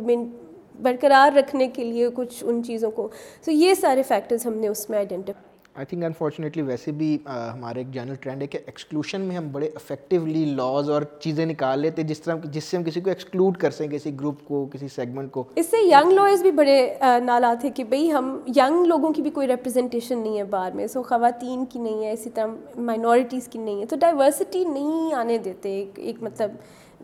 برقرار 0.82 1.36
رکھنے 1.36 1.68
کے 1.68 1.84
لیے 1.84 2.08
کچھ 2.14 2.44
ان 2.46 2.62
چیزوں 2.64 2.90
کو۔ 2.90 3.08
تو 3.44 3.50
یہ 3.50 3.74
سارے 3.74 4.02
فیکٹرز 4.02 4.46
ہم 4.46 4.54
نے 4.54 4.68
اس 4.68 4.90
میں 4.90 4.98
آئیڈینٹیفائی 4.98 5.53
آئی 5.74 5.86
تھنک 5.86 6.04
انفارچونیٹلی 6.04 6.62
ویسے 6.62 6.92
بھی 6.92 7.16
ہمارے 7.26 7.80
ایک 7.80 7.90
جنرل 7.90 8.14
ٹرینڈ 8.14 8.42
ہے 8.42 8.46
کہ 8.46 8.58
ایکسکلوشن 8.66 9.20
میں 9.20 9.36
ہم 9.36 9.48
بڑے 9.52 9.68
افیکٹولی 9.74 10.44
لاز 10.44 10.90
اور 10.90 11.02
چیزیں 11.20 11.44
نکال 11.46 11.80
لیتے 11.80 12.02
جس 12.02 12.20
طرح 12.20 12.34
جس 12.44 12.64
سے 12.64 12.76
ہم 12.76 12.84
کسی 12.84 13.00
کو 13.00 13.10
ایکسکلوڈ 13.10 13.56
کر 13.56 13.70
سکیں 13.70 13.88
کسی 13.88 14.10
گروپ 14.20 14.44
کو 14.44 14.64
کسی 14.72 14.88
سیگمنٹ 14.88 15.32
کو۔ 15.32 15.44
اس 15.56 15.66
سے 15.66 15.76
ینگ 15.86 16.12
لائرز 16.12 16.42
بھی 16.42 16.50
بڑے 16.50 16.76
نالات 17.22 17.60
تھے 17.60 17.70
کہ 17.70 17.84
بھئی 17.84 18.12
ہم 18.12 18.38
ینگ 18.56 18.84
لوگوں 18.86 19.12
کی 19.12 19.22
بھی 19.22 19.30
کوئی 19.30 19.46
ریپرزنٹیشن 19.46 20.18
نہیں 20.18 20.38
ہے 20.38 20.44
بار 20.50 20.72
میں 20.72 20.86
سو 20.86 21.02
خواتین 21.02 21.64
کی 21.64 21.78
نہیں 21.78 22.04
ہے 22.04 22.12
اسی 22.12 22.30
طرح 22.30 22.80
مائنورٹیز 22.80 23.48
کی 23.48 23.58
نہیں 23.58 23.80
ہے۔ 23.80 23.86
تو 23.86 23.96
ڈائیورسٹی 24.00 24.64
نہیں 24.64 25.14
آنے 25.14 25.38
دیتے 25.38 25.84
ایک 25.96 26.22
مطلب 26.22 26.50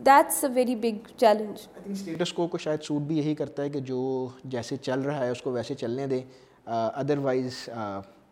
that's 0.05 0.43
a 0.43 0.49
very 0.53 0.75
big 0.75 1.07
challenge 1.17 1.67
status 1.91 2.33
quo 2.33 2.47
شاید 2.59 2.83
سوٹ 2.83 3.01
بھی 3.01 3.17
یہی 3.17 3.35
کرتا 3.35 3.63
ہے 3.63 3.69
کہ 3.69 3.79
جو 3.79 4.27
جیسے 4.45 4.77
چل 4.77 5.01
رہا 5.01 5.25
ہے 5.25 5.29
اس 5.29 5.41
کو 5.41 5.51
ویسے 5.51 5.75
چلنے 5.75 6.07
دیں۔ 6.07 6.21
ادروائز 6.67 7.69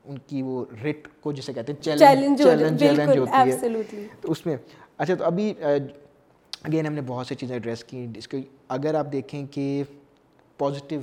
ان 0.06 0.18
کی 0.28 0.42
وہ 0.42 0.66
ریٹ 0.84 1.08
کو 1.22 1.32
جسے 1.32 1.54
کہتے 1.54 1.74
ہیں 1.74 1.82
چیلنج 1.84 2.42
چیلنج 2.80 3.18
ہوتی 3.18 3.52
ہے۔ 3.52 4.08
تو 4.22 4.32
اس 4.32 4.46
میں 4.46 4.56
اچھا 4.98 5.16
تو 5.16 5.24
ابھی 5.24 5.54
اگین 5.62 6.86
ہم 6.86 6.94
نے 6.94 7.02
بہت 7.08 7.28
سی 7.28 7.36
چیزیں 7.36 7.56
ایڈریس 7.56 7.84
کی۔ 7.84 8.08
اس 8.16 8.28
کے 8.28 8.42
اگر 8.68 8.96
آپ 8.96 9.12
دیکھیں 9.12 9.46
کہ 9.52 9.84
پازیٹیو 10.58 11.00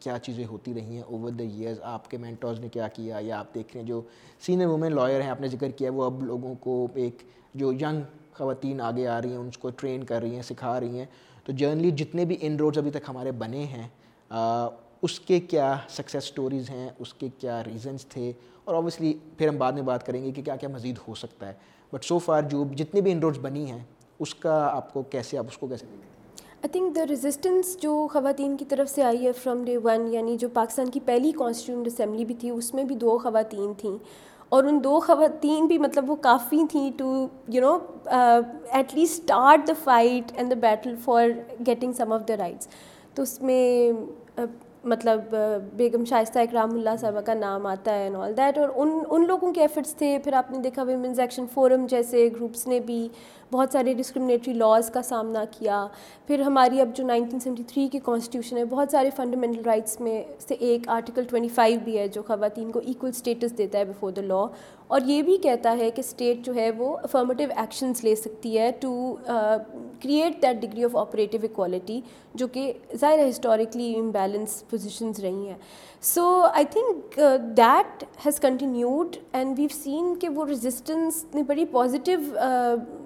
کیا 0.00 0.18
چیزیں 0.18 0.44
ہوتی 0.44 0.74
رہی 0.74 0.96
ہیں 0.96 1.02
اوور 1.02 1.30
دا 1.30 1.44
ایئرز 1.44 1.78
آپ 1.82 2.10
کے 2.10 2.16
مینٹورز 2.16 2.60
نے 2.60 2.68
کیا 2.68 2.88
کیا؟ 2.88 3.18
یا 3.20 3.38
آپ 3.38 3.54
دیکھ 3.54 3.68
رہے 3.72 3.80
ہیں 3.80 3.88
جو 3.88 4.00
سینئر 4.40 4.66
وومن 4.66 4.94
لائر 4.94 5.20
ہیں 5.20 5.30
آپ 5.30 5.40
نے 5.40 5.48
ذکر 5.48 5.70
کیا 5.70 5.92
وہ 5.92 6.04
اب 6.04 6.22
لوگوں 6.22 6.54
کو 6.60 6.86
ایک 6.94 7.22
جو 7.54 7.72
ینگ 7.72 8.00
خواتین 8.34 8.80
آگے 8.80 9.06
آ 9.06 9.20
رہی 9.22 9.30
ہیں 9.30 9.36
ان 9.36 9.50
کو 9.60 9.70
ٹرین 9.70 10.04
کر 10.04 10.20
رہی 10.20 10.34
ہیں 10.34 10.42
سکھا 10.42 10.80
رہی 10.80 10.98
ہیں۔ 10.98 11.06
تو 11.44 11.52
جرنلی 11.52 11.90
جتنے 11.90 12.24
بھی 12.24 12.36
ان 12.40 12.56
روڈز 12.56 12.78
ابھی 12.78 12.90
تک 12.90 13.08
ہمارے 13.08 13.32
بنے 13.32 13.64
ہیں 13.64 13.88
اس 15.02 15.20
کے 15.20 15.40
کیا 15.40 15.76
سکسیس 15.88 16.24
سٹوریز 16.24 16.70
ہیں، 16.70 16.90
اس 16.98 17.14
کے 17.14 17.28
کیا 17.38 17.64
ریزنس 17.64 18.06
تھے؟ 18.06 18.32
اور 18.64 18.74
اوبیسلی 18.74 19.14
پھر 19.36 19.48
ہم 19.48 19.56
بعد 19.56 19.72
میں 19.72 19.82
بات 19.82 20.06
کریں 20.06 20.24
گے 20.24 20.30
کہ 20.32 20.42
کیا 20.42 20.56
کیا 20.56 20.68
مزید 20.68 20.98
ہو 21.08 21.14
سکتا 21.14 21.48
ہے۔ 21.48 21.52
بٹ 21.92 22.04
سو 22.04 22.18
فار 22.18 22.42
جو 22.42 22.64
جتنی 22.76 23.00
بھی 23.00 23.12
انڈورس 23.12 23.38
بنی 23.38 23.70
ہیں، 23.70 23.78
اس 24.18 24.34
کا 24.34 24.66
آپ 24.66 24.92
کو 24.92 25.02
کیسے، 25.02 25.38
آپ 25.38 25.44
اس 25.48 25.58
کو 25.58 25.66
کیسے 25.66 25.86
آئی 25.90 26.68
تھنک 26.68 26.96
دا 26.96 27.06
ریزسٹنس 27.06 27.76
جو 27.80 28.08
خواتین 28.12 28.56
کی 28.56 28.64
طرف 28.64 28.90
سے 28.90 29.02
آئی 29.02 29.26
ہے 29.26 29.32
فرام 29.32 29.64
ڈے 29.64 29.76
ون 29.76 30.06
یعنی 30.08 30.36
جو 30.36 30.48
پاکستان 30.48 30.90
کی 30.90 31.00
پہلی 31.00 31.32
کانسٹیٹیوٹ 31.32 31.86
اسمبلی 31.86 32.24
بھی 32.24 32.34
تھی، 32.34 32.50
اس 32.50 32.74
میں 32.74 32.84
بھی 32.84 32.96
دو 32.96 33.18
خواتین 33.18 33.72
تھیں۔ 33.78 33.98
اور 34.48 34.64
ان 34.64 34.84
دو 34.84 35.00
خواتین 35.00 35.66
بھی 35.66 35.78
مطلب 35.78 36.10
وہ 36.10 36.16
کافی 36.16 36.60
تھیں 36.70 36.90
to 36.96 37.26
you 37.48 37.60
know 37.62 37.78
at 38.06 38.94
least 38.94 39.20
start 39.20 39.68
the 39.68 39.72
fight 39.84 40.32
and 40.34 40.50
the 40.50 40.56
battle 40.60 40.94
for 41.04 41.28
getting 41.66 41.92
some 41.92 42.12
of 42.12 42.20
the 42.28 42.36
rights 42.36 42.68
تو 43.14 43.22
اس 43.22 43.42
میں 43.42 43.92
مطلب 44.84 45.34
بیگم 45.76 46.04
شائستہ 46.04 46.38
اکرام 46.38 46.70
اللہ 46.74 46.96
صاحبہ 47.00 47.20
کا 47.20 47.34
نام 47.34 47.66
آتا 47.66 47.94
ہے 47.94 48.02
اینڈ 48.02 48.16
آل 48.16 48.36
دیٹ 48.36 48.58
اور 48.58 48.68
ان 48.76 48.98
ان 49.10 49.26
لوگوں 49.26 49.52
کے 49.52 49.60
ایفرٹس 49.60 49.94
تھے۔ 49.96 50.18
پھر 50.24 50.32
آپ 50.32 50.50
نے 50.50 50.58
دیکھا 50.58 50.82
ویمنز 50.82 51.20
ایکشن 51.20 51.44
فورم 51.54 51.86
جیسے 51.90 52.28
گروپس 52.36 52.66
نے 52.66 52.80
بھی 52.86 53.06
بہت 53.52 53.72
سارے 53.72 53.92
ڈسکرمنیٹری 53.94 54.54
لاز 54.54 54.90
کا 54.90 55.02
سامنا 55.02 55.44
کیا۔ 55.50 55.86
پھر 56.26 56.40
ہماری 56.40 56.80
اب 56.80 56.88
جو 56.94 57.04
نائنٹین 57.06 57.40
سیونٹی 57.40 57.62
تھری 57.68 57.86
کی 57.88 57.98
کانسٹیٹیوشن 58.04 58.56
ہے، 58.56 58.64
بہت 58.64 58.90
سارے 58.92 59.10
فنڈامنٹل 59.16 59.62
رائٹس 59.66 60.00
میں 60.00 60.22
سے 60.38 60.54
ایک 60.54 60.88
آرٹیکل 60.88 61.24
ٹوئنٹی 61.30 61.48
فائیو 61.48 61.78
بھی 61.84 61.98
ہے 61.98 62.08
جو 62.08 62.22
خواتین 62.26 62.70
کو 62.72 62.80
ایکول 62.86 63.10
اسٹیٹس 63.14 63.58
دیتا 63.58 63.78
ہے 63.78 63.84
بفور 63.84 64.12
دا 64.12 64.22
لا 64.22 64.44
اور 64.92 65.00
یہ 65.06 65.22
بھی 65.22 65.36
کہتا 65.42 65.76
ہے 65.78 65.90
کہ 65.90 66.00
اسٹیٹ 66.00 66.44
جو 66.44 66.54
ہے 66.54 66.70
وہ 66.78 66.96
افرمیٹیو 67.04 67.48
ایکشنس 67.56 68.02
لے 68.04 68.14
سکتی 68.16 68.58
ہے 68.58 68.70
to 68.80 69.14
create 70.02 70.42
that 70.42 70.60
degree 70.62 70.84
of 70.84 70.96
operative 70.96 71.40
equality 71.44 72.00
جو 72.34 72.46
کہ 72.52 72.72
ظاہر 73.00 73.28
ہسٹوریکلی 73.28 73.94
امبیلنس 73.98 74.62
پوزیشنز 74.70 75.20
رہی 75.20 75.48
ہیں. 75.48 75.56
So 76.02 76.26
I 76.42 76.64
think 76.72 77.18
that 77.56 78.04
has 78.26 78.40
continued 78.40 79.16
and 79.32 79.58
we've 79.58 79.68
seen 79.74 80.14
کہ 80.20 80.28
وہ 80.28 80.46
رزسٹنس 80.46 81.24
نے 81.34 81.42
بڑی 81.48 81.64
پازیٹیو 81.72 82.18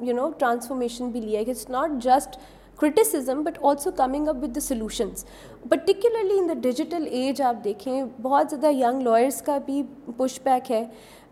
یو 0.03 0.17
نو 0.17 0.29
ٹرانسفارمیشن 0.39 1.11
بھی 1.11 1.21
لیا 1.21 1.39
ہے. 1.39 1.45
کہ 1.45 1.51
it's 1.51 1.69
not 1.71 2.03
just 2.05 2.39
criticism 2.79 3.43
but 3.45 3.59
also 3.59 3.91
coming 3.91 4.25
up 4.29 4.37
with 4.37 4.55
the 4.55 4.63
solutions. 4.63 5.25
Particularly 5.69 6.39
in 6.39 6.47
the 6.47 6.57
digital 6.65 7.07
age 7.21 7.41
آپ 7.43 7.63
دیکھیں، 7.65 8.05
بہت 8.23 8.51
زیادہ 8.51 8.73
ینگ 8.73 9.03
لائرس 9.03 9.41
کا 9.43 9.57
بھی 9.67 9.83
پش 10.17 10.39
بیک 10.45 10.71
ہے. 10.71 10.85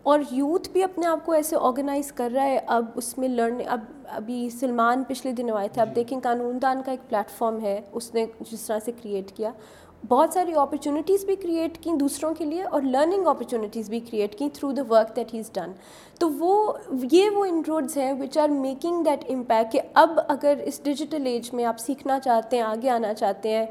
اور 0.05 0.19
یوتھ 0.31 0.69
بھی 0.69 0.83
اپنے 0.83 1.05
آپ 1.05 1.25
کو 1.25 1.31
ایسے 1.31 1.55
آرگنائز 1.59 2.11
کر 2.11 2.29
رہا 2.33 2.43
ہے 2.43 2.59
اب 2.67 2.85
اس 2.95 3.17
میں 3.17 3.27
لرن 3.27 3.61
اب 3.67 3.79
ابھی 4.07 4.49
سلمان 4.49 5.03
پچھلے 5.03 5.31
دنوں 5.33 5.57
آئے 5.57 5.67
تھے 5.67 5.81
اب 5.81 5.95
دیکھیں 5.95 6.19
قانون 6.19 6.61
دان 6.61 6.81
کا 6.85 6.91
ایک 6.91 7.09
پلیٹ 7.09 7.29
فارم 7.29 7.59
ہے 7.61 7.81
اس 7.91 8.13
نے 8.13 8.25
جس 8.51 8.61
طرح 8.61 8.79
سے 8.85 8.91
کریٹ 8.91 9.31
کیا۔ 9.31 9.51
بہت 10.07 10.33
ساری 10.33 10.53
اپرچونیٹیز 10.53 11.25
بھی 11.25 11.35
کریٹ 11.35 11.77
کیں 11.77 11.95
دوسروں 11.95 12.33
کے 12.33 12.45
لیے 12.45 12.63
اور 12.63 12.81
لرننگ 12.81 13.27
اپرچونیٹیز 13.27 13.89
بھی 13.89 13.99
کریٹ 13.99 14.37
کیں 14.39 14.49
through 14.53 14.71
the 14.71 14.81
work 14.89 15.15
that 15.15 15.33
has 15.33 15.51
done 15.53 15.71
تو 16.19 16.29
وہ 16.29 16.73
یہ 17.11 17.29
وہ 17.29 17.45
انروڈز 17.45 17.97
ہیں 17.97 18.13
which 18.13 18.37
are 18.37 18.49
making 18.49 19.03
that 19.03 19.25
impact 19.29 19.71
کہ 19.71 19.81
اب 19.93 20.19
اگر 20.27 20.53
اس 20.65 20.83
ڈیجیٹل 20.83 21.25
ایج 21.25 21.53
میں 21.53 21.65
آپ 21.65 21.79
سیکھنا 21.79 22.19
چاہتے 22.19 22.55
ہیں 22.55 22.63
آگے 22.63 22.89
آنا 22.89 23.13
چاہتے 23.13 23.49
ہیں 23.49 23.65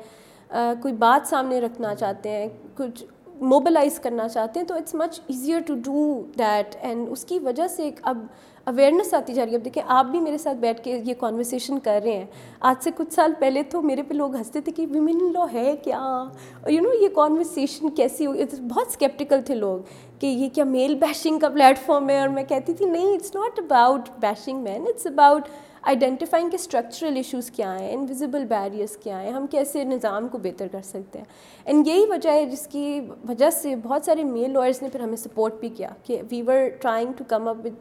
کوئی 0.82 0.94
بات 0.94 1.28
سامنے 1.28 1.60
رکھنا 1.60 1.94
چاہتے 1.94 2.30
ہیں 2.30 2.48
کچھ 2.76 3.04
موبلائز 3.40 4.00
کرنا 4.00 4.28
چاہتے 4.28 4.60
ہیں، 4.60 4.66
تو 4.66 4.74
it's 4.74 4.94
much 4.94 5.20
easier 5.26 5.60
to 5.60 5.74
do 5.74 6.22
that 6.38 6.76
and 6.80 7.08
اس 7.10 7.24
کی 7.24 7.38
وجہ 7.38 7.68
سے 7.68 7.82
ایک 7.82 8.00
اب 8.02 8.26
اویئرنیس 8.64 9.14
آتی 9.14 9.34
جا 9.34 9.44
رہی 9.44 9.52
ہے۔ 9.52 9.56
اب 9.56 9.64
دیکھیں، 9.64 9.82
آپ 9.86 10.06
بھی 10.06 10.20
میرے 10.20 10.38
ساتھ 10.38 10.56
بیٹھ 10.56 10.84
کے 10.84 11.00
یہ 11.04 11.14
کانورسیشن 11.18 11.78
کر 11.78 12.00
رہے 12.04 12.12
ہیں۔ 12.12 12.26
آج 12.60 12.84
سے 12.84 12.90
کچھ 12.96 13.14
سال 13.14 13.32
پہلے 13.38 13.62
تو 13.62 13.82
میرے 13.82 14.02
پہ 14.02 14.14
لوگ 14.14 14.36
ہنستے 14.36 14.60
تھے 14.60 14.72
کہ 14.72 14.86
ویمن 14.90 15.32
لا 15.32 15.46
ہے 15.52 15.76
کیا؟ 15.82 16.24
یو 16.66 16.80
نو 16.80 16.88
یہ 17.00 17.08
کانورسیشن 17.08 17.90
کیسی 17.90 18.26
ہوئی؟ 18.26 18.44
بہت 18.70 18.86
اسکیپٹیکل 18.86 19.40
تھے 19.40 19.54
لوگ 19.54 19.78
کہ 20.18 20.26
یہ 20.26 20.48
کیا 20.48 20.64
میل 20.64 20.94
بیشنگ 20.94 21.38
کا 21.38 21.48
پلیٹ 21.48 21.78
فارم 21.78 22.10
ہے۔ 22.10 22.20
اور 22.20 22.28
میں 22.28 22.44
کہتی 22.44 22.74
تھی، 22.74 22.86
نہیں 22.86 23.14
it's 23.14 23.34
not 23.34 23.58
about 23.58 24.08
bashing 24.20 24.62
men 24.62 24.84
it's 24.88 25.06
about 25.06 25.48
identifying 25.86 26.50
کہ 26.50 26.56
اسٹرکچرل 26.56 27.16
ایشوز 27.16 27.50
کیا 27.50 27.78
ہیں 27.78 27.92
انویزیبل 27.92 28.44
بیریئرس 28.48 28.96
کیا 28.96 29.20
ہیں، 29.22 29.32
ہم 29.32 29.46
کیسے 29.50 29.84
نظام 29.84 30.28
کو 30.28 30.38
بہتر 30.38 30.68
کر 30.72 30.82
سکتے 30.82 31.18
ہیں. 31.18 31.26
اینڈ 31.66 31.88
یہی 31.88 32.04
وجہ 32.10 32.30
ہے 32.30 32.44
جس 32.46 32.66
کی 32.66 33.00
وجہ 33.28 33.50
سے 33.52 33.74
بہت 33.82 34.04
سارے 34.04 34.24
میل 34.24 34.52
لائرس 34.52 34.82
نے 34.82 34.88
پھر 34.92 35.00
ہمیں 35.00 35.16
سپورٹ 35.16 35.60
بھی 35.60 35.68
کیا 35.68 35.88
کہ 36.04 36.20
we 36.30 36.42
were 36.46 36.68
trying 36.80 37.12
to 37.16 37.24
come 37.28 37.48
up 37.48 37.56
with 37.64 37.74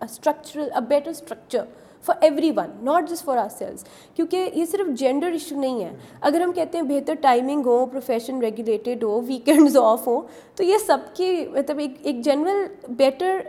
structural 0.00 0.68
a 0.74 0.80
better 0.88 1.10
structure 1.10 1.64
for 2.04 2.16
everyone 2.56 2.70
not 2.84 3.08
just 3.10 3.24
for 3.24 3.36
ourselves 3.48 3.84
کیونکہ 4.16 4.50
یہ 4.54 4.64
صرف 4.70 4.86
جینڈر 4.98 5.32
ایشو 5.32 5.60
نہیں 5.60 5.82
ہے. 5.84 5.92
اگر 6.20 6.40
ہم 6.40 6.52
کہتے 6.52 6.78
ہیں 6.78 6.84
بہتر 6.84 7.14
ٹائمنگ 7.20 7.66
ہو 7.66 7.84
پروفیشن 7.86 8.40
ریگولیٹڈ 8.42 9.04
ہو 9.04 9.20
ویکینڈز 9.26 9.76
آف 9.76 10.06
ہوں، 10.08 10.20
تو 10.56 10.64
یہ 10.64 10.78
سب 10.86 11.14
کی 11.16 11.46
مطلب 11.52 11.78
ایک 11.78 11.94
ایک 12.02 12.20
جنرل 12.24 12.66
بیٹر 12.96 13.40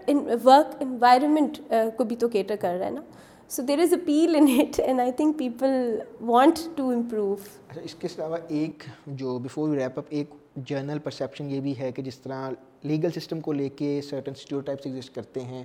ورک 0.43 0.75
انوائرمنٹ 0.81 1.59
کو 1.97 2.03
بھی 2.03 2.15
تو 2.15 2.27
کیٹر 2.29 2.55
کر 2.55 2.77
رہا 2.77 2.85
ہے 2.85 2.91
نا. 2.91 3.01
So 3.49 3.61
there 3.61 3.79
is 3.79 3.93
appeal 3.93 4.35
in 4.35 4.47
it 4.59 4.79
and 4.79 4.99
I 4.99 5.11
think 5.11 5.37
people 5.37 5.99
want 6.21 6.59
to 6.75 6.89
improve 6.89 7.35
اس 7.83 7.95
کے 7.95 8.07
علاوہ 8.07 8.37
ایک 8.47 8.83
جو 9.07 9.37
بفور 9.39 9.75
ریپ 9.77 9.97
اپ 9.99 10.05
ایک 10.09 10.29
جرنل 10.67 10.99
پرسیپشن 10.99 11.49
یہ 11.51 11.59
بھی 11.59 11.77
ہے 11.79 11.91
کہ 11.91 12.01
جس 12.01 12.17
طرح 12.19 12.49
لیگل 12.83 13.11
سسٹم 13.19 13.41
کو 13.41 13.53
لے 13.53 13.67
کے 13.69 13.99
سرٹن 14.09 14.31
اسٹیوٹائپس 14.35 14.85
ایگزسٹ 14.85 15.15
کرتے 15.15 15.41
ہیں 15.41 15.63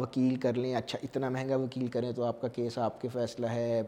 وکیل 0.00 0.36
کر 0.36 0.54
لیں 0.54 0.74
اچھا 0.74 0.98
اتنا 1.02 1.28
مہنگا 1.28 1.56
وکیل 1.56 1.86
کریں 1.86 2.10
تو 2.12 2.24
آپ 2.24 2.40
کا 2.40 2.48
کیس 2.48 2.78
آپ 2.78 3.00
کے 3.00 3.08
فیصلہ 3.12 3.46
ہے 3.46 3.82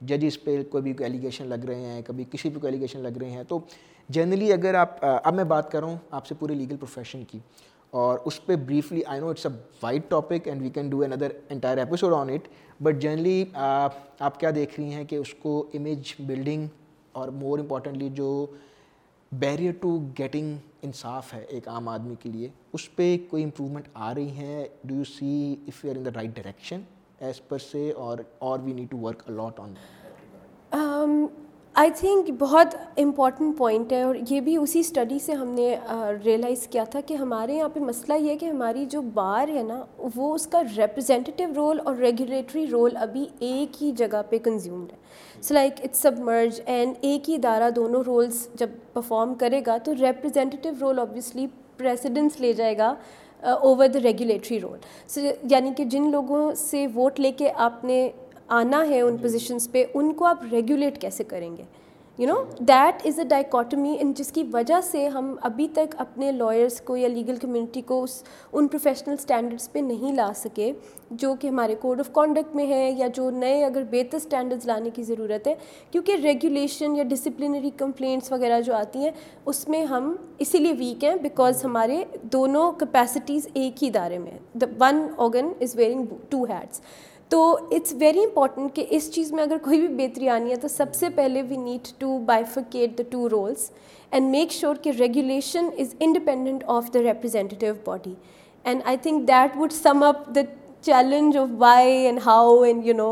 ججز 0.00 0.42
پہ 0.44 0.62
کوئی 0.70 0.82
بھی 0.82 0.92
ایلیگیشن 1.04 1.46
لگ 1.46 1.64
رہے 1.66 1.80
ہیں، 1.80 2.00
کبھی 2.06 2.24
کسی 2.30 2.48
بھی 2.48 2.60
کو 2.60 2.66
ایلیگیشن 2.66 3.00
لگ 3.02 3.18
رہے 3.20 3.30
ہیں۔ 3.30 3.44
تو 3.48 3.58
جنرلی 4.08 4.52
اگر 4.52 4.74
آپ 4.74 4.96
اب 5.00 5.34
میں 5.34 5.44
بات 5.44 5.70
کروں 5.72 5.96
آپ 6.10 6.26
سے 6.26 6.34
پورے 6.38 6.54
لیگل 6.54 6.76
پروفیشن 6.76 7.24
کی۔ 7.24 7.38
اور 8.00 8.18
اس 8.24 8.44
پہ 8.46 8.54
briefly 8.66 9.02
I 9.06 9.20
know 9.20 9.28
it's 9.28 9.46
a 9.46 9.52
wide 9.82 10.02
topic 10.08 10.48
and 10.48 10.62
we 10.62 10.68
can 10.74 10.88
do 10.90 11.00
another 11.12 11.32
entire 11.50 11.78
episode 11.78 12.14
on 12.14 12.30
it 12.30 12.48
but 12.82 13.00
generally 13.02 13.44
آپ 13.54 14.38
کیا 14.40 14.50
دیکھ 14.54 14.78
رہی 14.80 14.94
ہیں 14.94 15.04
کہ 15.04 15.16
اس 15.16 15.34
کو 15.42 15.52
امیج 15.74 16.14
بلڈنگ 16.26 16.66
اور 17.12 17.28
مور 17.42 17.58
امپورٹنٹلی 17.58 18.08
جو 18.14 18.46
بیریئر 19.32 19.72
ٹو 19.80 19.98
گیٹنگ 20.18 20.56
انصاف 20.82 21.32
ہے 21.34 21.44
ایک 21.48 21.68
عام 21.68 21.88
آدمی 21.88 22.14
کے 22.20 22.28
لیے، 22.28 22.48
اس 22.72 22.94
پہ 22.96 23.16
کوئی 23.30 23.44
امپرومنٹ 23.44 23.88
آ 23.94 24.12
رہی 24.14 24.30
ہیں؟ 24.30 24.64
Do 24.84 24.94
you 24.94 25.04
see 25.04 25.54
if 25.68 25.84
you 25.84 25.90
are 25.90 25.96
in 25.96 26.04
the 26.04 26.10
right 26.14 26.34
direction 26.34 26.82
as 27.18 27.40
per 27.48 27.58
سے 27.70 27.90
اور 27.96 28.18
اور 28.38 28.58
we 28.64 28.72
need 28.72 28.90
to 28.90 28.98
work 28.98 29.22
a lot 29.26 29.60
on 29.60 29.74
I 31.76 31.90
think 31.90 32.30
بہت 32.38 32.74
امپورٹنٹ 32.96 33.56
پوائنٹ 33.58 33.92
ہے 33.92 34.02
اور 34.02 34.14
یہ 34.30 34.40
بھی 34.40 34.56
اسی 34.56 34.80
اسٹڈی 34.80 35.18
سے 35.18 35.32
ہم 35.32 35.48
نے 35.48 35.74
ریئلائز 36.24 36.66
کیا 36.70 36.84
تھا 36.90 37.00
کہ 37.06 37.14
ہمارے 37.14 37.54
یہاں 37.54 37.68
پہ 37.68 37.80
مسئلہ 37.80 38.18
یہ 38.18 38.30
ہے 38.30 38.36
کہ 38.38 38.46
ہماری 38.46 38.84
جو 38.90 39.00
بار 39.14 39.48
ہے 39.48 39.62
نا، 39.62 39.82
وہ 40.14 40.32
اس 40.34 40.46
کا 40.46 40.60
ریپرزینٹیو 40.76 41.48
رول 41.56 41.80
اور 41.84 41.94
ریگولیٹری 41.96 42.66
رول 42.70 42.96
ابھی 42.96 43.26
ایک 43.38 43.82
ہی 43.82 43.90
جگہ 43.98 44.22
پہ 44.30 44.38
کنزیومڈ 44.44 44.92
ہے۔ 44.92 45.42
سو 45.42 45.54
لائک 45.54 45.80
اٹس 45.84 46.02
سب 46.02 46.18
مرج 46.24 46.60
اینڈ 46.66 46.94
ایک 47.00 47.28
ہی 47.30 47.34
ادارہ 47.34 47.70
دونوں 47.76 48.02
رولس 48.06 48.48
جب 48.58 48.70
پرفارم 48.92 49.34
کرے 49.34 49.62
گا 49.66 49.76
تو 49.84 49.94
ریپرزینٹیو 50.00 50.72
رول 50.80 50.98
آبویسلی 50.98 51.46
پریسیڈنس 51.76 52.40
لے 52.40 52.52
جائے 52.52 52.78
گا 52.78 52.94
over 53.42 53.86
the 53.86 54.00
regulatory 54.02 54.60
role 54.60 54.78
so 55.08 55.20
یعنی 55.50 55.70
کہ 55.76 55.84
جن 55.84 56.10
لوگوں 56.10 56.50
سے 56.56 56.86
ووٹ 56.94 57.20
لے 57.20 57.32
کے 57.32 57.50
آپ 57.56 57.84
نے 57.84 58.08
آنا 58.48 58.84
ہے 58.88 59.00
ان 59.00 59.16
پوزیشنس 59.16 59.70
پہ، 59.72 59.84
ان 59.94 60.12
کو 60.12 60.24
آپ 60.24 60.44
ریگولیٹ 60.52 61.00
کیسے 61.00 61.24
کریں 61.24 61.56
گے؟ 61.56 61.62
You 62.18 62.26
know 62.28 62.34
that 62.58 63.06
is 63.06 63.18
a 63.18 63.24
dichotomy 63.28 63.96
in 64.00 64.12
جس 64.16 64.30
کی 64.32 64.42
وجہ 64.52 64.80
سے 64.84 65.06
ہم 65.08 65.34
ابھی 65.42 65.66
تک 65.74 65.94
اپنے 65.98 66.30
لائرس 66.32 66.80
کو 66.80 66.96
یا 66.96 67.08
لیگل 67.08 67.36
کمیونٹی 67.36 67.80
کو 67.86 68.02
اس، 68.02 68.22
ان 68.52 68.66
پروفیشنل 68.68 69.14
اسٹینڈرڈس 69.18 69.72
پہ 69.72 69.78
نہیں 69.78 70.12
لا 70.14 70.28
سکے، 70.36 70.70
جو 71.10 71.34
کہ 71.40 71.48
ہمارے 71.48 71.74
کوڈ 71.74 72.00
آف 72.00 72.12
کانڈکٹ 72.12 72.54
میں 72.56 72.66
ہے 72.66 72.90
یا 72.90 73.06
جو 73.14 73.28
نئے 73.30 73.64
اگر 73.64 73.82
بہتر 73.90 74.16
اسٹینڈرڈز 74.16 74.66
لانے 74.66 74.90
کی 74.94 75.02
ضرورت 75.02 75.46
ہے، 75.46 75.54
کیونکہ 75.92 76.16
ریگولیشن 76.22 76.96
یا 76.96 77.04
ڈسپلنری 77.08 77.70
کمپلینٹس 77.76 78.32
وغیرہ 78.32 78.60
جو 78.60 78.74
آتی 78.74 78.98
ہیں، 78.98 79.10
اس 79.46 79.66
میں 79.68 79.84
ہم 79.84 80.14
اسی 80.38 80.58
لیے 80.58 80.72
ویک 80.78 81.04
ہیں 81.04 81.14
بیکاز 81.22 81.64
ہمارے 81.64 82.02
دونوں 82.32 82.70
کیپیسٹیز 82.78 83.48
ایک 83.54 83.82
ہی 83.82 83.88
ادارے 83.88 84.18
میں 84.18 84.38
the 84.54 84.66
one 84.80 85.06
organ 85.16 85.52
is 85.60 85.76
wearing 85.76 86.14
two 86.30 86.44
heads 86.44 86.80
تو 87.30 87.40
اٹس 87.72 87.92
ویری 88.00 88.24
امپورٹنٹ 88.24 88.74
کہ 88.74 88.86
اس 88.90 89.10
چیز 89.12 89.32
میں 89.32 89.42
اگر 89.42 89.58
کوئی 89.62 89.80
بھی 89.80 89.88
بہتری 89.96 90.28
آنی 90.28 90.50
ہے 90.50 90.56
تو 90.56 90.68
سب 90.68 90.94
سے 90.94 91.08
پہلے 91.14 91.42
we 91.42 91.56
need 91.56 91.88
to 91.98 92.18
bifurcate 92.26 92.98
the 92.98 93.02
two 93.10 93.28
roles 93.30 93.70
and 94.12 94.30
make 94.30 94.52
sure 94.52 94.74
کہ 94.82 94.92
regulation 94.98 95.68
is 95.78 95.94
independent 96.00 96.64
of 96.66 96.92
the 96.94 97.02
representative 97.02 97.72
body 97.84 98.14
and 98.64 98.82
I 98.84 98.96
think 98.96 99.28
that 99.28 99.56
would 99.56 99.72
sum 99.72 100.02
up 100.02 100.26
the 100.34 100.40
challenge 100.84 101.36
of 101.36 101.48
why 101.58 101.92
and 101.96 102.20
how 102.26 102.60
and 102.62 102.86
you 102.86 102.94
know 102.94 103.08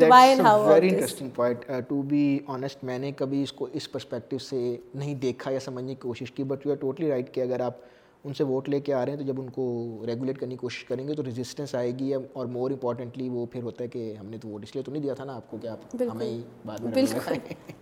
why 0.00 0.28
and 0.28 0.40
how 0.40 0.64
very 0.64 0.88
interesting 0.88 1.30
point 1.30 1.64
to 1.88 2.00
be 2.02 2.38
honest 2.48 2.84
میں 2.84 2.98
نے 2.98 3.12
کبھی 3.12 3.42
اس 3.42 3.52
کو 3.52 3.68
اس 3.72 3.90
perspective 3.92 4.38
سے 4.38 4.76
نہیں 4.94 5.14
دیکھا 5.22 5.50
یا 5.50 5.60
سمجھنے 5.60 5.94
کی 5.94 6.00
کوشش 6.00 6.32
کی 6.32 6.44
but 6.44 6.66
you 6.66 6.72
are 6.72 6.76
totally 6.76 7.10
right 7.10 7.34
کہ 7.34 7.40
اگر 7.40 7.60
آپ 7.60 7.78
ان 8.24 8.34
سے 8.34 8.44
ووٹ 8.44 8.68
لے 8.68 8.80
کے 8.80 8.94
آ 8.94 9.04
رہے 9.04 9.12
ہیں 9.12 9.18
تو 9.18 9.24
جب 9.24 9.40
ان 9.40 9.48
کو 9.50 9.64
ریگولیٹ 10.06 10.38
کرنے 10.38 10.54
کی 10.54 10.56
کوشش 10.56 10.84
کریں 10.84 11.06
گے 11.08 11.14
تو 11.14 11.24
ریزسٹنس 11.24 11.74
آئے 11.74 11.92
گی 11.98 12.12
اور 12.14 12.46
مور 12.46 12.70
امپورٹنٹلی 12.70 13.28
وہ 13.28 13.44
پھر 13.46 13.62
ہوتا 13.62 13.84
ہے 13.84 13.88
کہ 13.88 14.14
ہم 14.20 14.26
نے 14.26 14.38
تو 14.38 14.48
ووٹ 14.48 14.62
اس 14.62 14.74
لیے 14.74 14.82
تو 14.82 14.92
نہیں 14.92 15.02
دیا 15.02 15.14
تھا 15.14 15.24
نا 15.24 15.36
آپ 15.36 15.50
کو 15.50 15.56
کہ 15.56 15.66
آپ 15.66 15.94
ہمیں 16.02 16.40
بعد 16.66 16.78
میں 16.80 17.04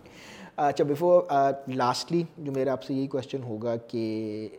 اچھا 0.57 0.83
بفور 0.83 1.21
لاسٹلی 1.69 2.23
جو 2.37 2.51
میرا 2.51 2.71
آپ 2.71 2.83
سے 2.83 2.93
یہی 2.93 3.07
کوشچن 3.07 3.43
ہوگا 3.43 3.75
کہ 3.87 4.01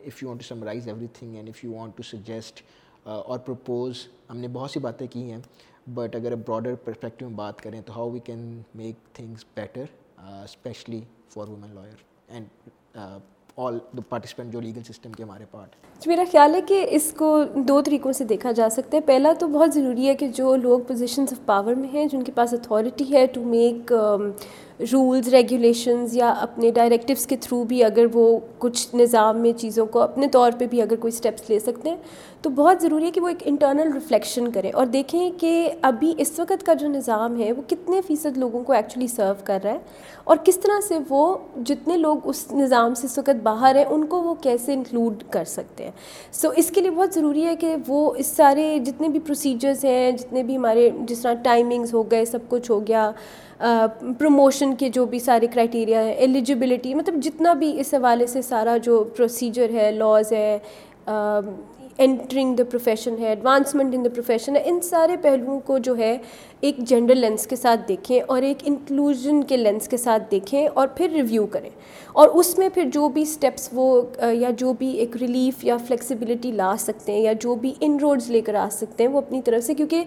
if 0.07 0.23
you 0.23 0.29
want 0.29 0.41
to 0.41 0.47
summarize 0.47 0.87
everything 1.15 1.35
and 1.37 1.49
if 1.49 1.65
you 1.65 1.73
want 1.73 1.97
to 1.97 2.03
suggest 2.03 2.63
اور 3.05 3.39
پرپوز 3.39 4.07
ہم 4.31 4.37
نے 4.37 4.49
بہت 4.49 4.71
سی 4.71 4.81
باتیں 4.81 5.07
کی 5.07 5.31
ہیں 5.31 5.39
بٹ 5.87 6.17
اگر 6.17 6.35
براڈر 6.37 6.75
پرسپیکٹیو 6.85 7.29
میں 7.29 7.37
بات 7.37 7.61
کریں 7.63 7.81
تو 7.81 7.97
how 7.97 8.11
we 8.11 8.19
can 8.25 8.61
make 8.75 9.15
things 9.15 9.45
better 9.55 9.85
especially 10.45 11.01
for 11.29 11.49
woman 11.49 11.75
lawyer 11.75 12.03
and 12.29 12.69
all 13.57 13.79
the 13.97 14.03
participant 14.09 14.53
جو 14.53 14.61
لیگل 14.61 14.83
سسٹم 14.83 15.13
کے 15.13 15.23
ہمارے 15.23 15.45
پارٹ 15.51 16.07
میرا 16.07 16.25
خیال 16.33 16.55
ہے 16.55 16.61
کہ 16.69 16.87
اس 16.91 17.13
کو 17.17 17.43
دو 17.69 17.81
طریقوں 17.83 18.13
سے 18.13 18.25
دیکھا 18.25 18.53
جا 18.53 18.69
سکتا 18.71 18.97
ہے 18.97 19.03
پہلا 19.03 19.33
تو 19.41 19.49
بہت 19.49 19.75
ضروری 19.75 20.09
ہے 20.09 20.15
کہ 20.15 20.29
جو 20.29 20.55
لوگ 20.57 20.81
پوزیشنز 20.81 21.33
آف 21.33 21.45
پاور 21.47 21.75
میں 21.75 21.89
ہیں 21.93 22.07
جن 22.07 22.23
کے 22.23 22.33
پاس 22.33 22.55
اتھارٹی 22.55 23.13
ہے 23.13 23.27
ٹو 23.27 23.45
میک 23.45 23.93
رولز 24.93 25.29
ریگولیشنز 25.29 26.17
یا 26.17 26.31
اپنے 26.31 26.71
ڈائریکٹیوس 26.71 27.27
کے 27.27 27.37
تھرو 27.41 27.65
بھی 27.65 27.85
اگر 27.85 28.07
وہ 28.13 28.39
کچھ 28.59 28.97
نظام 28.97 29.39
میں 29.39 29.53
چیزوں 29.53 29.87
کو 29.87 30.01
اپنے 30.01 30.29
طور 30.29 30.51
پہ 30.59 30.67
بھی 30.67 30.83
اگر 30.83 30.97
کوئی 30.97 31.13
اسٹیپس 31.13 31.51
لے 31.51 31.59
سکتے 31.59 31.89
ہیں 31.89 31.97
تو 32.43 32.51
بہت 32.51 32.83
ضروری 32.83 33.05
ہے 33.05 33.11
کہ 33.11 33.21
وہ 33.21 33.29
ایک 33.29 33.43
انٹرنل 33.45 33.93
ریفلیکشن 33.93 34.51
کریں 34.51 34.73
اور 34.75 34.87
دیکھیں 34.87 35.31
کہ 35.39 35.71
ابھی 35.83 36.15
اس 36.19 36.41
وقت 36.41 36.67
کا 36.67 36.75
جو 36.75 36.89
نظام 36.89 37.41
ہے 37.41 37.53
وہ 37.53 37.63
کتنے 37.69 38.01
فیصد 38.07 38.39
لوگوں 38.39 38.65
کو 38.65 38.73
ایکچولی 38.73 39.07
سرو 39.07 39.33
کر 39.45 39.59
رہا 39.65 39.73
ہے 39.73 39.79
اور 40.25 40.37
کس 40.45 40.57
طرح 40.57 40.81
سے 40.89 40.99
وہ 41.09 41.37
جتنے 41.65 41.97
لوگ 41.97 42.17
اس 42.25 42.53
نظام 42.53 42.95
سے 42.95 43.07
اس 43.07 43.19
وقت 43.19 43.43
باہر 43.43 43.77
ہیں 43.77 43.85
ان 43.85 44.07
کو 44.07 44.23
وہ 44.23 44.35
کیسے 44.35 44.75
انکلوڈ 44.75 45.23
کر 45.31 45.45
سکتے 45.45 45.85
ہیں۔ 45.85 45.91
سو 46.33 46.49
so, 46.49 46.55
اس 46.57 46.71
کے 46.71 46.81
لیے 46.81 46.91
بہت 46.91 47.15
ضروری 47.15 47.45
ہے 47.45 47.57
کہ 47.57 47.77
وہ 47.89 48.15
اس 48.17 48.27
سارے 48.27 48.79
جتنے 48.85 49.09
بھی 49.09 49.21
پروسیجرز 49.21 49.85
ہیں 49.85 50.11
جتنے 50.13 50.43
بھی 50.43 50.57
ہمارے 50.57 50.91
جس 51.01 51.21
طرح 51.21 51.35
ٹائمنگز 51.35 51.95
ہو 51.95 52.11
گئے 52.11 52.25
سب 52.25 52.39
کچھ 52.49 52.71
ہو 52.71 52.87
گیا 52.87 53.13
پروموشن 53.61 54.75
کے 54.79 54.89
جو 54.89 55.05
بھی 55.07 55.19
سارے 55.19 55.47
کرائٹیریا 55.53 56.03
ہیں 56.05 56.13
ایلیجیبلٹی 56.13 56.95
مطلب 56.95 57.15
جتنا 57.23 57.53
بھی 57.53 57.79
اس 57.81 57.93
حوالے 57.95 58.27
سے 58.27 58.43
سارا 58.43 58.77
جو 58.85 59.03
پروسیجر 59.17 59.71
ہے 59.75 59.91
لاز 59.93 60.33
ہے 60.33 60.59
انٹرنگ 61.07 62.55
دا 62.57 62.65
پروفیشن 62.71 63.19
ہے 63.19 63.29
ایڈوانسمنٹ 63.29 63.95
ان 63.95 64.05
دا 64.05 64.11
پروفیشن 64.15 64.57
ہے، 64.57 64.63
ان 64.65 64.81
سارے 64.81 65.17
پہلوؤں 65.23 65.61
کو 65.61 65.79
جو 65.79 65.97
ہے 65.99 66.17
ایک 66.61 66.79
جینڈر 66.79 67.15
لینس 67.15 67.47
کے 67.47 67.57
ساتھ 67.57 67.81
دیکھیں 67.89 68.21
اور 68.27 68.43
ایک 68.43 68.59
انکلوژن 68.65 69.43
کے 69.43 69.57
لینس 69.57 69.89
کے 69.89 69.97
ساتھ 69.97 70.23
دیکھیں 70.31 70.69
اور 70.75 70.89
پھر 70.89 71.11
ریویو 71.11 71.47
کریں 71.47 71.71
اور 72.13 72.29
اس 72.29 72.59
میں 72.59 72.69
پھر 72.69 72.89
جو 72.93 73.09
بھی 73.09 73.23
اسٹیپس 73.23 73.69
وہ 73.73 74.03
یا 74.33 74.51
جو 74.57 74.73
بھی 74.73 74.91
ایک 74.91 75.17
ریلیف 75.17 75.65
یا 75.65 75.77
فلیکسیبلٹی 75.77 76.53
لا 76.53 76.75
سکتے 76.79 77.13
ہیں 77.13 77.21
یا 77.21 77.33
جو 77.41 77.55
بھی 77.55 77.73
ان 77.81 77.97
روڈز 78.03 78.31
لے 78.31 78.41
کر 78.41 78.55
آ 78.55 78.69
سکتے 78.73 79.05
ہیں 79.05 79.11
وہ 79.11 79.19
اپنی 79.19 79.43
طرف 79.43 79.65
سے، 79.65 79.75
کیونکہ 79.75 80.05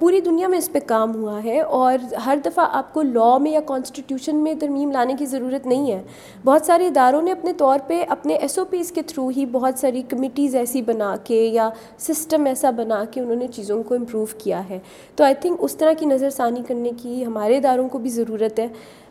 پوری 0.00 0.20
دنیا 0.20 0.48
میں 0.48 0.58
اس 0.58 0.72
پہ 0.72 0.78
کام 0.86 1.14
ہوا 1.14 1.42
ہے 1.44 1.60
اور 1.60 1.98
ہر 2.26 2.38
دفعہ 2.44 2.66
آپ 2.72 2.92
کو 2.94 3.02
لاء 3.02 3.36
میں 3.38 3.50
یا 3.50 3.60
کانسٹیٹیوشن 3.60 4.36
میں 4.36 4.54
ترمیم 4.60 4.90
لانے 4.90 5.14
کی 5.18 5.26
ضرورت 5.26 5.66
نہیں 5.66 5.92
ہے۔ 5.92 6.02
بہت 6.44 6.66
سارے 6.66 6.86
اداروں 6.86 7.22
نے 7.22 7.32
اپنے 7.32 7.52
طور 7.52 7.78
پہ 7.86 8.04
اپنے 8.08 8.34
ایس 8.34 8.58
او 8.58 8.64
پیز 8.64 8.92
کے 8.92 9.02
تھرو 9.02 9.28
ہی 9.28 9.46
بہت 9.46 9.78
ساری 9.78 10.02
کمیٹیز 10.08 10.56
ایسی 10.56 10.82
بنا 10.82 11.14
کے 11.24 11.40
یا 11.44 11.68
سسٹم 11.98 12.44
ایسا 12.46 12.70
بنا 12.70 13.02
کے 13.10 13.20
انہوں 13.20 13.36
نے 13.36 13.46
چیزوں 13.46 13.82
کو 13.82 13.94
امپروو 13.94 14.24
کیا 14.38 14.68
ہے۔ 14.70 14.78
تو 15.16 15.24
آئی 15.24 15.34
تھنک 15.40 15.61
اس 15.62 15.76
طرح 15.76 15.92
کی 15.98 16.06
نظر 16.06 16.30
ثانی 16.30 16.62
کرنے 16.68 16.90
کی 17.02 17.24
ہمارے 17.26 17.56
اداروں 17.56 17.88
کو 17.88 17.98
بھی 17.98 18.10
ضرورت 18.10 18.58
ہے 18.58 18.66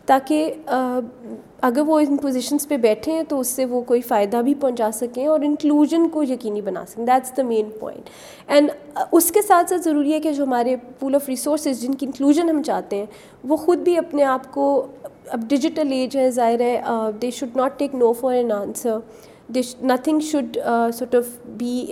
تاکہ 0.05 0.53
اگر 1.61 1.81
وہ 1.87 1.99
ان 1.99 2.17
پوزیشنس 2.17 2.67
پہ 2.67 2.77
بیٹھے 2.77 3.11
ہیں 3.11 3.23
تو 3.29 3.39
اس 3.39 3.47
سے 3.47 3.65
وہ 3.65 3.81
کوئی 3.81 4.01
فائدہ 4.01 4.37
بھی 4.37 4.53
پہنچا 4.59 4.89
سکیں 4.93 5.25
اور 5.27 5.39
انکلوژن 5.43 6.07
کو 6.09 6.23
یقینی 6.23 6.61
بنا 6.61 6.85
سکیں۔ 6.87 7.05
That's 7.05 7.35
the 7.37 7.43
main 7.43 7.69
point 7.79 8.09
and 8.47 8.71
اس 9.11 9.31
کے 9.31 9.41
ساتھ 9.41 9.69
ساتھ 9.69 9.81
ضروری 9.81 10.13
ہے 10.13 10.19
کہ 10.19 10.33
جو 10.33 10.43
ہمارے 10.43 10.75
پول 10.99 11.15
آف 11.15 11.29
ریسورسز 11.29 11.81
جن 11.81 11.95
کی 11.95 12.05
انکلوژن 12.05 12.49
ہم 12.49 12.61
چاہتے 12.63 12.97
ہیں، 12.97 13.05
وہ 13.43 13.57
خود 13.57 13.79
بھی 13.79 13.97
اپنے 13.97 14.23
آپ 14.23 14.51
کو 14.53 14.85
اب 15.27 15.41
ڈیجیٹل 15.49 15.91
ایج 15.91 16.17
ہے، 16.17 16.29
ظاہر 16.31 16.59
ہے 16.59 16.81
they 17.21 17.31
should 17.31 17.57
not 17.57 17.79
take 17.79 17.95
no 17.95 18.11
for 18.13 18.33
an 18.33 18.51
answer 18.51 18.97
nothing 19.83 20.19
should 20.21 20.57
sort 20.93 21.15
of 21.15 21.37
be 21.57 21.85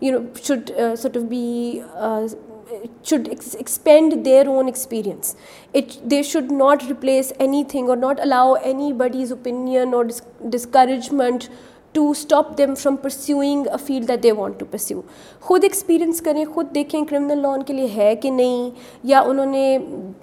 you 0.00 0.12
know 0.12 0.18
should 0.42 0.70
sort 0.98 1.16
of 1.16 1.22
be 1.22 1.80
should 3.02 3.28
expand 3.28 4.16
their 4.24 4.48
own 4.48 4.68
experience. 4.68 5.36
They 6.14 6.22
should 6.22 6.50
not 6.62 6.88
replace 6.88 7.32
anything 7.40 7.88
or 7.88 7.96
not 7.96 8.24
allow 8.24 8.54
anybody's 8.72 9.36
opinion 9.38 9.94
or 10.00 10.02
discouragement 10.56 11.48
to 11.94 12.08
stop 12.10 12.46
them 12.58 12.74
from 12.74 12.94
pursuing 13.02 13.66
a 13.66 13.76
field 13.86 14.08
that 14.08 14.22
they 14.22 14.30
want 14.32 14.58
to 14.60 14.66
pursue 14.70 15.00
خود 15.40 15.64
experience 15.64 16.20
کریں، 16.20 16.44
خود 16.54 16.74
دیکھیں 16.74 17.04
criminal 17.04 17.38
law 17.42 17.48
ان 17.48 17.62
کے 17.62 17.72
لیے 17.72 17.86
ہے 17.94 18.14
کہ 18.22 18.30
نہیں، 18.30 18.70
یا 19.08 19.20
انہوں 19.20 19.46
نے 19.46 19.78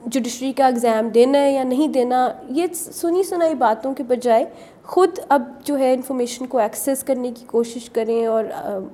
جوڈیشری 0.05 0.51
کا 0.53 0.65
ایگزام 0.65 1.09
دینا 1.13 1.43
ہے 1.43 1.51
یا 1.51 1.63
نہیں 1.63 1.87
دینا، 1.93 2.27
یہ 2.49 2.73
سنی 2.73 3.23
سنائی 3.23 3.55
باتوں 3.55 3.93
کے 3.93 4.03
بجائے 4.07 4.45
خود 4.91 5.19
اب 5.29 5.41
جو 5.65 5.79
ہے 5.79 5.93
انفارمیشن 5.93 6.45
کو 6.45 6.57
ایکسیس 6.57 7.03
کرنے 7.03 7.31
کی 7.37 7.45
کوشش 7.47 7.89
کریں 7.89 8.25
اور 8.25 8.43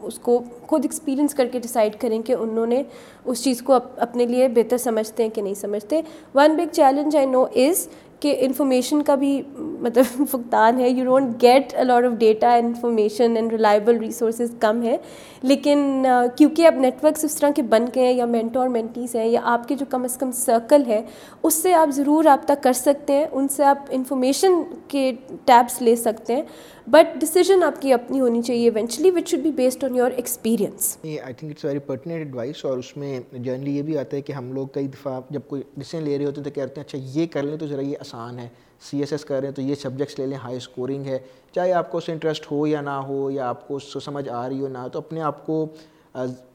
اس 0.04 0.20
کو 0.20 0.43
خود 0.68 0.86
ایکسپیرینس 0.86 1.34
کر 1.34 1.48
کے 1.48 1.60
ڈیسائیڈ 1.60 1.95
کریں 2.00 2.22
کہ 2.22 2.34
انہوں 2.34 2.66
نے 2.66 2.84
اس 3.26 3.43
چیز 3.43 3.62
کو 3.62 3.78
اپنے 3.98 4.26
لیے 4.26 4.48
بہتر 4.48 4.78
سمجھتے 4.78 5.24
ہیں 5.24 5.30
کہ 5.30 5.41
نہیں 5.41 5.54
سمجھتے۔ 5.54 6.02
One 6.36 6.56
big 6.56 6.74
challenge 6.74 7.16
I 7.16 7.26
know 7.26 7.45
is 7.56 7.88
کہ 8.20 8.36
انفارمیشن 8.39 9.01
کا 9.03 9.15
بھی 9.15 9.41
مطلب 9.55 10.05
فقدان 10.32 10.80
ہے. 10.80 10.89
You 10.89 11.03
don't 11.05 11.41
get 11.41 11.74
a lot 11.78 12.05
of 12.05 12.11
data 12.20 12.53
information 12.55 13.36
and 13.36 13.51
reliable 13.51 13.97
resources 13.97 14.53
کم 14.59 14.82
ہے. 14.84 14.97
لیکن 15.41 16.05
کیونکہ 16.38 16.68
اب 16.68 16.78
نیٹ 16.78 17.03
ورکس 17.03 17.24
اس 17.26 17.36
طرح 17.36 17.51
کے 17.55 17.61
بن 17.61 17.86
گئے 17.95 18.05
ہیں 18.05 18.13
یا 18.13 18.26
مینٹور 18.26 18.61
اور 18.61 18.70
مینٹیز 18.70 19.15
ہیں 19.15 19.26
یا 19.26 19.41
آپ 19.43 19.68
کے 19.68 19.76
جو 19.76 19.86
کم 19.89 20.03
از 20.03 20.18
کم 20.18 20.32
سرکل 20.32 20.86
ہے، 20.88 21.01
اس 21.43 21.53
سے 21.53 21.74
آپ 21.74 21.89
ضرور 21.95 22.24
رابطہ 22.24 22.53
کر 22.61 22.74
سکتے 22.74 23.13
ہیں. 23.13 23.26
ان 23.32 23.47
سے 23.47 23.63
آپ 23.65 23.86
انفارمیشن 23.89 24.61
کے 24.88 25.11
ٹیبس 25.45 25.82
لے 25.82 25.95
سکتے 25.95 26.36
ہیں. 26.36 26.43
بٹ 26.88 27.15
ڈیسیجن 27.19 27.63
آپ 27.63 27.81
کی 27.81 27.91
اپنی 27.93 28.19
ہونی 28.19 28.41
چاہیے 28.41 28.69
eventually 28.69 29.09
which 29.11 29.31
should 29.31 29.39
be 29.39 29.49
based 29.51 29.83
on 29.83 29.95
your 29.95 30.11
experience 30.11 30.97
I 31.03 31.33
think 31.33 31.51
it's 31.51 31.65
very 31.65 31.79
pertinent 31.79 32.17
advice 32.17 32.63
اور 32.65 32.77
اس 32.77 32.95
میں 32.97 33.19
جنرلی 33.31 33.75
یہ 33.77 33.81
بھی 33.81 33.97
آتا 33.97 34.15
ہے 34.17 34.21
کہ 34.21 34.33
ہم 34.33 34.51
لوگ 34.53 34.67
کئی 34.67 34.88
دفعہ 34.88 35.19
جب 35.29 35.39
کوئی 35.47 35.61
ڈیسیزن 35.75 36.03
لے 36.03 36.17
رہے 36.17 36.25
ہوتے 36.25 36.41
ہیں 36.41 36.45
تو 36.45 36.51
کہتے 36.51 36.79
ہیں 36.81 36.85
اچھا 36.85 36.97
یہ 37.19 37.27
کر 37.27 37.43
لیں 37.43 37.57
تو 37.57 37.67
ذرا 37.67 37.81
یہ 37.81 37.97
آسان 37.99 38.39
ہے 38.39 38.47
سی 38.81 38.99
ایس 38.99 39.11
ایس 39.11 39.25
کر 39.25 39.39
رہے 39.39 39.47
ہیں 39.47 39.55
تو 39.55 39.61
یہ 39.61 39.75
سبجیکٹس 39.75 40.19
لے 40.19 40.25
لیں 40.25 40.38
ہائی 40.38 40.57
اسکورنگ 40.57 41.05
ہے 41.05 41.17
چاہے 41.51 41.73
آپ 41.73 41.91
کو 41.91 41.97
اس 41.97 42.05
سے 42.05 42.11
انٹرسٹ 42.11 42.51
ہو 42.51 42.65
یا 42.67 42.81
نہ 42.81 42.99
ہو 43.07 43.19
یا 43.31 43.49
آپ 43.49 43.67
کو 43.67 43.75
اس 43.75 43.93
سے 43.93 43.99
سمجھ 43.99 44.27
آ 44.29 44.47
رہی 44.49 44.61
ہو 44.61 44.67
نہ 44.67 44.88
تو 44.93 44.99
اپنے 44.99 45.21
آپ 45.21 45.45
کو 45.45 45.65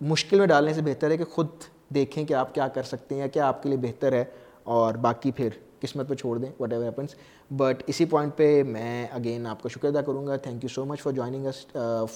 مشکل 0.00 0.38
میں 0.38 0.46
ڈالنے 0.46 0.72
سے 0.72 0.82
بہتر 0.82 1.10
ہے 1.10 1.16
کہ 1.16 1.24
خود 1.24 1.48
دیکھیں 1.94 2.24
کہ 2.24 2.34
آپ 2.34 2.54
کیا 2.54 2.68
کر 2.68 2.82
سکتے 2.82 3.14
ہیں 3.14 3.22
یا 3.22 3.26
کیا 3.26 3.48
آپ 3.48 3.62
کے 3.62 3.68
لیے 3.68 3.78
بہتر 3.78 4.12
ہے 4.12 4.24
اور 4.64 4.94
باقی 4.94 5.30
پھر 5.30 5.48
قسمت 5.82 6.08
پہ 6.08 6.14
چھوڑ 6.14 6.36
دیں 6.38 6.50
وٹ 6.60 6.72
ایور 6.72 6.84
ہیپنس 6.84 7.14
بٹ 7.50 7.82
اسی 7.86 8.04
پوائنٹ 8.04 8.36
پہ 8.36 8.62
میں 8.62 9.06
اگین 9.12 9.46
آپ 9.46 9.62
کا 9.62 9.68
شکر 9.68 9.88
ادا 9.88 10.02
کروں 10.06 10.26
گا 10.26 10.36
thank 10.36 10.64
you 10.64 10.68
so 10.68 10.84
much 10.84 11.02
for 11.02 11.12
joining 11.12 11.46
us 11.46 11.66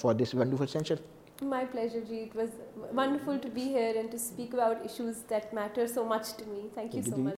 for 0.00 0.14
this 0.14 0.34
wonderful 0.34 0.94
My 1.42 1.64
pleasure, 1.66 2.00
Ji. 2.00 2.18
It 2.20 2.34
was 2.34 2.50
wonderful 2.92 3.38
to 3.38 3.48
be 3.48 3.64
here 3.64 3.92
and 3.94 4.10
to 4.10 4.18
speak 4.18 4.54
about 4.54 4.84
issues 4.84 5.18
that 5.28 5.52
matter 5.52 5.86
so 5.86 6.04
much 6.04 6.32
to 6.34 6.46
me. 6.46 6.70
Thank 6.74 6.94
you 6.94 7.02
so 7.02 7.16
much. 7.16 7.34